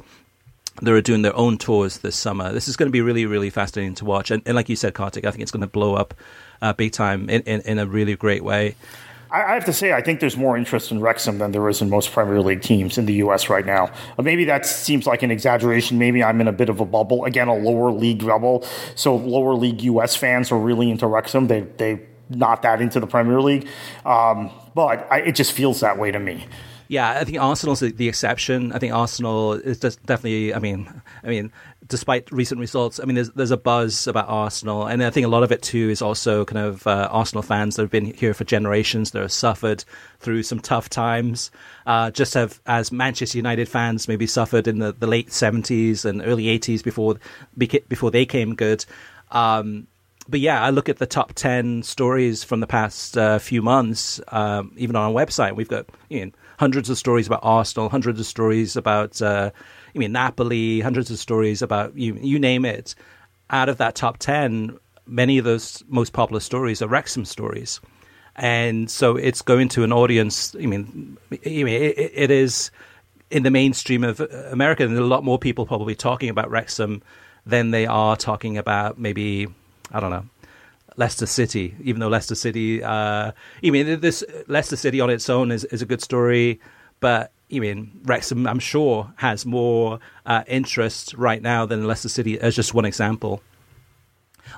that 0.82 0.94
are 0.94 1.02
doing 1.02 1.22
their 1.22 1.36
own 1.36 1.58
tours 1.58 2.00
this 2.00 2.16
summer. 2.16 2.52
This 2.52 2.68
is 2.68 2.76
going 2.76 2.88
to 2.88 2.92
be 2.92 3.02
really, 3.02 3.26
really 3.26 3.50
fascinating 3.50 3.96
to 3.96 4.06
watch. 4.06 4.30
And, 4.30 4.42
and 4.46 4.56
like 4.56 4.68
you 4.68 4.76
said, 4.76 4.94
Kartik, 4.94 5.26
I 5.26 5.32
think 5.32 5.42
it's 5.42 5.52
going 5.52 5.62
to 5.62 5.68
blow 5.68 5.96
up 5.96 6.14
uh, 6.62 6.74
big 6.74 6.92
time 6.92 7.30
in, 7.30 7.42
in, 7.44 7.62
in, 7.62 7.80
a 7.80 7.86
really 7.86 8.16
great 8.18 8.44
way. 8.44 8.76
I 9.44 9.54
have 9.54 9.66
to 9.66 9.74
say, 9.74 9.94
I 9.94 10.02
think 10.02 10.20
there's 10.20 10.38
more 10.38 10.58
interest 10.58 10.92
in 10.92 11.02
Wrexham 11.02 11.40
than 11.40 11.52
there 11.52 11.68
is 11.70 11.82
in 11.82 11.90
most 11.90 12.12
Premier 12.12 12.42
League 12.42 12.62
teams 12.62 12.98
in 12.98 13.06
the 13.06 13.14
U.S. 13.16 13.50
right 13.50 13.66
now. 13.66 13.92
Uh, 14.18 14.24
maybe 14.24 14.46
that 14.46 14.66
seems 14.66 15.06
like 15.06 15.24
an 15.24 15.32
exaggeration. 15.32 15.98
Maybe 15.98 16.24
I'm 16.24 16.40
in 16.42 16.48
a 16.48 16.54
bit 16.54 16.70
of 16.70 16.80
a 16.80 16.86
bubble. 16.86 17.26
Again, 17.26 17.48
a 17.48 17.56
lower 17.56 17.92
league 17.92 18.26
bubble. 18.26 18.66
So 18.96 19.16
lower 19.16 19.54
league 19.54 19.82
U.S. 19.84 20.16
fans 20.16 20.52
are 20.52 20.60
really 20.60 20.90
into 20.90 21.08
Wrexham. 21.08 21.48
They 21.48 21.62
they 21.62 22.02
not 22.30 22.62
that 22.64 22.82
into 22.82 23.00
the 23.00 23.08
Premier 23.08 23.42
League. 23.42 23.68
Um, 24.06 24.52
but 24.74 25.08
I, 25.12 25.20
it 25.20 25.36
just 25.36 25.52
feels 25.52 25.80
that 25.82 25.98
way 25.98 26.12
to 26.12 26.20
me. 26.20 26.46
Yeah, 26.88 27.10
I 27.10 27.24
think 27.24 27.40
Arsenal's 27.40 27.80
the, 27.80 27.92
the 27.92 28.08
exception. 28.08 28.72
I 28.72 28.80
think 28.80 28.94
Arsenal 28.94 29.54
is 29.54 29.80
just 29.80 30.04
definitely. 30.06 30.54
I 30.54 30.60
mean, 30.60 31.02
I 31.24 31.28
mean, 31.28 31.52
despite 31.88 32.32
recent 32.32 32.60
results, 32.60 33.00
I 33.00 33.06
mean, 33.06 33.16
there's 33.16 33.30
there's 33.32 33.52
a 33.52 33.58
buzz 33.58 34.08
about 34.08 34.28
Arsenal, 34.28 34.88
and 34.88 35.04
I 35.04 35.10
think 35.10 35.26
a 35.26 35.30
lot 35.30 35.44
of 35.44 35.52
it 35.52 35.62
too 35.62 35.90
is 35.90 36.02
also 36.02 36.46
kind 36.46 36.66
of 36.66 36.88
uh, 36.88 37.10
Arsenal 37.12 37.44
fans 37.44 37.76
that 37.76 37.84
have 37.84 37.92
been 37.92 38.14
here 38.14 38.34
for 38.34 38.44
generations 38.44 39.12
that 39.12 39.22
have 39.22 39.32
suffered 39.32 39.84
through 40.20 40.44
some 40.44 40.60
tough 40.60 40.90
times, 40.90 41.52
uh, 41.86 42.12
just 42.12 42.34
have 42.34 42.60
as 42.66 42.92
Manchester 42.92 43.38
United 43.38 43.70
fans 43.70 44.08
maybe 44.08 44.26
suffered 44.28 44.68
in 44.68 44.80
the, 44.80 44.94
the 44.94 45.08
late 45.08 45.32
seventies 45.32 46.06
and 46.06 46.22
early 46.22 46.48
eighties 46.48 46.82
before 46.82 47.20
before 47.58 48.12
they 48.12 48.26
came 48.26 48.56
good. 48.56 48.86
Um, 49.32 49.88
but 50.28 50.40
yeah, 50.40 50.64
I 50.64 50.72
look 50.72 50.90
at 50.90 50.98
the 50.98 51.06
top 51.06 51.34
ten 51.34 51.84
stories 51.84 52.44
from 52.44 52.60
the 52.60 52.68
past 52.68 53.18
uh, 53.18 53.38
few 53.40 53.62
months, 53.62 54.20
um, 54.30 54.72
even 54.78 54.96
on 54.96 55.04
our 55.04 55.26
website. 55.26 55.56
We've 55.56 55.68
got 55.68 55.86
you 56.10 56.26
know, 56.26 56.32
hundreds 56.58 56.90
of 56.90 56.98
stories 56.98 57.28
about 57.28 57.42
Arsenal, 57.44 57.90
hundreds 57.90 58.20
of 58.20 58.26
stories 58.26 58.76
about 58.76 59.22
uh, 59.22 59.52
I 59.96 60.00
mean 60.00 60.12
Napoli, 60.12 60.82
hundreds 60.82 61.10
of 61.10 61.18
stories 61.18 61.62
about 61.62 61.98
you 61.98 62.18
you 62.22 62.40
name 62.40 62.66
it. 62.66 62.96
Out 63.50 63.70
of 63.70 63.78
that 63.78 63.96
top 63.96 64.18
ten, 64.18 64.78
many 65.06 65.38
of 65.38 65.46
those 65.46 65.84
most 65.88 66.14
popular 66.14 66.40
stories 66.40 66.82
are 66.82 66.88
Wrexham 66.88 67.26
stories, 67.26 67.80
and 68.36 68.90
so 68.90 69.16
it's 69.16 69.42
going 69.42 69.70
to 69.70 69.84
an 69.84 69.94
audience. 69.94 70.56
I 70.56 70.66
mean, 70.66 71.18
I 71.32 71.38
mean 71.64 71.68
it, 71.68 71.98
it 71.98 72.32
is 72.32 72.72
in 73.32 73.44
the 73.44 73.52
mainstream 73.52 74.04
of 74.04 74.20
America, 74.20 74.84
and 74.84 74.98
a 74.98 75.04
lot 75.06 75.24
more 75.24 75.40
people 75.40 75.66
probably 75.66 75.96
talking 75.96 76.30
about 76.30 76.50
Wrexham 76.50 77.02
than 77.46 77.72
they 77.72 77.86
are 77.86 78.18
talking 78.18 78.58
about 78.58 78.98
maybe 78.98 79.48
I 79.92 80.00
don't 80.00 80.10
know 80.10 80.26
Leicester 80.98 81.26
City, 81.26 81.76
even 81.84 82.00
though 82.00 82.08
Leicester 82.08 82.36
City, 82.36 82.84
uh, 82.84 83.32
I 83.64 83.70
mean, 83.70 84.00
this 84.00 84.24
Leicester 84.48 84.76
City 84.76 85.02
on 85.02 85.10
its 85.10 85.30
own 85.30 85.52
is, 85.52 85.66
is 85.66 85.82
a 85.82 85.86
good 85.86 86.02
story, 86.02 86.60
but 87.00 87.32
I 87.54 87.60
mean, 87.60 88.02
Wrexham, 88.04 88.48
I'm 88.48 88.60
sure, 88.60 89.14
has 89.18 89.46
more 89.46 90.00
uh, 90.26 90.44
interest 90.48 91.14
right 91.14 91.42
now 91.42 91.66
than 91.66 91.86
Leicester 91.86 92.10
City, 92.10 92.40
as 92.40 92.56
just 92.56 92.74
one 92.74 92.86
example. 92.86 93.42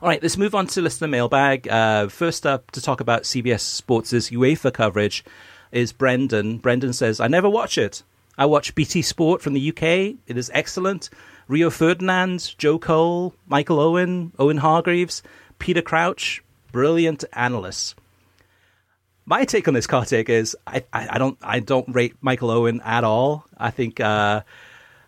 All 0.02 0.10
right, 0.10 0.22
let's 0.22 0.38
move 0.38 0.56
on 0.56 0.68
to 0.68 0.82
listener 0.82 1.08
mailbag. 1.08 1.68
Uh, 1.68 2.08
first 2.08 2.46
up 2.46 2.72
to 2.72 2.82
talk 2.82 3.02
about 3.02 3.24
CBS 3.24 3.62
Sports' 3.62 4.30
UEFA 4.30 4.74
coverage 4.74 5.26
is 5.72 5.92
Brendan. 5.92 6.58
Brendan 6.58 6.94
says, 6.94 7.20
I 7.20 7.28
never 7.28 7.50
watch 7.50 7.78
it. 7.78 8.04
I 8.38 8.46
watch 8.46 8.76
BT 8.76 9.02
Sport 9.02 9.42
from 9.42 9.54
the 9.54 9.70
UK. 9.70 10.18
It 10.28 10.38
is 10.38 10.52
excellent. 10.54 11.10
Rio 11.48 11.70
Ferdinand, 11.70 12.54
Joe 12.58 12.78
Cole, 12.78 13.34
Michael 13.48 13.80
Owen, 13.80 14.34
Owen 14.38 14.58
Hargreaves. 14.58 15.24
Peter 15.60 15.82
Crouch, 15.82 16.44
brilliant 16.72 17.24
analysts. 17.34 17.96
My 19.30 19.44
take 19.44 19.68
on 19.68 19.74
this, 19.74 19.88
Kartik, 19.88 20.30
is 20.30 20.56
I, 20.66 20.86
I, 20.94 21.10
I 21.12 21.18
don't 21.18 21.38
I 21.42 21.60
don't 21.60 21.94
rate 21.94 22.16
Michael 22.22 22.50
Owen 22.50 22.80
at 22.86 23.04
all. 23.04 23.44
I 23.58 23.72
think 23.72 24.00
uh, 24.00 24.42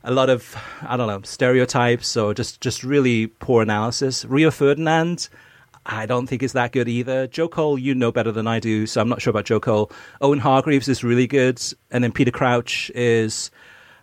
a 0.04 0.12
lot 0.12 0.30
of 0.30 0.58
I 0.82 0.98
don't 0.98 1.08
know 1.08 1.22
stereotypes 1.24 2.18
or 2.18 2.34
just 2.34 2.60
just 2.60 2.84
really 2.84 3.28
poor 3.28 3.62
analysis. 3.62 4.26
Rio 4.26 4.52
Ferdinand, 4.52 5.30
I 5.86 6.06
don't 6.06 6.28
think 6.28 6.44
is 6.44 6.52
that 6.52 6.74
good 6.74 6.90
either. 6.90 7.28
Joe 7.28 7.48
Cole, 7.48 7.80
you 7.80 7.96
know 7.96 8.12
better 8.12 8.34
than 8.34 8.46
I 8.46 8.60
do, 8.60 8.86
so 8.88 9.00
I'm 9.00 9.08
not 9.08 9.22
sure 9.22 9.32
about 9.32 9.46
Joe 9.46 9.62
Cole. 9.62 9.90
Owen 10.20 10.40
Hargreaves 10.40 10.90
is 10.90 11.02
really 11.02 11.26
good, 11.26 11.62
and 11.90 12.04
then 12.04 12.12
Peter 12.12 12.32
Crouch 12.32 12.92
is 12.96 13.52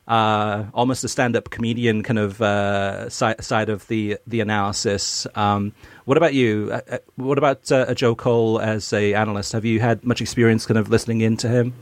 uh, 0.08 0.64
almost 0.72 1.04
a 1.04 1.08
stand-up 1.08 1.50
comedian 1.50 2.02
kind 2.02 2.18
of 2.18 2.40
uh, 2.40 3.08
side, 3.08 3.42
side 3.42 3.68
of 3.68 3.86
the 3.88 4.18
the 4.26 4.40
analysis. 4.40 5.26
Um, 5.34 5.72
what 6.04 6.16
about 6.16 6.34
you? 6.34 6.70
Uh, 6.72 6.80
uh 6.90 6.98
what 7.16 7.38
about 7.38 7.70
uh, 7.72 7.92
Joe 7.94 8.14
Cole 8.14 8.60
as 8.60 8.92
a 8.92 9.14
analyst? 9.14 9.52
Have 9.52 9.64
you 9.64 9.80
had 9.80 10.04
much 10.04 10.20
experience 10.20 10.66
kind 10.66 10.78
of 10.78 10.88
listening 10.88 11.20
into 11.20 11.48
him? 11.48 11.72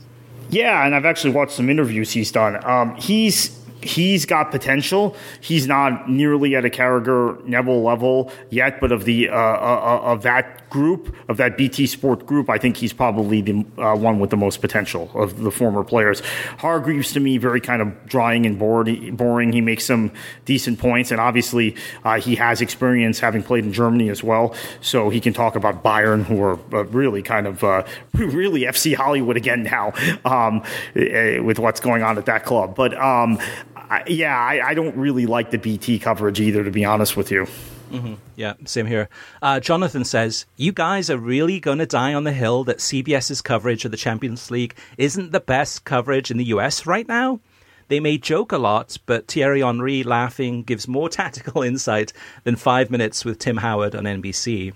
Yeah, 0.49 0.85
and 0.85 0.95
I've 0.95 1.05
actually 1.05 1.33
watched 1.33 1.53
some 1.53 1.69
interviews 1.69 2.11
he's 2.11 2.31
done. 2.31 2.63
Um, 2.65 2.95
he's 2.95 3.59
he's 3.81 4.25
got 4.25 4.51
potential. 4.51 5.15
He's 5.41 5.67
not 5.67 6.09
nearly 6.09 6.55
at 6.55 6.65
a 6.65 6.69
Carragher 6.69 7.43
Neville 7.45 7.83
level 7.83 8.31
yet, 8.49 8.79
but 8.79 8.91
of 8.91 9.05
the 9.05 9.29
uh, 9.29 9.35
uh, 9.35 10.01
of 10.03 10.23
that 10.23 10.64
group, 10.75 11.15
of 11.29 11.37
that 11.37 11.55
BT 11.55 11.87
Sport 11.87 12.25
group, 12.25 12.49
I 12.49 12.57
think 12.57 12.75
he's 12.75 12.91
probably 12.91 13.39
the 13.39 13.65
uh, 13.77 13.95
one 13.95 14.19
with 14.19 14.29
the 14.29 14.35
most 14.35 14.59
potential 14.59 15.09
of 15.13 15.39
the 15.39 15.49
former 15.49 15.85
players. 15.85 16.19
Hargreaves 16.57 17.13
to 17.13 17.21
me 17.21 17.37
very 17.37 17.61
kind 17.61 17.81
of 17.81 18.05
drying 18.05 18.45
and 18.45 18.59
bored, 18.59 18.89
boring. 19.15 19.53
He 19.53 19.61
makes 19.61 19.85
some 19.85 20.11
decent 20.43 20.77
points, 20.77 21.11
and 21.11 21.21
obviously 21.21 21.77
uh, 22.03 22.19
he 22.19 22.35
has 22.35 22.59
experience 22.59 23.21
having 23.21 23.41
played 23.41 23.63
in 23.63 23.71
Germany 23.71 24.09
as 24.09 24.21
well, 24.21 24.53
so 24.81 25.09
he 25.09 25.21
can 25.21 25.31
talk 25.31 25.55
about 25.55 25.81
Bayern, 25.81 26.25
who 26.25 26.43
are 26.43 26.59
uh, 26.73 26.83
really 26.87 27.21
kind 27.21 27.47
of 27.47 27.63
uh, 27.63 27.85
really 28.13 28.63
FC 28.63 28.95
Hollywood 28.95 29.37
again 29.37 29.63
now 29.63 29.93
um, 30.25 30.61
eh, 30.97 31.39
with 31.39 31.57
what's 31.57 31.79
going 31.79 32.03
on 32.03 32.17
at 32.17 32.25
that 32.25 32.43
club. 32.43 32.75
But 32.75 32.93
um, 33.01 33.39
I, 33.77 34.03
yeah, 34.07 34.37
I, 34.37 34.71
I, 34.71 34.73
don't 34.73 34.97
really 34.97 35.25
like 35.25 35.51
the 35.51 35.57
BT 35.57 35.99
coverage 35.99 36.41
either, 36.41 36.65
to 36.65 36.71
be 36.71 36.83
honest 36.83 37.15
with 37.15 37.31
you. 37.31 37.47
Mm-hmm. 37.91 38.15
Yeah, 38.35 38.53
same 38.65 38.85
here. 38.87 39.09
Uh, 39.41 39.59
Jonathan 39.59 40.03
says, 40.03 40.45
You 40.57 40.71
guys 40.71 41.09
are 41.09 41.17
really 41.17 41.59
going 41.59 41.77
to 41.77 41.85
die 41.85 42.13
on 42.13 42.23
the 42.23 42.33
hill 42.33 42.63
that 42.65 42.77
CBS's 42.77 43.41
coverage 43.41 43.85
of 43.85 43.91
the 43.91 43.97
Champions 43.97 44.49
League 44.51 44.75
isn't 44.97 45.31
the 45.31 45.39
best 45.39 45.85
coverage 45.85 46.31
in 46.31 46.37
the 46.37 46.45
US 46.45 46.85
right 46.85 47.07
now? 47.07 47.39
They 47.87 47.99
may 47.99 48.17
joke 48.17 48.51
a 48.51 48.57
lot, 48.57 48.97
but 49.05 49.27
Thierry 49.27 49.61
Henry 49.61 50.03
laughing 50.03 50.63
gives 50.63 50.87
more 50.87 51.09
tactical 51.21 51.61
insight 51.61 52.13
than 52.43 52.55
five 52.55 52.89
minutes 52.89 53.23
with 53.23 53.39
Tim 53.39 53.57
Howard 53.57 53.95
on 53.95 54.05
NBC. 54.05 54.73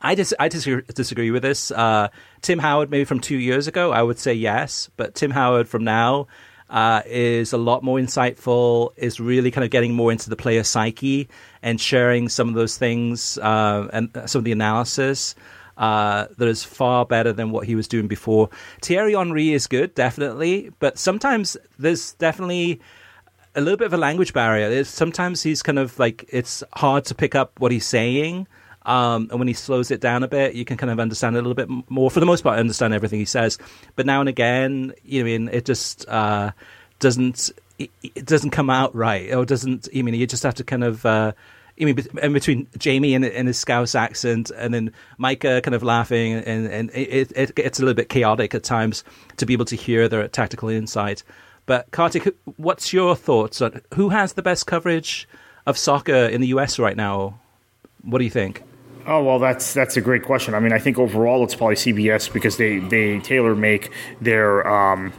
I, 0.00 0.14
dis- 0.14 0.34
I 0.38 0.48
disagree, 0.48 0.82
disagree 0.94 1.30
with 1.30 1.42
this. 1.42 1.70
Uh, 1.70 2.08
Tim 2.42 2.58
Howard, 2.58 2.90
maybe 2.90 3.04
from 3.04 3.20
two 3.20 3.38
years 3.38 3.66
ago, 3.66 3.90
I 3.90 4.02
would 4.02 4.18
say 4.18 4.34
yes, 4.34 4.90
but 4.96 5.14
Tim 5.14 5.30
Howard 5.30 5.66
from 5.66 5.82
now, 5.84 6.26
uh, 6.70 7.02
is 7.06 7.52
a 7.52 7.58
lot 7.58 7.82
more 7.82 7.98
insightful, 7.98 8.90
is 8.96 9.20
really 9.20 9.50
kind 9.50 9.64
of 9.64 9.70
getting 9.70 9.94
more 9.94 10.10
into 10.10 10.30
the 10.30 10.36
player 10.36 10.64
psyche 10.64 11.28
and 11.62 11.80
sharing 11.80 12.28
some 12.28 12.48
of 12.48 12.54
those 12.54 12.76
things 12.76 13.38
uh, 13.38 13.88
and 13.92 14.10
some 14.26 14.40
of 14.40 14.44
the 14.44 14.52
analysis. 14.52 15.34
Uh, 15.76 16.28
that 16.38 16.46
is 16.46 16.62
far 16.62 17.04
better 17.04 17.32
than 17.32 17.50
what 17.50 17.66
he 17.66 17.74
was 17.74 17.88
doing 17.88 18.06
before. 18.06 18.48
Thierry 18.80 19.14
Henry 19.14 19.52
is 19.52 19.66
good, 19.66 19.92
definitely, 19.96 20.70
but 20.78 20.98
sometimes 20.98 21.56
there's 21.80 22.12
definitely 22.12 22.80
a 23.56 23.60
little 23.60 23.76
bit 23.76 23.86
of 23.86 23.92
a 23.92 23.96
language 23.96 24.32
barrier. 24.32 24.70
There's, 24.70 24.88
sometimes 24.88 25.42
he's 25.42 25.62
kind 25.62 25.80
of 25.80 25.98
like 25.98 26.26
it's 26.28 26.62
hard 26.74 27.04
to 27.06 27.14
pick 27.16 27.34
up 27.34 27.58
what 27.58 27.72
he's 27.72 27.86
saying. 27.86 28.46
Um, 28.84 29.28
and 29.30 29.38
when 29.38 29.48
he 29.48 29.54
slows 29.54 29.90
it 29.90 30.00
down 30.00 30.22
a 30.22 30.28
bit, 30.28 30.54
you 30.54 30.64
can 30.64 30.76
kind 30.76 30.90
of 30.90 31.00
understand 31.00 31.36
it 31.36 31.38
a 31.38 31.42
little 31.42 31.54
bit 31.54 31.90
more. 31.90 32.10
For 32.10 32.20
the 32.20 32.26
most 32.26 32.42
part, 32.42 32.56
I 32.56 32.60
understand 32.60 32.92
everything 32.92 33.18
he 33.18 33.24
says, 33.24 33.58
but 33.96 34.04
now 34.04 34.20
and 34.20 34.28
again, 34.28 34.92
you 35.04 35.22
know, 35.22 35.28
I 35.28 35.38
mean, 35.38 35.48
it 35.48 35.64
just 35.64 36.06
uh, 36.08 36.52
doesn't 36.98 37.50
it, 37.78 37.90
doesn't 38.24 38.50
come 38.50 38.70
out 38.70 38.94
right, 38.94 39.32
or 39.32 39.44
doesn't. 39.44 39.88
I 39.96 40.02
mean, 40.02 40.14
you 40.14 40.26
just 40.26 40.42
have 40.42 40.54
to 40.54 40.64
kind 40.64 40.84
of. 40.84 41.04
Uh, 41.04 41.32
I 41.80 41.84
mean, 41.86 41.98
in 42.22 42.32
between 42.32 42.68
Jamie 42.78 43.14
and, 43.14 43.24
and 43.24 43.48
his 43.48 43.58
Scouse 43.58 43.96
accent, 43.96 44.52
and 44.56 44.72
then 44.72 44.92
Micah 45.18 45.60
kind 45.60 45.74
of 45.74 45.82
laughing, 45.82 46.34
and, 46.34 46.68
and 46.68 46.90
it, 46.94 47.32
it 47.34 47.54
gets 47.56 47.80
a 47.80 47.82
little 47.82 47.96
bit 47.96 48.08
chaotic 48.08 48.54
at 48.54 48.62
times 48.62 49.02
to 49.38 49.46
be 49.46 49.54
able 49.54 49.64
to 49.64 49.76
hear 49.76 50.08
their 50.08 50.28
tactical 50.28 50.68
insight. 50.68 51.24
But 51.66 51.90
Kartik, 51.90 52.36
what's 52.58 52.92
your 52.92 53.16
thoughts 53.16 53.60
on 53.60 53.80
who 53.94 54.10
has 54.10 54.34
the 54.34 54.42
best 54.42 54.68
coverage 54.68 55.28
of 55.66 55.76
soccer 55.76 56.14
in 56.14 56.40
the 56.40 56.48
US 56.48 56.78
right 56.78 56.96
now? 56.96 57.40
What 58.02 58.18
do 58.18 58.24
you 58.24 58.30
think? 58.30 58.62
Oh 59.06 59.22
well, 59.22 59.38
that's 59.38 59.74
that's 59.74 59.96
a 59.96 60.00
great 60.00 60.22
question. 60.22 60.54
I 60.54 60.60
mean, 60.60 60.72
I 60.72 60.78
think 60.78 60.98
overall 60.98 61.44
it's 61.44 61.54
probably 61.54 61.74
CBS 61.76 62.32
because 62.32 62.56
they 62.56 62.78
they 62.78 63.18
tailor 63.20 63.54
make 63.54 63.90
their 64.20 64.66
um, 64.66 65.12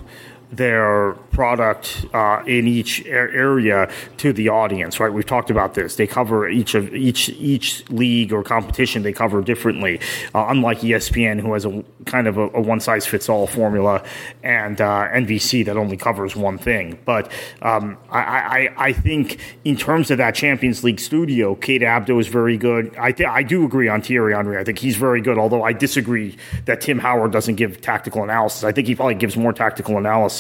their 0.52 1.14
product 1.32 2.06
uh, 2.14 2.42
in 2.46 2.68
each 2.68 3.06
area 3.06 3.92
to 4.18 4.32
the 4.32 4.50
audience, 4.50 5.00
right? 5.00 5.12
We've 5.12 5.26
talked 5.26 5.50
about 5.50 5.74
this. 5.74 5.96
They 5.96 6.08
cover 6.08 6.48
each 6.48 6.76
of 6.76 6.94
each 6.94 7.30
each 7.30 7.90
league 7.90 8.32
or 8.32 8.44
competition. 8.44 9.04
They 9.04 9.14
cover 9.14 9.42
differently, 9.42 10.00
uh, 10.34 10.46
unlike 10.50 10.80
ESPN, 10.80 11.40
who 11.40 11.54
has 11.54 11.66
a 11.66 11.84
kind 12.06 12.28
of 12.28 12.38
a, 12.38 12.50
a 12.50 12.62
one 12.62 12.80
size 12.80 13.06
fits 13.06 13.28
all 13.28 13.48
formula, 13.48 14.04
and 14.44 14.80
uh, 14.80 15.08
NBC 15.10 15.66
that 15.66 15.78
only 15.78 15.98
covers 15.98 16.36
one 16.36 16.58
thing. 16.58 17.00
But 17.06 17.32
um, 17.62 17.98
I, 18.10 18.20
I, 18.20 18.74
I 18.78 18.94
think 18.94 19.40
in 19.64 19.76
terms 19.76 20.12
of 20.12 20.18
that 20.20 20.36
Champions 20.36 20.84
League 20.84 21.00
studio, 21.00 21.56
Kate 21.56 21.82
Abdo 21.82 22.20
is 22.20 22.28
very 22.28 22.58
good. 22.58 22.96
I 22.98 23.12
th- 23.12 23.30
I 23.30 23.44
do 23.44 23.66
agree 23.66 23.88
on 23.88 24.02
Thierry 24.02 24.34
Henry. 24.34 24.58
I 24.58 24.64
think 24.64 24.80
he's 24.80 24.98
very 24.98 25.22
good. 25.22 25.38
Although 25.38 25.64
I 25.64 25.74
disagree 25.74 26.38
that 26.66 26.82
Tim 26.82 27.00
Howard 27.00 27.32
doesn't 27.32 27.56
give 27.56 27.82
tactical 27.82 28.24
analysis. 28.24 28.64
I 28.64 28.72
think 28.72 28.88
he 28.88 28.96
probably 28.96 29.16
gives 29.16 29.36
more 29.36 29.54
tactical 29.54 29.98
analysis 29.98 30.35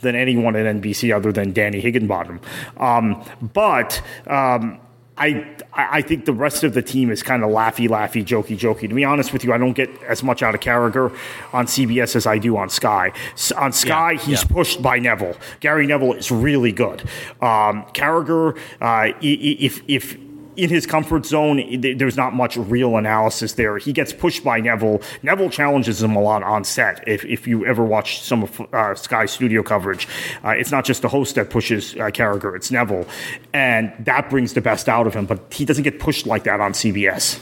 than 0.00 0.14
anyone 0.14 0.56
at 0.56 0.66
NBC 0.76 1.14
other 1.14 1.32
than 1.32 1.52
Danny 1.52 1.80
Higginbotham. 1.80 2.40
Um, 2.76 3.24
but 3.40 4.02
um, 4.26 4.80
I 5.18 5.44
I 5.72 6.00
think 6.02 6.24
the 6.24 6.32
rest 6.32 6.64
of 6.64 6.74
the 6.74 6.82
team 6.82 7.10
is 7.10 7.22
kind 7.22 7.42
of 7.42 7.50
laughy, 7.50 7.88
laughy, 7.88 8.24
jokey, 8.24 8.56
jokey. 8.58 8.88
To 8.88 8.94
be 8.94 9.04
honest 9.04 9.32
with 9.32 9.44
you, 9.44 9.52
I 9.52 9.58
don't 9.58 9.72
get 9.72 9.90
as 10.04 10.22
much 10.22 10.42
out 10.42 10.54
of 10.54 10.60
Carragher 10.60 11.14
on 11.52 11.66
CBS 11.66 12.16
as 12.16 12.26
I 12.26 12.38
do 12.38 12.56
on 12.56 12.68
Sky. 12.68 13.12
On 13.56 13.72
Sky, 13.72 14.12
yeah, 14.12 14.18
he's 14.18 14.42
yeah. 14.42 14.48
pushed 14.48 14.80
by 14.80 14.98
Neville. 14.98 15.36
Gary 15.60 15.86
Neville 15.86 16.14
is 16.14 16.30
really 16.30 16.72
good. 16.72 17.02
Um, 17.40 17.84
Carragher, 17.92 18.56
uh, 18.80 19.12
if 19.20 19.82
if 19.88 20.18
in 20.58 20.68
his 20.68 20.86
comfort 20.86 21.24
zone. 21.24 21.80
There's 21.80 22.16
not 22.16 22.34
much 22.34 22.56
real 22.56 22.96
analysis 22.96 23.52
there. 23.52 23.78
He 23.78 23.92
gets 23.92 24.12
pushed 24.12 24.42
by 24.42 24.60
Neville. 24.60 25.00
Neville 25.22 25.50
challenges 25.50 26.02
him 26.02 26.16
a 26.16 26.20
lot 26.20 26.42
on 26.42 26.64
set. 26.64 27.06
If, 27.06 27.24
if 27.24 27.46
you 27.46 27.64
ever 27.64 27.84
watch 27.84 28.20
some 28.20 28.42
of 28.42 28.60
uh, 28.74 28.94
Sky 28.96 29.26
Studio 29.26 29.62
coverage, 29.62 30.08
uh, 30.44 30.50
it's 30.50 30.72
not 30.72 30.84
just 30.84 31.02
the 31.02 31.08
host 31.08 31.36
that 31.36 31.48
pushes 31.48 31.94
uh, 31.94 32.10
Carragher, 32.10 32.56
it's 32.56 32.72
Neville. 32.72 33.06
And 33.52 33.92
that 34.00 34.28
brings 34.28 34.54
the 34.54 34.60
best 34.60 34.88
out 34.88 35.06
of 35.06 35.14
him, 35.14 35.26
but 35.26 35.40
he 35.52 35.64
doesn't 35.64 35.84
get 35.84 36.00
pushed 36.00 36.26
like 36.26 36.42
that 36.44 36.60
on 36.60 36.72
CBS. 36.72 37.40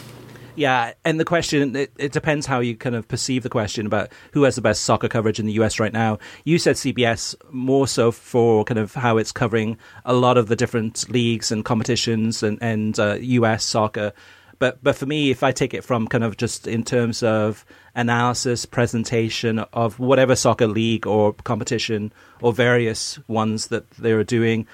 Yeah, 0.57 0.95
and 1.05 1.21
the 1.21 1.25
question 1.25 1.77
it, 1.77 1.93
it, 1.99 2.13
depends 2.13 2.47
how 2.47 2.61
you 2.61 2.77
kind 2.77 2.97
of 2.97 3.07
perceive 3.07 3.43
the 3.43 3.51
question 3.51 3.85
about 3.85 4.11
who 4.33 4.45
has 4.45 4.57
the 4.57 4.63
best 4.63 4.85
soccer 4.85 5.07
coverage 5.07 5.39
in 5.39 5.45
the 5.45 5.53
US 5.53 5.79
right 5.79 5.93
now. 5.93 6.19
You 6.45 6.59
said 6.59 6.77
CBS 6.77 7.35
more 7.53 7.87
so 7.87 8.11
for 8.11 8.65
kind 8.65 8.79
of 8.79 8.95
how 8.95 9.19
it's 9.19 9.33
covering 9.33 9.77
a 10.07 10.15
lot 10.15 10.39
of 10.39 10.49
the 10.49 10.57
different 10.57 11.11
leagues 11.11 11.53
and 11.53 11.65
competitions 11.65 12.43
and 12.43 12.59
and 12.63 12.99
uh, 12.99 13.19
US 13.21 13.65
soccer. 13.65 14.15
But 14.59 14.83
but 14.83 14.97
for 14.97 15.05
me, 15.05 15.31
if 15.31 15.43
I 15.43 15.53
take 15.53 15.75
it 15.75 15.85
from 15.85 16.09
kind 16.09 16.25
of 16.25 16.39
just 16.39 16.67
in 16.67 16.83
terms 16.83 17.23
of 17.23 17.67
analysis, 17.95 18.65
presentation 18.65 19.59
of 19.59 19.99
whatever 19.99 20.35
soccer 20.35 20.67
league 20.67 21.07
or 21.07 21.35
competition 21.35 22.13
or 22.41 22.55
various 22.55 23.19
ones 23.29 23.67
that 23.67 23.91
they're 23.91 24.25
doing, 24.25 24.67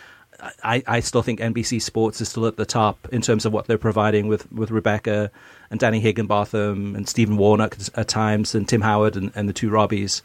I, 0.62 0.82
I 0.86 1.00
still 1.00 1.22
think 1.22 1.40
NBC 1.40 1.80
Sports 1.80 2.20
is 2.20 2.28
still 2.28 2.46
at 2.46 2.56
the 2.56 2.66
top 2.66 3.08
in 3.12 3.22
terms 3.22 3.46
of 3.46 3.52
what 3.52 3.66
they're 3.66 3.78
providing 3.78 4.26
with, 4.26 4.50
with 4.50 4.70
Rebecca 4.70 5.30
and 5.72 5.80
Danny 5.80 6.00
Higginbotham 6.00 6.94
and 6.94 7.08
Stephen 7.08 7.38
Warnock 7.38 7.76
at 7.94 8.06
times 8.06 8.54
and 8.54 8.68
Tim 8.68 8.82
Howard 8.82 9.16
and, 9.16 9.32
and 9.34 9.48
the 9.48 9.54
two 9.54 9.70
Robbies. 9.70 10.20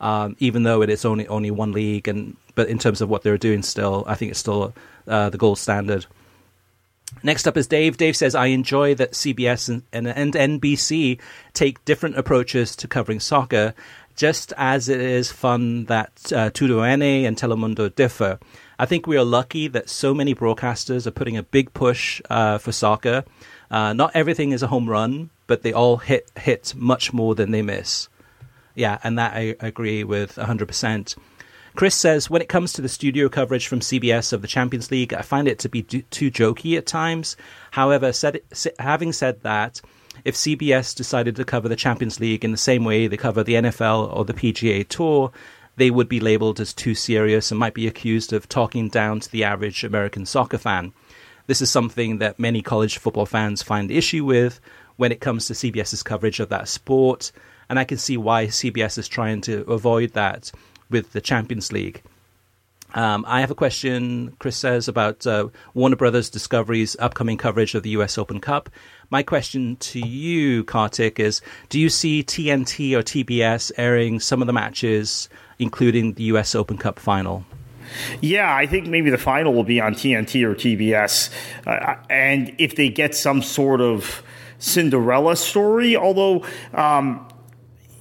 Um, 0.00 0.36
even 0.38 0.62
though 0.62 0.82
it 0.82 0.88
is 0.90 1.04
only 1.04 1.26
only 1.28 1.50
one 1.50 1.72
league, 1.72 2.06
and 2.06 2.36
but 2.54 2.68
in 2.68 2.78
terms 2.78 3.00
of 3.00 3.10
what 3.10 3.22
they're 3.22 3.36
doing, 3.36 3.62
still 3.62 4.04
I 4.06 4.14
think 4.14 4.30
it's 4.30 4.40
still 4.40 4.72
uh, 5.08 5.30
the 5.30 5.38
gold 5.38 5.58
standard. 5.58 6.06
Next 7.22 7.46
up 7.46 7.56
is 7.56 7.66
Dave. 7.66 7.96
Dave 7.96 8.16
says, 8.16 8.34
I 8.34 8.46
enjoy 8.46 8.94
that 8.94 9.12
CBS 9.12 9.68
and, 9.68 9.82
and, 9.92 10.06
and, 10.06 10.60
NBC 10.60 11.18
take 11.54 11.84
different 11.84 12.16
approaches 12.16 12.76
to 12.76 12.86
covering 12.86 13.18
soccer, 13.18 13.74
just 14.14 14.52
as 14.56 14.88
it 14.88 15.00
is 15.00 15.32
fun 15.32 15.86
that 15.86 16.12
uh, 16.32 16.50
TUDN 16.50 17.26
and 17.26 17.36
Telemundo 17.36 17.92
differ. 17.92 18.38
I 18.78 18.86
think 18.86 19.06
we 19.08 19.16
are 19.18 19.24
lucky 19.24 19.66
that 19.68 19.90
so 19.90 20.14
many 20.14 20.36
broadcasters 20.36 21.06
are 21.06 21.10
putting 21.10 21.36
a 21.36 21.42
big 21.42 21.74
push 21.74 22.22
uh, 22.30 22.58
for 22.58 22.70
soccer. 22.70 23.24
Uh, 23.70 23.92
not 23.92 24.10
everything 24.14 24.52
is 24.52 24.62
a 24.62 24.66
home 24.66 24.88
run, 24.88 25.30
but 25.46 25.62
they 25.62 25.72
all 25.72 25.98
hit 25.98 26.30
hit 26.36 26.74
much 26.76 27.12
more 27.12 27.34
than 27.34 27.50
they 27.50 27.62
miss. 27.62 28.08
Yeah, 28.74 28.98
and 29.04 29.18
that 29.18 29.34
I 29.34 29.56
agree 29.60 30.04
with 30.04 30.36
100%. 30.36 31.16
Chris 31.76 31.94
says, 31.94 32.28
when 32.28 32.42
it 32.42 32.48
comes 32.48 32.72
to 32.72 32.82
the 32.82 32.88
studio 32.88 33.28
coverage 33.28 33.68
from 33.68 33.80
CBS 33.80 34.32
of 34.32 34.42
the 34.42 34.48
Champions 34.48 34.90
League, 34.90 35.14
I 35.14 35.22
find 35.22 35.46
it 35.46 35.58
to 35.60 35.68
be 35.68 35.82
do- 35.82 36.02
too 36.02 36.30
jokey 36.30 36.76
at 36.76 36.86
times. 36.86 37.36
However, 37.70 38.12
said, 38.12 38.40
having 38.78 39.12
said 39.12 39.42
that, 39.42 39.80
if 40.24 40.34
CBS 40.34 40.94
decided 40.94 41.36
to 41.36 41.44
cover 41.44 41.68
the 41.68 41.76
Champions 41.76 42.18
League 42.18 42.44
in 42.44 42.50
the 42.50 42.56
same 42.56 42.84
way 42.84 43.06
they 43.06 43.16
cover 43.16 43.44
the 43.44 43.54
NFL 43.54 44.14
or 44.14 44.24
the 44.24 44.34
PGA 44.34 44.86
Tour, 44.86 45.32
they 45.76 45.90
would 45.90 46.08
be 46.08 46.20
labeled 46.20 46.60
as 46.60 46.74
too 46.74 46.94
serious 46.94 47.50
and 47.50 47.60
might 47.60 47.74
be 47.74 47.86
accused 47.86 48.32
of 48.32 48.48
talking 48.48 48.88
down 48.88 49.20
to 49.20 49.30
the 49.30 49.44
average 49.44 49.84
American 49.84 50.26
soccer 50.26 50.58
fan. 50.58 50.92
This 51.50 51.60
is 51.60 51.68
something 51.68 52.18
that 52.18 52.38
many 52.38 52.62
college 52.62 52.98
football 52.98 53.26
fans 53.26 53.60
find 53.60 53.90
issue 53.90 54.24
with 54.24 54.60
when 54.98 55.10
it 55.10 55.20
comes 55.20 55.48
to 55.48 55.52
CBS's 55.52 56.04
coverage 56.04 56.38
of 56.38 56.48
that 56.50 56.68
sport, 56.68 57.32
and 57.68 57.76
I 57.76 57.82
can 57.82 57.98
see 57.98 58.16
why 58.16 58.46
CBS 58.46 58.96
is 58.98 59.08
trying 59.08 59.40
to 59.40 59.62
avoid 59.62 60.12
that 60.12 60.52
with 60.90 61.10
the 61.10 61.20
Champions 61.20 61.72
League. 61.72 62.02
Um, 62.94 63.24
I 63.26 63.40
have 63.40 63.50
a 63.50 63.56
question, 63.56 64.36
Chris 64.38 64.58
says, 64.58 64.86
about 64.86 65.26
uh, 65.26 65.48
Warner 65.74 65.96
Brothers 65.96 66.30
Discovery's 66.30 66.94
upcoming 67.00 67.36
coverage 67.36 67.74
of 67.74 67.82
the 67.82 67.90
US 67.98 68.16
Open 68.16 68.38
Cup. 68.38 68.70
My 69.10 69.24
question 69.24 69.74
to 69.90 69.98
you, 69.98 70.62
Kartik, 70.62 71.18
is 71.18 71.40
do 71.68 71.80
you 71.80 71.88
see 71.88 72.22
TNT 72.22 72.96
or 72.96 73.02
TBS 73.02 73.72
airing 73.76 74.20
some 74.20 74.40
of 74.40 74.46
the 74.46 74.52
matches 74.52 75.28
including 75.58 76.12
the 76.12 76.22
U.S. 76.34 76.54
Open 76.54 76.78
Cup 76.78 77.00
final? 77.00 77.44
Yeah, 78.20 78.54
I 78.54 78.66
think 78.66 78.86
maybe 78.86 79.10
the 79.10 79.18
final 79.18 79.54
will 79.54 79.64
be 79.64 79.80
on 79.80 79.94
TNT 79.94 80.44
or 80.44 80.54
TBS. 80.54 81.30
Uh, 81.66 81.96
and 82.08 82.54
if 82.58 82.76
they 82.76 82.88
get 82.88 83.14
some 83.14 83.42
sort 83.42 83.80
of 83.80 84.22
Cinderella 84.58 85.36
story, 85.36 85.96
although 85.96 86.44
um, 86.74 87.26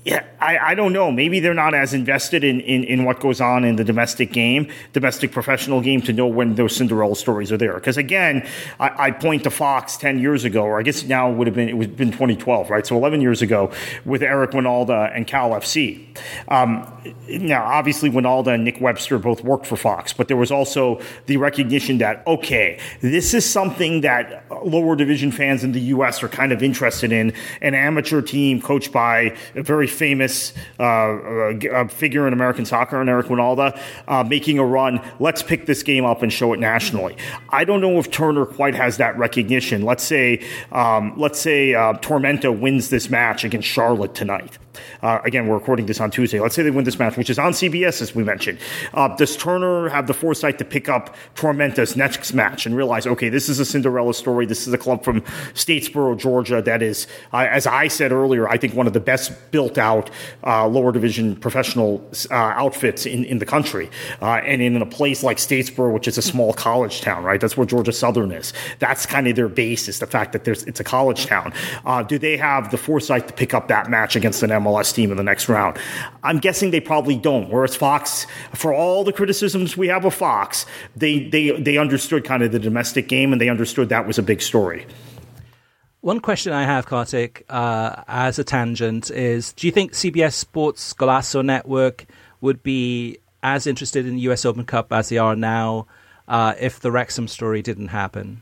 yeah, 0.09 0.23
I, 0.39 0.57
I 0.57 0.75
don't 0.75 0.91
know. 0.91 1.11
Maybe 1.11 1.39
they're 1.39 1.53
not 1.53 1.75
as 1.75 1.93
invested 1.93 2.43
in, 2.43 2.61
in, 2.61 2.83
in 2.83 3.03
what 3.03 3.19
goes 3.19 3.39
on 3.39 3.63
in 3.63 3.75
the 3.75 3.83
domestic 3.83 4.31
game, 4.31 4.67
domestic 4.91 5.31
professional 5.31 5.81
game, 5.81 6.01
to 6.01 6.13
know 6.13 6.25
when 6.25 6.55
those 6.55 6.75
Cinderella 6.75 7.15
stories 7.15 7.51
are 7.51 7.57
there. 7.57 7.75
Because 7.75 7.95
again, 7.95 8.47
I, 8.79 9.07
I, 9.07 9.11
point 9.11 9.43
to 9.43 9.51
Fox 9.51 9.97
10 9.97 10.17
years 10.17 10.45
ago, 10.45 10.63
or 10.63 10.79
I 10.79 10.81
guess 10.81 11.03
now 11.03 11.29
it 11.29 11.35
would 11.35 11.45
have 11.45 11.55
been, 11.55 11.69
it 11.69 11.77
was 11.77 11.85
been 11.85 12.09
2012, 12.09 12.71
right? 12.71 12.87
So 12.87 12.97
11 12.97 13.21
years 13.21 13.43
ago 13.43 13.71
with 14.03 14.23
Eric 14.23 14.51
Wynalda 14.51 15.15
and 15.15 15.27
Cal 15.27 15.51
FC. 15.51 16.07
Um, 16.47 16.91
now, 17.27 17.63
obviously, 17.65 18.09
Wynalda 18.09 18.55
and 18.55 18.63
Nick 18.63 18.81
Webster 18.81 19.19
both 19.19 19.43
worked 19.43 19.67
for 19.67 19.77
Fox, 19.77 20.11
but 20.11 20.27
there 20.27 20.37
was 20.37 20.51
also 20.51 20.99
the 21.27 21.37
recognition 21.37 21.99
that, 21.99 22.25
okay, 22.25 22.79
this 23.01 23.35
is 23.35 23.47
something 23.47 24.01
that 24.01 24.43
lower 24.65 24.95
division 24.95 25.31
fans 25.31 25.63
in 25.63 25.73
the 25.73 25.81
U.S. 25.81 26.23
are 26.23 26.29
kind 26.29 26.51
of 26.51 26.63
interested 26.63 27.11
in. 27.11 27.33
An 27.61 27.75
amateur 27.75 28.23
team 28.23 28.59
coached 28.59 28.91
by 28.91 29.35
a 29.55 29.61
very 29.61 29.85
famous 29.99 30.53
uh, 30.79 30.83
uh, 30.83 31.87
figure 31.89 32.25
in 32.25 32.33
American 32.33 32.65
soccer, 32.65 32.99
and 33.01 33.09
Eric 33.09 33.27
Wynalda, 33.27 33.79
uh, 34.07 34.23
making 34.23 34.57
a 34.57 34.65
run. 34.65 35.01
Let's 35.19 35.43
pick 35.43 35.65
this 35.65 35.83
game 35.83 36.05
up 36.05 36.23
and 36.23 36.31
show 36.31 36.53
it 36.53 36.59
nationally. 36.59 37.17
I 37.49 37.65
don't 37.65 37.81
know 37.81 37.99
if 37.99 38.09
Turner 38.09 38.45
quite 38.45 38.75
has 38.75 38.97
that 38.97 39.17
recognition. 39.17 39.83
Let's 39.83 40.03
say, 40.03 40.41
um, 40.71 41.13
let's 41.17 41.39
say 41.39 41.73
uh, 41.75 41.93
Tormenta 41.95 42.57
wins 42.57 42.89
this 42.89 43.09
match 43.09 43.43
against 43.43 43.67
Charlotte 43.67 44.15
tonight. 44.15 44.57
Uh, 45.01 45.19
again, 45.23 45.47
we're 45.47 45.57
recording 45.57 45.85
this 45.85 45.99
on 45.99 46.11
Tuesday. 46.11 46.39
Let's 46.39 46.55
say 46.55 46.63
they 46.63 46.71
win 46.71 46.85
this 46.85 46.99
match, 46.99 47.17
which 47.17 47.29
is 47.29 47.39
on 47.39 47.53
CBS, 47.53 48.01
as 48.01 48.15
we 48.15 48.23
mentioned. 48.23 48.59
Uh, 48.93 49.15
does 49.15 49.37
Turner 49.37 49.89
have 49.89 50.07
the 50.07 50.13
foresight 50.13 50.57
to 50.59 50.65
pick 50.65 50.89
up 50.89 51.15
Tormenta's 51.35 51.95
next 51.95 52.33
match 52.33 52.65
and 52.65 52.75
realize, 52.75 53.05
okay, 53.05 53.29
this 53.29 53.49
is 53.49 53.59
a 53.59 53.65
Cinderella 53.65 54.13
story. 54.13 54.45
This 54.45 54.67
is 54.67 54.73
a 54.73 54.77
club 54.77 55.03
from 55.03 55.21
Statesboro, 55.53 56.17
Georgia, 56.17 56.61
that 56.61 56.81
is, 56.81 57.07
uh, 57.33 57.47
as 57.49 57.67
I 57.67 57.87
said 57.87 58.11
earlier, 58.11 58.47
I 58.47 58.57
think 58.57 58.73
one 58.73 58.87
of 58.87 58.93
the 58.93 58.99
best 58.99 59.51
built 59.51 59.77
out 59.77 60.09
uh, 60.45 60.67
lower 60.67 60.91
division 60.91 61.35
professional 61.35 62.07
uh, 62.31 62.33
outfits 62.33 63.05
in, 63.05 63.25
in 63.25 63.39
the 63.39 63.45
country. 63.45 63.89
Uh, 64.21 64.35
and 64.45 64.61
in 64.61 64.81
a 64.81 64.85
place 64.85 65.23
like 65.23 65.37
Statesboro, 65.37 65.93
which 65.93 66.07
is 66.07 66.17
a 66.17 66.21
small 66.21 66.53
college 66.53 67.01
town, 67.01 67.23
right? 67.23 67.39
That's 67.39 67.57
where 67.57 67.65
Georgia 67.65 67.91
Southern 67.91 68.31
is. 68.31 68.53
That's 68.79 69.05
kind 69.05 69.27
of 69.27 69.35
their 69.35 69.49
basis, 69.49 69.99
the 69.99 70.07
fact 70.07 70.33
that 70.33 70.43
there's, 70.43 70.63
it's 70.63 70.79
a 70.79 70.83
college 70.83 71.25
town. 71.25 71.53
do 72.07 72.17
they 72.17 72.37
have 72.37 72.71
the 72.71 72.77
foresight 72.77 73.27
to 73.27 73.33
pick 73.33 73.53
up 73.53 73.67
that 73.67 73.89
match 73.89 74.15
against 74.15 74.43
an 74.43 74.49
MLS? 74.49 74.68
MLS 74.69 74.93
team 74.93 75.11
in 75.11 75.17
the 75.17 75.23
next 75.23 75.49
round. 75.49 75.77
I'm 76.23 76.39
guessing 76.39 76.71
they 76.71 76.79
probably 76.79 77.15
don't. 77.15 77.49
Whereas 77.49 77.75
Fox, 77.75 78.27
for 78.53 78.73
all 78.73 79.03
the 79.03 79.13
criticisms 79.13 79.75
we 79.75 79.87
have 79.87 80.05
of 80.05 80.13
Fox, 80.13 80.65
they 80.95 81.27
they 81.29 81.51
they 81.51 81.77
understood 81.77 82.23
kind 82.23 82.43
of 82.43 82.51
the 82.51 82.59
domestic 82.59 83.07
game 83.07 83.31
and 83.31 83.41
they 83.41 83.49
understood 83.49 83.89
that 83.89 84.07
was 84.07 84.17
a 84.17 84.23
big 84.23 84.41
story. 84.41 84.85
One 86.01 86.21
question 86.21 86.53
I 86.53 86.63
have, 86.63 86.85
Kartik, 86.85 87.43
uh, 87.49 88.03
as 88.07 88.39
a 88.39 88.43
tangent, 88.43 89.11
is: 89.11 89.51
Do 89.53 89.67
you 89.67 89.71
think 89.71 89.91
CBS 89.91 90.33
Sports 90.33 90.93
Golazo 90.93 91.43
Network 91.43 92.05
would 92.39 92.63
be 92.63 93.17
as 93.43 93.67
interested 93.67 94.05
in 94.05 94.15
the 94.15 94.21
U.S. 94.21 94.45
Open 94.45 94.65
Cup 94.65 94.93
as 94.93 95.09
they 95.09 95.17
are 95.17 95.35
now 95.35 95.87
uh, 96.27 96.53
if 96.59 96.79
the 96.79 96.91
Wrexham 96.91 97.27
story 97.27 97.61
didn't 97.61 97.89
happen? 97.89 98.41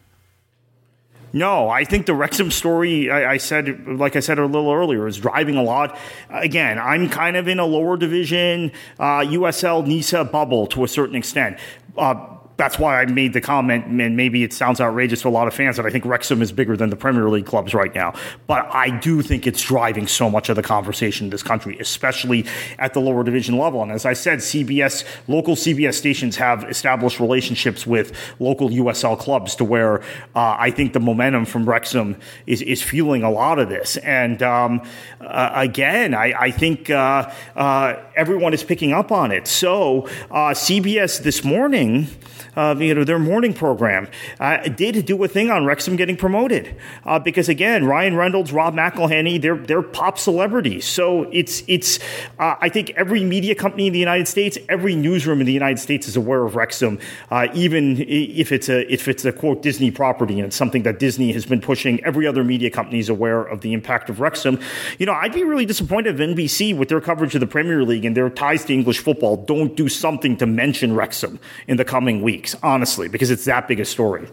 No, 1.33 1.69
I 1.69 1.83
think 1.83 2.05
the 2.05 2.13
Wrexham 2.13 2.51
story, 2.51 3.11
I, 3.11 3.33
I, 3.33 3.37
said, 3.37 3.87
like 3.87 4.15
I 4.15 4.21
said 4.21 4.39
a 4.39 4.45
little 4.45 4.71
earlier, 4.71 5.07
is 5.07 5.17
driving 5.17 5.55
a 5.55 5.63
lot. 5.63 5.97
Again, 6.29 6.79
I'm 6.79 7.09
kind 7.09 7.35
of 7.35 7.47
in 7.47 7.59
a 7.59 7.65
lower 7.65 7.97
division 7.97 8.71
uh, 8.99 9.19
USL 9.19 9.85
NISA 9.85 10.25
bubble 10.25 10.67
to 10.67 10.83
a 10.83 10.87
certain 10.87 11.15
extent. 11.15 11.59
Uh, 11.97 12.36
that's 12.57 12.79
why 12.79 12.99
I 12.99 13.05
made 13.05 13.33
the 13.33 13.41
comment, 13.41 13.85
and 13.85 14.17
maybe 14.17 14.43
it 14.43 14.51
sounds 14.51 14.81
outrageous 14.81 15.21
to 15.21 15.27
a 15.27 15.29
lot 15.29 15.47
of 15.47 15.53
fans 15.53 15.77
that 15.77 15.85
I 15.85 15.91
think 15.91 16.05
Wrexham 16.05 16.41
is 16.41 16.51
bigger 16.51 16.75
than 16.75 16.89
the 16.89 16.95
Premier 16.95 17.29
League 17.29 17.45
clubs 17.45 17.75
right 17.75 17.93
now. 17.93 18.13
But 18.47 18.67
I 18.73 18.89
do 18.89 19.21
think 19.21 19.45
it's 19.45 19.61
driving 19.61 20.07
so 20.07 20.27
much 20.27 20.49
of 20.49 20.55
the 20.55 20.63
conversation 20.63 21.27
in 21.27 21.29
this 21.29 21.43
country, 21.43 21.77
especially 21.79 22.45
at 22.79 22.95
the 22.95 22.99
lower 22.99 23.23
division 23.23 23.59
level. 23.59 23.83
And 23.83 23.91
as 23.91 24.05
I 24.05 24.13
said, 24.13 24.39
CBS, 24.39 25.05
local 25.27 25.55
CBS 25.55 25.93
stations 25.93 26.35
have 26.37 26.63
established 26.63 27.19
relationships 27.19 27.85
with 27.85 28.11
local 28.39 28.69
USL 28.69 29.19
clubs 29.19 29.55
to 29.57 29.63
where 29.63 29.99
uh, 30.35 30.55
I 30.57 30.71
think 30.71 30.93
the 30.93 30.99
momentum 30.99 31.45
from 31.45 31.69
Wrexham 31.69 32.17
is, 32.47 32.63
is 32.63 32.81
fueling 32.81 33.21
a 33.21 33.29
lot 33.29 33.59
of 33.59 33.69
this. 33.69 33.97
And 33.97 34.41
um, 34.41 34.81
uh, 35.21 35.51
again, 35.53 36.15
I, 36.15 36.33
I 36.39 36.51
think 36.51 36.89
uh, 36.89 37.31
uh 37.55 37.95
everyone 38.15 38.53
is 38.53 38.63
picking 38.63 38.93
up 38.93 39.11
on 39.11 39.31
it. 39.31 39.47
So 39.47 40.07
uh, 40.31 40.53
CBS 40.53 41.21
this 41.21 41.43
morning, 41.43 42.07
uh, 42.57 42.75
you 42.77 42.93
know, 42.93 43.03
their 43.03 43.19
morning 43.19 43.53
program, 43.53 44.07
uh, 44.39 44.57
did 44.69 45.05
do 45.05 45.23
a 45.23 45.27
thing 45.27 45.51
on 45.51 45.65
Wrexham 45.65 45.95
getting 45.95 46.17
promoted. 46.17 46.75
Uh, 47.05 47.19
because 47.19 47.47
again, 47.47 47.85
Ryan 47.85 48.15
Reynolds, 48.15 48.51
Rob 48.51 48.73
McElhenney, 48.73 49.39
they're, 49.39 49.55
they're 49.55 49.83
pop 49.83 50.17
celebrities. 50.17 50.85
So 50.85 51.23
it's, 51.31 51.63
it's, 51.67 51.99
uh, 52.39 52.55
I 52.59 52.69
think 52.69 52.89
every 52.91 53.23
media 53.23 53.53
company 53.53 53.87
in 53.87 53.93
the 53.93 53.99
United 53.99 54.27
States, 54.27 54.57
every 54.67 54.95
newsroom 54.95 55.39
in 55.39 55.45
the 55.45 55.53
United 55.53 55.79
States 55.79 56.07
is 56.07 56.17
aware 56.17 56.43
of 56.43 56.55
Wrexham, 56.55 56.99
uh, 57.29 57.47
even 57.53 57.97
if 58.07 58.51
it's 58.51 58.69
a, 58.69 58.91
if 58.91 59.07
it's 59.07 59.23
a 59.23 59.31
quote 59.31 59.61
Disney 59.61 59.91
property 59.91 60.39
and 60.39 60.47
it's 60.47 60.55
something 60.55 60.83
that 60.83 60.99
Disney 60.99 61.31
has 61.33 61.45
been 61.45 61.61
pushing. 61.61 62.03
Every 62.03 62.25
other 62.25 62.43
media 62.43 62.71
company 62.71 62.99
is 62.99 63.09
aware 63.09 63.43
of 63.43 63.61
the 63.61 63.73
impact 63.73 64.09
of 64.09 64.19
Wrexham. 64.19 64.59
You 64.97 65.05
know, 65.05 65.13
I'd 65.13 65.33
be 65.33 65.43
really 65.43 65.65
disappointed 65.65 66.19
if 66.19 66.35
NBC 66.35 66.75
with 66.75 66.89
their 66.89 67.01
coverage 67.01 67.35
of 67.35 67.41
the 67.41 67.47
Premier 67.47 67.83
League 67.83 68.05
and 68.05 68.17
their 68.17 68.29
ties 68.29 68.65
to 68.65 68.73
English 68.73 68.99
football 68.99 69.37
don't 69.37 69.75
do 69.75 69.87
something 69.87 70.37
to 70.37 70.45
mention 70.45 70.95
Wrexham 70.95 71.39
in 71.67 71.77
the 71.77 71.85
coming 71.85 72.21
weeks, 72.21 72.46
honestly, 72.63 73.07
because 73.07 73.31
it's 73.31 73.45
that 73.45 73.67
big 73.67 73.79
a 73.79 73.85
story. 73.85 74.27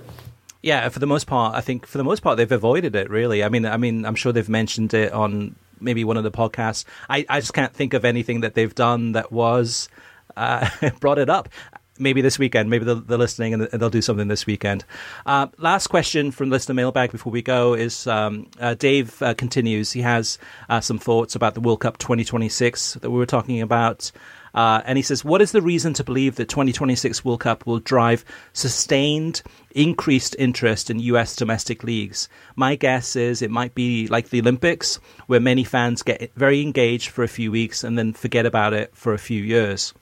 Yeah, 0.63 0.89
for 0.89 0.99
the 0.99 1.07
most 1.07 1.27
part, 1.27 1.55
I 1.55 1.61
think 1.61 1.87
for 1.87 1.99
the 1.99 2.05
most 2.05 2.21
part 2.21 2.39
they've 2.39 2.51
avoided 2.51 2.97
it. 2.97 3.11
Really, 3.11 3.45
I 3.45 3.49
mean, 3.51 3.67
I 3.67 3.77
mean, 3.77 4.07
I'm 4.07 4.15
sure 4.15 4.33
they've 4.33 4.49
mentioned 4.49 4.95
it 4.95 5.13
on 5.13 5.57
maybe 5.81 6.05
one 6.05 6.17
of 6.17 6.25
the 6.25 6.31
podcasts. 6.31 6.85
I, 7.09 7.27
I 7.29 7.41
just 7.41 7.53
can't 7.53 7.73
think 7.73 7.95
of 7.95 8.05
anything 8.05 8.41
that 8.41 8.55
they've 8.55 8.75
done 8.75 9.13
that 9.13 9.31
was 9.31 9.89
uh, 10.37 10.69
brought 11.01 11.19
it 11.19 11.29
up. 11.29 11.49
Maybe 11.97 12.23
this 12.23 12.41
weekend, 12.41 12.71
maybe 12.71 12.85
they're, 12.85 12.97
they're 12.97 13.19
listening 13.19 13.55
and 13.55 13.63
they'll 13.65 13.91
do 13.91 14.03
something 14.03 14.27
this 14.27 14.47
weekend. 14.47 14.85
Uh, 15.27 15.47
last 15.59 15.87
question 15.87 16.33
from 16.33 16.51
listener 16.51 16.75
mailbag 16.75 17.13
before 17.13 17.31
we 17.31 17.41
go 17.41 17.75
is 17.75 18.09
um, 18.09 18.49
uh, 18.59 18.75
Dave 18.75 19.23
uh, 19.23 19.35
continues. 19.35 19.93
He 19.93 20.01
has 20.01 20.39
uh, 20.69 20.81
some 20.81 20.99
thoughts 20.99 21.37
about 21.37 21.55
the 21.55 21.61
World 21.61 21.81
Cup 21.81 21.99
2026 21.99 22.95
that 22.95 23.11
we 23.11 23.19
were 23.19 23.27
talking 23.27 23.61
about. 23.61 24.11
Uh, 24.55 24.81
and 24.85 24.97
he 24.97 25.03
says, 25.03 25.25
What 25.25 25.43
is 25.43 25.53
the 25.53 25.63
reason 25.63 25.95
to 25.95 26.05
believe 26.05 26.37
that 26.37 26.49
2026 26.49 27.25
World 27.25 27.41
Cup 27.41 27.67
will 27.67 27.81
drive 27.81 28.25
sustained, 28.53 29.43
increased 29.73 30.37
interest 30.39 30.91
in 30.91 31.01
US 31.01 31.35
domestic 31.35 31.83
leagues? 31.83 32.29
My 32.55 32.77
guess 32.77 33.17
is 33.17 33.43
it 33.43 33.51
might 33.51 33.75
be 33.75 34.07
like 34.07 34.31
the 34.31 34.41
Olympics, 34.41 35.01
where 35.27 35.41
many 35.41 35.65
fans 35.65 36.03
get 36.03 36.33
very 36.37 36.63
engaged 36.63 37.11
for 37.11 37.25
a 37.25 37.29
few 37.29 37.51
weeks 37.51 37.83
and 37.83 37.99
then 37.99 38.13
forget 38.13 38.47
about 38.47 38.73
it 38.73 38.95
for 38.95 39.13
a 39.13 39.19
few 39.19 39.43
years. 39.43 39.93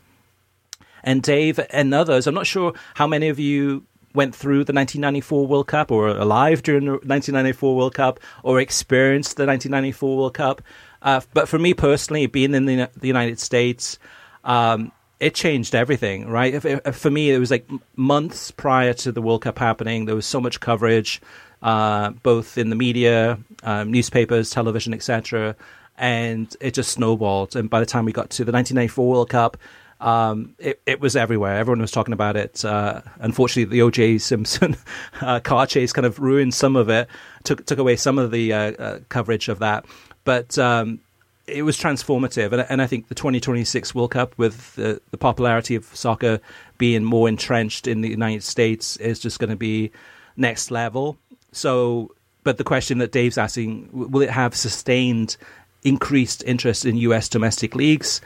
And 1.03 1.23
Dave 1.23 1.59
and 1.71 1.93
others, 1.95 2.27
I'm 2.27 2.35
not 2.35 2.47
sure 2.47 2.75
how 2.95 3.07
many 3.07 3.29
of 3.29 3.39
you 3.39 3.85
went 4.15 4.35
through 4.35 4.65
the 4.65 4.73
1994 4.73 5.47
World 5.47 5.67
Cup 5.67 5.91
or 5.91 6.09
alive 6.09 6.63
during 6.63 6.85
the 6.85 6.93
1994 6.93 7.77
World 7.77 7.95
Cup 7.95 8.21
or 8.43 8.61
experienced 8.61 9.37
the 9.37 9.47
1994 9.47 10.17
World 10.17 10.35
Cup. 10.35 10.63
Uh, 11.01 11.21
but 11.33 11.49
for 11.49 11.59
me 11.59 11.75
personally, 11.75 12.27
being 12.27 12.55
in 12.55 12.67
the, 12.67 12.91
the 12.97 13.09
United 13.09 13.41
States, 13.41 13.99
um, 14.45 14.93
it 15.21 15.35
changed 15.35 15.75
everything, 15.75 16.27
right? 16.29 16.53
If, 16.53 16.65
if, 16.65 16.97
for 16.97 17.11
me, 17.11 17.31
it 17.31 17.39
was 17.39 17.51
like 17.51 17.69
months 17.95 18.51
prior 18.51 18.93
to 18.95 19.13
the 19.13 19.23
World 19.23 19.43
Cup 19.43 19.59
happening. 19.59 20.05
There 20.05 20.17
was 20.17 20.27
so 20.27 20.41
much 20.41 20.59
coverage, 20.59 21.21
uh, 21.63 22.11
both 22.23 22.59
in 22.59 22.71
the 22.71 22.77
media, 22.77 23.39
um, 23.63 23.93
newspapers, 23.93 24.51
television, 24.51 24.93
etc., 24.93 25.55
and 25.97 26.55
it 26.61 26.75
just 26.75 26.91
snowballed. 26.91 27.55
And 27.55 27.71
by 27.71 27.79
the 27.79 27.87
time 27.87 28.05
we 28.05 28.13
got 28.13 28.31
to 28.31 28.45
the 28.45 28.51
1994 28.51 29.09
World 29.09 29.31
Cup, 29.31 29.57
um, 30.01 30.57
it, 30.59 30.83
it, 30.85 31.01
was 31.01 31.15
everywhere. 31.15 31.57
Everyone 31.57 31.81
was 31.81 31.93
talking 31.93 32.13
about 32.13 32.37
it. 32.37 32.65
Uh, 32.65 33.03
unfortunately, 33.21 33.71
the 33.71 33.83
O.J. 33.83 34.19
Simpson 34.19 34.77
uh, 35.21 35.39
car 35.39 35.67
chase 35.67 35.93
kind 35.93 36.05
of 36.05 36.19
ruined 36.19 36.55
some 36.55 36.75
of 36.75 36.89
it, 36.89 37.07
took 37.45 37.65
took 37.65 37.79
away 37.79 37.95
some 37.95 38.19
of 38.19 38.33
the 38.33 38.53
uh, 38.53 38.73
uh 38.73 38.99
coverage 39.09 39.49
of 39.49 39.61
that. 39.61 39.85
But 40.25 40.59
um, 40.59 40.99
it 41.47 41.63
was 41.63 41.77
transformative, 41.77 42.53
and, 42.53 42.67
and, 42.69 42.83
I 42.83 42.87
think 42.87 43.09
the 43.09 43.15
2026 43.15 43.95
World 43.95 44.13
Cup, 44.13 44.37
with 44.39 44.75
the, 44.77 45.01
the, 45.11 45.19
popularity 45.19 45.75
of 45.75 45.85
soccer 45.87 46.41
being 46.79 47.05
more 47.05 47.29
entrenched 47.29 47.87
in 47.87 48.01
the 48.01 48.09
United 48.09 48.43
States, 48.43 48.97
is 48.99 49.19
just 49.19 49.39
going 49.39 49.51
to 49.51 49.57
be 49.57 49.91
next 50.37 50.71
level. 50.71 51.17
So, 51.51 52.15
but 52.45 52.59
the 52.59 52.65
question 52.65 52.99
that 52.99 53.13
Dave's 53.13 53.39
asking: 53.39 53.89
Will 53.93 54.23
it 54.23 54.31
have 54.31 54.55
sustained 54.55 55.37
increased 55.83 56.45
interest 56.45 56.87
in 56.87 56.97
U.S. 56.97 57.29
domestic 57.29 57.75
leagues? 57.75 58.21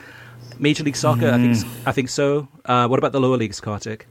Major 0.58 0.84
League 0.84 0.96
Soccer, 0.96 1.30
mm. 1.30 1.32
I 1.32 1.54
think, 1.54 1.86
I 1.86 1.92
think 1.92 2.08
so. 2.08 2.48
Uh, 2.64 2.86
what 2.86 2.98
about 2.98 3.12
the 3.12 3.20
lower 3.20 3.36
leagues, 3.36 3.60
Kartik? 3.60 4.06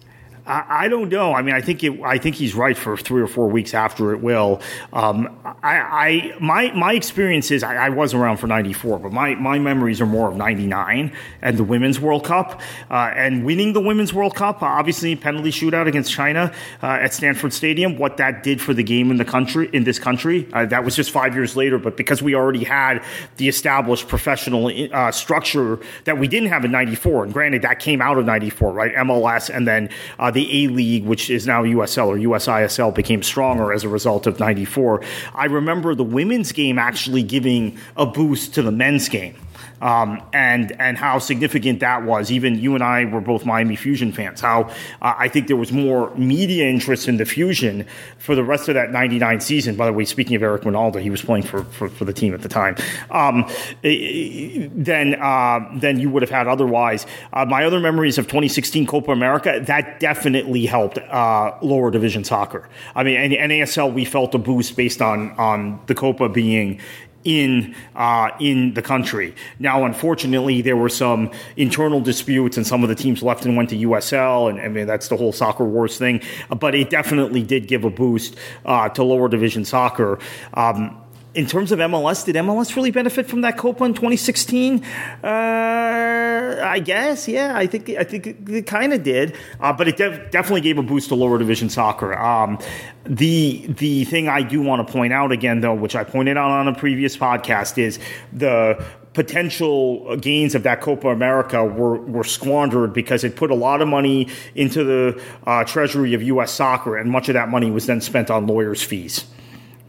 I, 0.48 0.86
I 0.86 0.88
don't 0.88 1.10
know. 1.10 1.34
I 1.34 1.42
mean, 1.42 1.56
I 1.56 1.62
think 1.62 1.84
it, 1.84 2.00
I 2.04 2.18
think 2.18 2.36
he's 2.36 2.54
right 2.54 2.78
for 2.78 2.96
three 2.98 3.22
or 3.22 3.28
four 3.28 3.48
weeks 3.50 3.74
after 3.74 4.14
it 4.14 4.22
will. 4.22 4.62
Um, 4.94 5.36
I, 5.64 5.78
I, 5.78 6.38
my 6.40 6.72
my 6.74 6.94
experience 6.94 7.50
is 7.52 7.64
I, 7.64 7.76
I 7.88 7.90
was 7.90 8.14
around 8.14 8.38
for 8.38 8.48
'94, 8.48 9.00
but 9.00 9.12
my, 9.12 9.36
my 9.36 9.58
memories 9.58 10.02
are 10.02 10.06
more 10.06 10.30
of 10.30 10.36
'99 10.36 11.12
and 11.42 11.58
the 11.58 11.64
Women's 11.64 12.00
World 12.00 12.24
Cup 12.24 12.62
uh, 12.92 13.12
and 13.16 13.44
winning 13.44 13.74
the 13.74 13.82
Women's 13.82 14.14
World 14.14 14.36
Cup. 14.36 14.62
Obviously, 14.62 15.16
penalty 15.16 15.52
shootout 15.52 15.88
against 15.88 16.12
China 16.12 16.54
uh, 16.84 16.88
at 16.88 17.14
Stanford 17.14 17.54
Stadium. 17.54 17.98
What 17.98 18.18
that 18.18 18.44
did 18.44 18.62
for 18.62 18.74
the 18.74 18.84
game 18.84 19.10
in 19.10 19.18
the 19.18 19.26
country 19.26 19.70
in 19.74 19.84
this 19.84 19.98
country. 19.98 20.48
Uh, 20.54 20.66
that 20.68 20.84
was 20.84 20.96
just 20.96 21.10
five 21.10 21.34
years 21.34 21.56
later, 21.56 21.80
but 21.80 21.98
because 21.98 22.22
we 22.22 22.36
already 22.36 22.64
had 22.64 23.04
the 23.38 23.48
established 23.48 24.08
professional 24.08 24.72
uh, 24.94 25.12
structure 25.12 25.80
that 26.04 26.20
we 26.20 26.28
didn't 26.28 26.50
have 26.50 26.64
in 26.64 26.72
'94, 26.72 27.24
and 27.24 27.34
granted 27.34 27.64
that 27.64 27.80
came 27.80 28.00
out 28.00 28.20
of 28.20 28.26
'94, 28.26 28.72
right? 28.72 28.94
MLS 28.96 29.50
and 29.50 29.68
then 29.68 29.90
uh, 30.20 30.32
the 30.36 30.66
A 30.66 30.68
League, 30.68 31.06
which 31.06 31.30
is 31.30 31.48
now 31.48 31.64
USL 31.64 32.08
or 32.08 32.18
USISL, 32.18 32.94
became 32.94 33.24
stronger 33.24 33.74
as 33.74 33.84
a 33.84 33.90
result 33.90 34.28
of 34.28 34.40
94. 34.40 35.02
I 35.34 35.46
remember 35.46 35.96
the 35.96 36.04
women's 36.04 36.52
game 36.52 36.78
actually 36.78 37.24
giving 37.24 37.78
a 37.98 38.06
boost 38.06 38.54
to 38.56 38.62
the 38.62 38.72
men's 38.72 39.10
game 39.10 39.36
um, 39.82 40.22
and 40.34 40.72
and 40.80 40.98
how 40.98 41.20
significant 41.20 41.80
that 41.80 42.04
was. 42.04 42.32
Even 42.32 42.60
you 42.60 42.76
and 42.76 42.84
I 42.84 43.06
were 43.06 43.22
both 43.22 43.46
Miami 43.46 43.76
Fusion 43.76 44.12
fans. 44.12 44.42
How 44.42 44.64
uh, 45.02 45.14
I 45.18 45.28
think 45.28 45.48
there 45.48 45.58
was 45.58 45.72
more 45.72 46.16
media 46.16 46.68
interest 46.68 47.08
in 47.08 47.18
the 47.18 47.26
Fusion 47.26 47.86
for 48.18 48.36
the 48.36 48.44
rest 48.44 48.70
of 48.70 48.76
that 48.76 48.92
'99 48.92 49.40
season. 49.42 49.76
By 49.76 49.86
the 49.86 49.94
way, 49.94 50.06
speaking 50.06 50.36
of 50.36 50.44
Eric 50.44 50.64
Wynalda, 50.64 51.02
he 51.02 51.10
was 51.10 51.22
playing 51.22 51.44
for, 51.44 51.64
for, 51.66 51.90
for 51.90 52.06
the 52.06 52.14
team 52.14 52.34
at 52.34 52.42
the 52.42 52.50
time. 52.50 52.76
Um, 53.12 53.50
then 53.82 55.16
uh, 55.16 55.94
you 55.96 56.10
would 56.10 56.22
have 56.22 56.32
had 56.32 56.48
otherwise. 56.48 57.06
Uh, 57.34 57.46
my 57.46 57.66
other 57.66 57.80
memories 57.80 58.18
of 58.18 58.26
2016 58.26 58.86
Copa 58.88 59.12
America 59.12 59.62
that 59.66 60.00
definitely 60.00 60.66
helped 60.66 60.98
uh, 60.98 61.58
lower 61.62 61.92
division 61.92 62.24
soccer. 62.24 62.68
I 62.96 63.04
mean, 63.04 63.18
and, 63.18 63.34
and 63.34 63.52
ASL 63.52 63.94
we 63.94 64.06
felt 64.06 64.34
a 64.36 64.38
boost 64.38 64.76
based 64.76 65.02
on 65.02 65.32
on 65.32 65.80
the 65.88 65.96
Copa 65.96 66.30
being 66.30 66.80
in 67.26 67.76
uh, 67.96 68.30
in 68.40 68.74
the 68.76 68.82
country. 68.82 69.36
Now, 69.60 69.84
unfortunately, 69.84 70.62
there 70.62 70.78
were 70.78 70.90
some 70.90 71.32
internal 71.58 72.00
disputes, 72.00 72.56
and 72.56 72.66
some 72.66 72.84
of 72.84 72.90
the 72.90 72.96
teams 72.96 73.22
left 73.22 73.46
and 73.46 73.58
went 73.58 73.70
to 73.72 73.76
USL, 73.76 74.50
and 74.50 74.62
I 74.62 74.70
mean 74.70 74.88
that's 74.88 75.10
the 75.10 75.18
whole 75.18 75.34
soccer 75.34 75.66
wars 75.66 75.98
thing. 75.98 76.22
But 76.50 76.76
it 76.76 76.90
definitely 76.90 77.44
did 77.44 77.68
give 77.68 77.84
a 77.84 77.90
boost 77.90 78.36
uh, 78.66 78.90
to 78.90 79.04
lower 79.04 79.28
division 79.28 79.66
soccer. 79.66 80.20
Um, 80.54 81.02
in 81.36 81.46
terms 81.46 81.72
of 81.72 81.80
MLS, 81.80 82.26
did 82.26 82.36
MLS 82.38 82.76
really 82.76 82.92
benefit 82.92 83.28
from 83.28 83.42
that 83.42 83.58
Copa 83.58 83.84
in 83.84 83.94
2016? 83.94 84.84
Uh, 85.24 86.62
I 86.64 86.80
guess, 86.80 87.28
yeah. 87.28 87.56
I 87.56 87.68
think 87.68 87.90
I 87.90 88.04
think 88.04 88.26
it, 88.26 88.50
it 88.50 88.68
kind 88.68 88.94
of 88.94 89.04
did, 89.04 89.36
uh, 89.60 89.74
but 89.74 89.90
it 89.90 89.98
def- 89.98 90.32
definitely 90.32 90.62
gave 90.62 90.78
a 90.78 90.84
boost 90.84 91.10
to 91.10 91.16
lower 91.16 91.38
division 91.38 91.70
soccer. 91.70 92.18
Um, 92.18 92.58
the 93.04 93.68
the 93.68 94.06
thing 94.06 94.30
I 94.30 94.42
do 94.42 94.62
want 94.62 94.88
to 94.88 94.92
point 94.92 95.12
out 95.12 95.32
again, 95.32 95.60
though, 95.60 95.74
which 95.74 95.96
I 95.96 96.06
pointed 96.06 96.38
out 96.38 96.50
on 96.50 96.68
a 96.70 96.74
previous 96.74 97.18
podcast, 97.18 97.78
is 97.78 98.00
the 98.32 98.84
potential 99.14 100.16
gains 100.18 100.56
of 100.56 100.64
that 100.64 100.82
Copa 100.82 101.08
America 101.08 101.64
were, 101.64 101.98
were 101.98 102.26
squandered 102.26 102.92
because 102.92 103.24
it 103.24 103.38
put 103.38 103.50
a 103.50 103.56
lot 103.56 103.82
of 103.82 103.88
money 103.88 104.28
into 104.56 104.84
the 104.84 105.24
uh, 105.48 105.64
treasury 105.64 106.14
of 106.14 106.22
U.S. 106.24 106.52
soccer, 106.52 106.98
and 106.98 107.10
much 107.10 107.30
of 107.30 107.34
that 107.34 107.50
money 107.50 107.72
was 107.72 107.86
then 107.86 108.02
spent 108.02 108.30
on 108.30 108.48
lawyers' 108.48 108.84
fees 108.84 109.26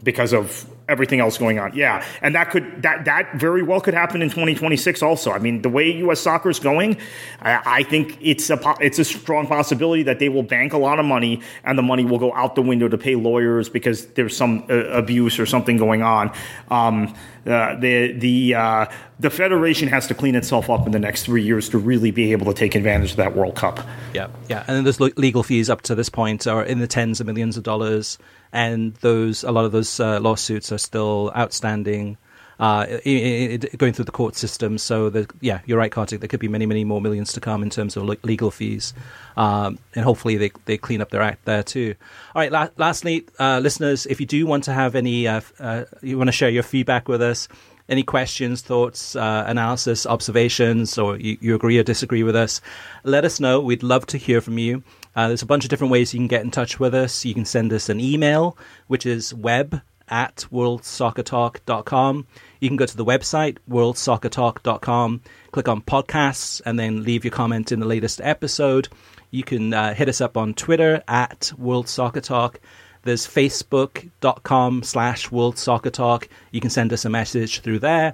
because 0.03 0.33
of 0.33 0.69
everything 0.89 1.19
else 1.19 1.37
going 1.37 1.59
on. 1.59 1.75
Yeah, 1.75 2.05
and 2.21 2.35
that 2.35 2.49
could 2.49 2.81
that 2.83 3.05
that 3.05 3.35
very 3.35 3.63
well 3.63 3.81
could 3.81 3.93
happen 3.93 4.21
in 4.21 4.29
2026 4.29 5.01
also. 5.01 5.31
I 5.31 5.39
mean, 5.39 5.61
the 5.61 5.69
way 5.69 5.91
U.S. 5.97 6.19
soccer 6.19 6.49
is 6.49 6.59
going, 6.59 6.97
I, 7.41 7.79
I, 7.79 7.83
think 7.83 8.17
it's 8.21 8.49
a 8.49 8.75
it's 8.79 8.99
a 8.99 9.05
strong 9.05 9.47
possibility 9.47 10.03
that 10.03 10.19
they 10.19 10.29
will 10.29 10.43
bank 10.43 10.73
a 10.73 10.77
lot 10.77 10.99
of 10.99 11.05
money 11.05 11.41
and 11.63 11.77
the 11.77 11.83
money 11.83 12.05
will 12.05 12.19
go 12.19 12.33
out 12.33 12.55
the 12.55 12.61
window 12.61 12.87
to 12.87 12.97
pay 12.97 13.15
lawyers 13.15 13.69
because 13.69 14.07
there's 14.07 14.35
some 14.35 14.65
uh, 14.69 14.73
abuse 14.73 15.39
or 15.39 15.45
something 15.45 15.77
going 15.77 16.01
on. 16.01 16.31
Um, 16.69 17.15
uh, 17.47 17.75
the 17.79 18.11
the 18.13 18.55
uh, 18.55 18.85
the 19.19 19.29
federation 19.29 19.87
has 19.87 20.07
to 20.07 20.13
clean 20.13 20.35
itself 20.35 20.69
up 20.69 20.85
in 20.85 20.91
the 20.91 20.99
next 20.99 21.23
three 21.23 21.43
years 21.43 21.69
to 21.69 21.77
really 21.77 22.11
be 22.11 22.31
able 22.31 22.45
to 22.45 22.53
take 22.53 22.75
advantage 22.75 23.11
of 23.11 23.17
that 23.17 23.35
World 23.35 23.55
Cup. 23.55 23.79
Yeah, 24.13 24.27
yeah, 24.49 24.63
and 24.67 24.77
then 24.77 24.83
there's 24.83 24.99
legal 24.99 25.43
fees 25.43 25.69
up 25.69 25.81
to 25.83 25.95
this 25.95 26.09
point 26.09 26.45
are 26.47 26.63
in 26.63 26.79
the 26.79 26.87
tens 26.87 27.19
of 27.19 27.27
millions 27.27 27.57
of 27.57 27.63
dollars 27.63 28.17
and 28.51 28.93
those 28.95 29.43
a 29.43 29.51
lot 29.51 29.65
of 29.65 29.71
those 29.71 29.99
uh, 29.99 30.19
lawsuits 30.19 30.71
are 30.71 30.77
still 30.77 31.31
outstanding. 31.35 32.17
Uh, 32.59 32.87
it, 33.03 33.63
it, 33.63 33.77
going 33.77 33.93
through 33.93 34.05
the 34.05 34.11
court 34.11 34.35
system. 34.35 34.79
So, 34.79 35.09
the, 35.09 35.29
yeah, 35.41 35.59
you're 35.65 35.77
right, 35.77 35.91
Kartik. 35.91 36.21
There 36.21 36.27
could 36.27 36.39
be 36.39 36.47
many, 36.47 36.65
many 36.65 36.83
more 36.83 36.99
millions 36.99 37.31
to 37.33 37.39
come 37.39 37.61
in 37.61 37.69
terms 37.69 37.95
of 37.95 38.03
legal 38.23 38.49
fees, 38.49 38.95
um, 39.35 39.77
and 39.93 40.03
hopefully 40.03 40.37
they 40.37 40.51
they 40.65 40.77
clean 40.77 41.01
up 41.01 41.11
their 41.11 41.21
act 41.21 41.45
there 41.45 41.61
too. 41.61 41.93
All 42.33 42.41
right. 42.41 42.51
La- 42.51 42.69
lastly, 42.77 43.25
uh, 43.39 43.59
listeners, 43.59 44.07
if 44.07 44.19
you 44.19 44.25
do 44.25 44.45
want 44.47 44.63
to 44.63 44.73
have 44.73 44.95
any, 44.95 45.27
uh, 45.27 45.41
uh 45.59 45.85
you 46.01 46.17
want 46.17 46.29
to 46.29 46.31
share 46.31 46.49
your 46.49 46.63
feedback 46.63 47.07
with 47.07 47.21
us, 47.21 47.47
any 47.89 48.03
questions, 48.03 48.61
thoughts, 48.61 49.15
uh, 49.15 49.43
analysis, 49.47 50.05
observations, 50.05 50.97
or 50.97 51.17
you, 51.17 51.37
you, 51.39 51.55
agree 51.55 51.77
or 51.77 51.83
disagree 51.83 52.23
with 52.23 52.35
us, 52.35 52.59
let 53.03 53.23
us 53.23 53.39
know. 53.39 53.61
We'd 53.61 53.83
love 53.83 54.05
to 54.07 54.17
hear 54.17 54.41
from 54.41 54.57
you. 54.57 54.83
Uh, 55.15 55.29
there's 55.29 55.41
a 55.41 55.47
bunch 55.47 55.63
of 55.63 55.69
different 55.69 55.91
ways 55.91 56.13
you 56.13 56.19
can 56.19 56.27
get 56.27 56.43
in 56.43 56.51
touch 56.51 56.79
with 56.79 56.93
us. 56.93 57.23
You 57.23 57.33
can 57.33 57.45
send 57.45 57.71
us 57.71 57.89
an 57.89 57.99
email, 57.99 58.57
which 58.87 59.05
is 59.05 59.33
web 59.33 59.81
at 60.09 60.45
worldsoccertalk.com. 60.51 62.27
You 62.59 62.69
can 62.69 62.77
go 62.77 62.85
to 62.85 62.97
the 62.97 63.05
website, 63.05 63.57
worldsoccertalk.com, 63.69 65.21
click 65.51 65.67
on 65.67 65.81
podcasts, 65.81 66.61
and 66.65 66.79
then 66.79 67.03
leave 67.03 67.23
your 67.23 67.31
comment 67.31 67.71
in 67.71 67.79
the 67.79 67.85
latest 67.85 68.21
episode. 68.23 68.87
You 69.31 69.43
can 69.43 69.73
uh, 69.73 69.93
hit 69.93 70.09
us 70.09 70.21
up 70.21 70.37
on 70.37 70.53
Twitter 70.53 71.03
at 71.07 71.51
worldsoccertalk. 71.59 72.07
Soccer 72.07 72.21
Talk. 72.21 72.59
There's 73.03 73.27
facebook.com 73.27 74.83
slash 74.83 75.29
worldsoccertalk. 75.29 76.27
You 76.51 76.61
can 76.61 76.69
send 76.69 76.93
us 76.93 77.05
a 77.05 77.09
message 77.09 77.61
through 77.61 77.79
there. 77.79 78.13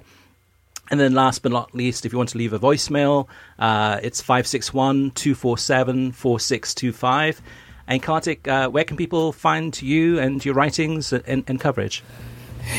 And 0.90 1.00
then 1.00 1.14
last 1.14 1.42
but 1.42 1.52
not 1.52 1.74
least, 1.74 2.04
if 2.04 2.12
you 2.12 2.18
want 2.18 2.30
to 2.30 2.38
leave 2.38 2.52
a 2.52 2.58
voicemail, 2.58 3.26
uh, 3.58 4.00
it's 4.02 4.20
561 4.20 5.12
247 5.12 6.12
4625. 6.12 7.42
And 7.86 8.02
Kartik, 8.02 8.48
uh, 8.48 8.68
where 8.68 8.84
can 8.84 8.96
people 8.96 9.32
find 9.32 9.80
you 9.80 10.18
and 10.18 10.44
your 10.44 10.54
writings 10.54 11.12
and, 11.12 11.44
and 11.46 11.60
coverage? 11.60 12.02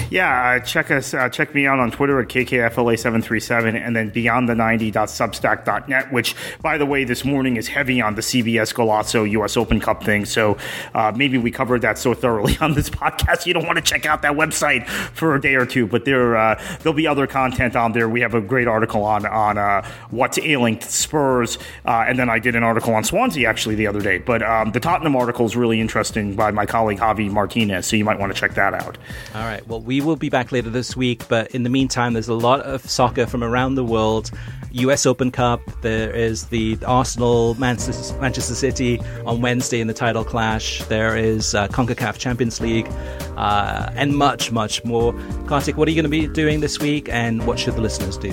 Yeah, 0.10 0.58
uh, 0.58 0.60
check 0.60 0.92
us. 0.92 1.14
Uh, 1.14 1.30
check 1.30 1.54
me 1.54 1.66
out 1.66 1.80
on 1.80 1.92
Twitter 1.92 2.20
at 2.20 2.28
kkfla737, 2.28 3.76
and 3.76 3.96
then 3.96 4.12
beyond90.substack.net. 4.12 6.12
Which, 6.12 6.36
by 6.62 6.78
the 6.78 6.86
way, 6.86 7.04
this 7.04 7.26
morning 7.26 7.58
is 7.58 7.68
heavy 7.68 8.02
on 8.02 8.16
the 8.16 8.22
CBS 8.22 8.74
Golazo 8.74 9.30
U.S. 9.32 9.58
Open 9.58 9.80
Cup 9.80 10.04
thing. 10.04 10.26
So 10.26 10.58
uh, 10.94 11.12
maybe 11.16 11.38
we 11.38 11.52
covered 11.52 11.82
that 11.82 11.98
so 11.98 12.14
thoroughly 12.14 12.58
on 12.62 12.74
this 12.74 12.90
podcast. 12.90 13.46
You 13.46 13.54
don't 13.54 13.66
want 13.66 13.78
to 13.78 13.84
check 13.84 14.06
out 14.06 14.22
that 14.24 14.34
website 14.34 14.88
for 14.88 15.36
a 15.36 15.42
day 15.42 15.56
or 15.56 15.66
two. 15.66 15.88
But 15.88 16.06
there, 16.06 16.38
uh, 16.38 16.62
there'll 16.82 16.94
be 16.94 17.08
other 17.08 17.28
content 17.28 17.76
on 17.76 17.94
there. 17.94 18.10
We 18.10 18.22
have 18.22 18.34
a 18.34 18.42
great 18.42 18.68
article 18.68 19.04
on 19.04 19.26
on 19.26 19.58
uh, 19.58 19.88
what's 20.10 20.38
ailing 20.40 20.82
Spurs, 20.82 21.58
uh, 21.86 22.06
and 22.08 22.18
then 22.18 22.30
I 22.30 22.40
did 22.40 22.56
an 22.56 22.64
article 22.64 22.94
on 22.94 23.04
Swansea 23.04 23.48
actually 23.48 23.76
the 23.76 23.88
other 23.88 24.02
day. 24.02 24.18
But 24.18 24.44
um, 24.44 24.72
the 24.72 24.80
Tottenham 24.80 25.16
article 25.16 25.46
is 25.46 25.56
really 25.56 25.80
interesting 25.80 26.36
by 26.36 26.52
my 26.52 26.66
colleague 26.66 27.00
Javi 27.00 27.30
Martinez. 27.30 27.86
So 27.86 27.96
you 27.96 28.06
might 28.06 28.20
want 28.20 28.34
to 28.34 28.40
check 28.40 28.56
that 28.56 28.74
out. 28.74 28.98
All 29.34 29.44
right. 29.44 29.66
Well, 29.68 29.75
well, 29.76 29.84
we 29.84 30.00
will 30.00 30.16
be 30.16 30.30
back 30.30 30.54
later 30.54 30.70
this 30.70 30.96
week, 30.96 31.28
but 31.28 31.52
in 31.52 31.64
the 31.64 31.70
meantime, 31.70 32.14
there's 32.14 32.30
a 32.30 32.34
lot 32.34 32.62
of 32.62 32.90
soccer 32.90 33.26
from 33.26 33.44
around 33.44 33.76
the 33.76 33.84
world. 33.84 34.32
US 34.72 35.06
Open 35.06 35.32
Cup, 35.32 35.60
there 35.82 36.16
is 36.16 36.46
the 36.46 36.78
Arsenal 36.86 37.56
Manchester, 37.56 38.56
City 38.56 39.02
on 39.26 39.42
Wednesday 39.42 39.82
in 39.82 39.88
the 39.88 39.94
title 39.94 40.24
clash, 40.24 40.82
there 40.86 41.18
is 41.18 41.54
uh, 41.54 41.68
CONCACAF 41.68 42.18
Champions 42.18 42.62
League, 42.62 42.88
uh, 43.36 43.92
and 43.96 44.16
much, 44.16 44.50
much 44.52 44.84
more. 44.86 45.14
Kartik, 45.46 45.76
what 45.76 45.90
are 45.90 45.92
you 45.92 46.02
going 46.02 46.10
to 46.10 46.10
be 46.10 46.28
doing 46.28 46.62
this 46.62 46.80
week, 46.80 47.10
and 47.10 47.46
what 47.46 47.60
should 47.60 47.76
the 47.76 47.82
listeners 47.82 48.18
do? 48.18 48.32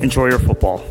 Enjoy 0.00 0.28
your 0.28 0.38
football. 0.38 0.84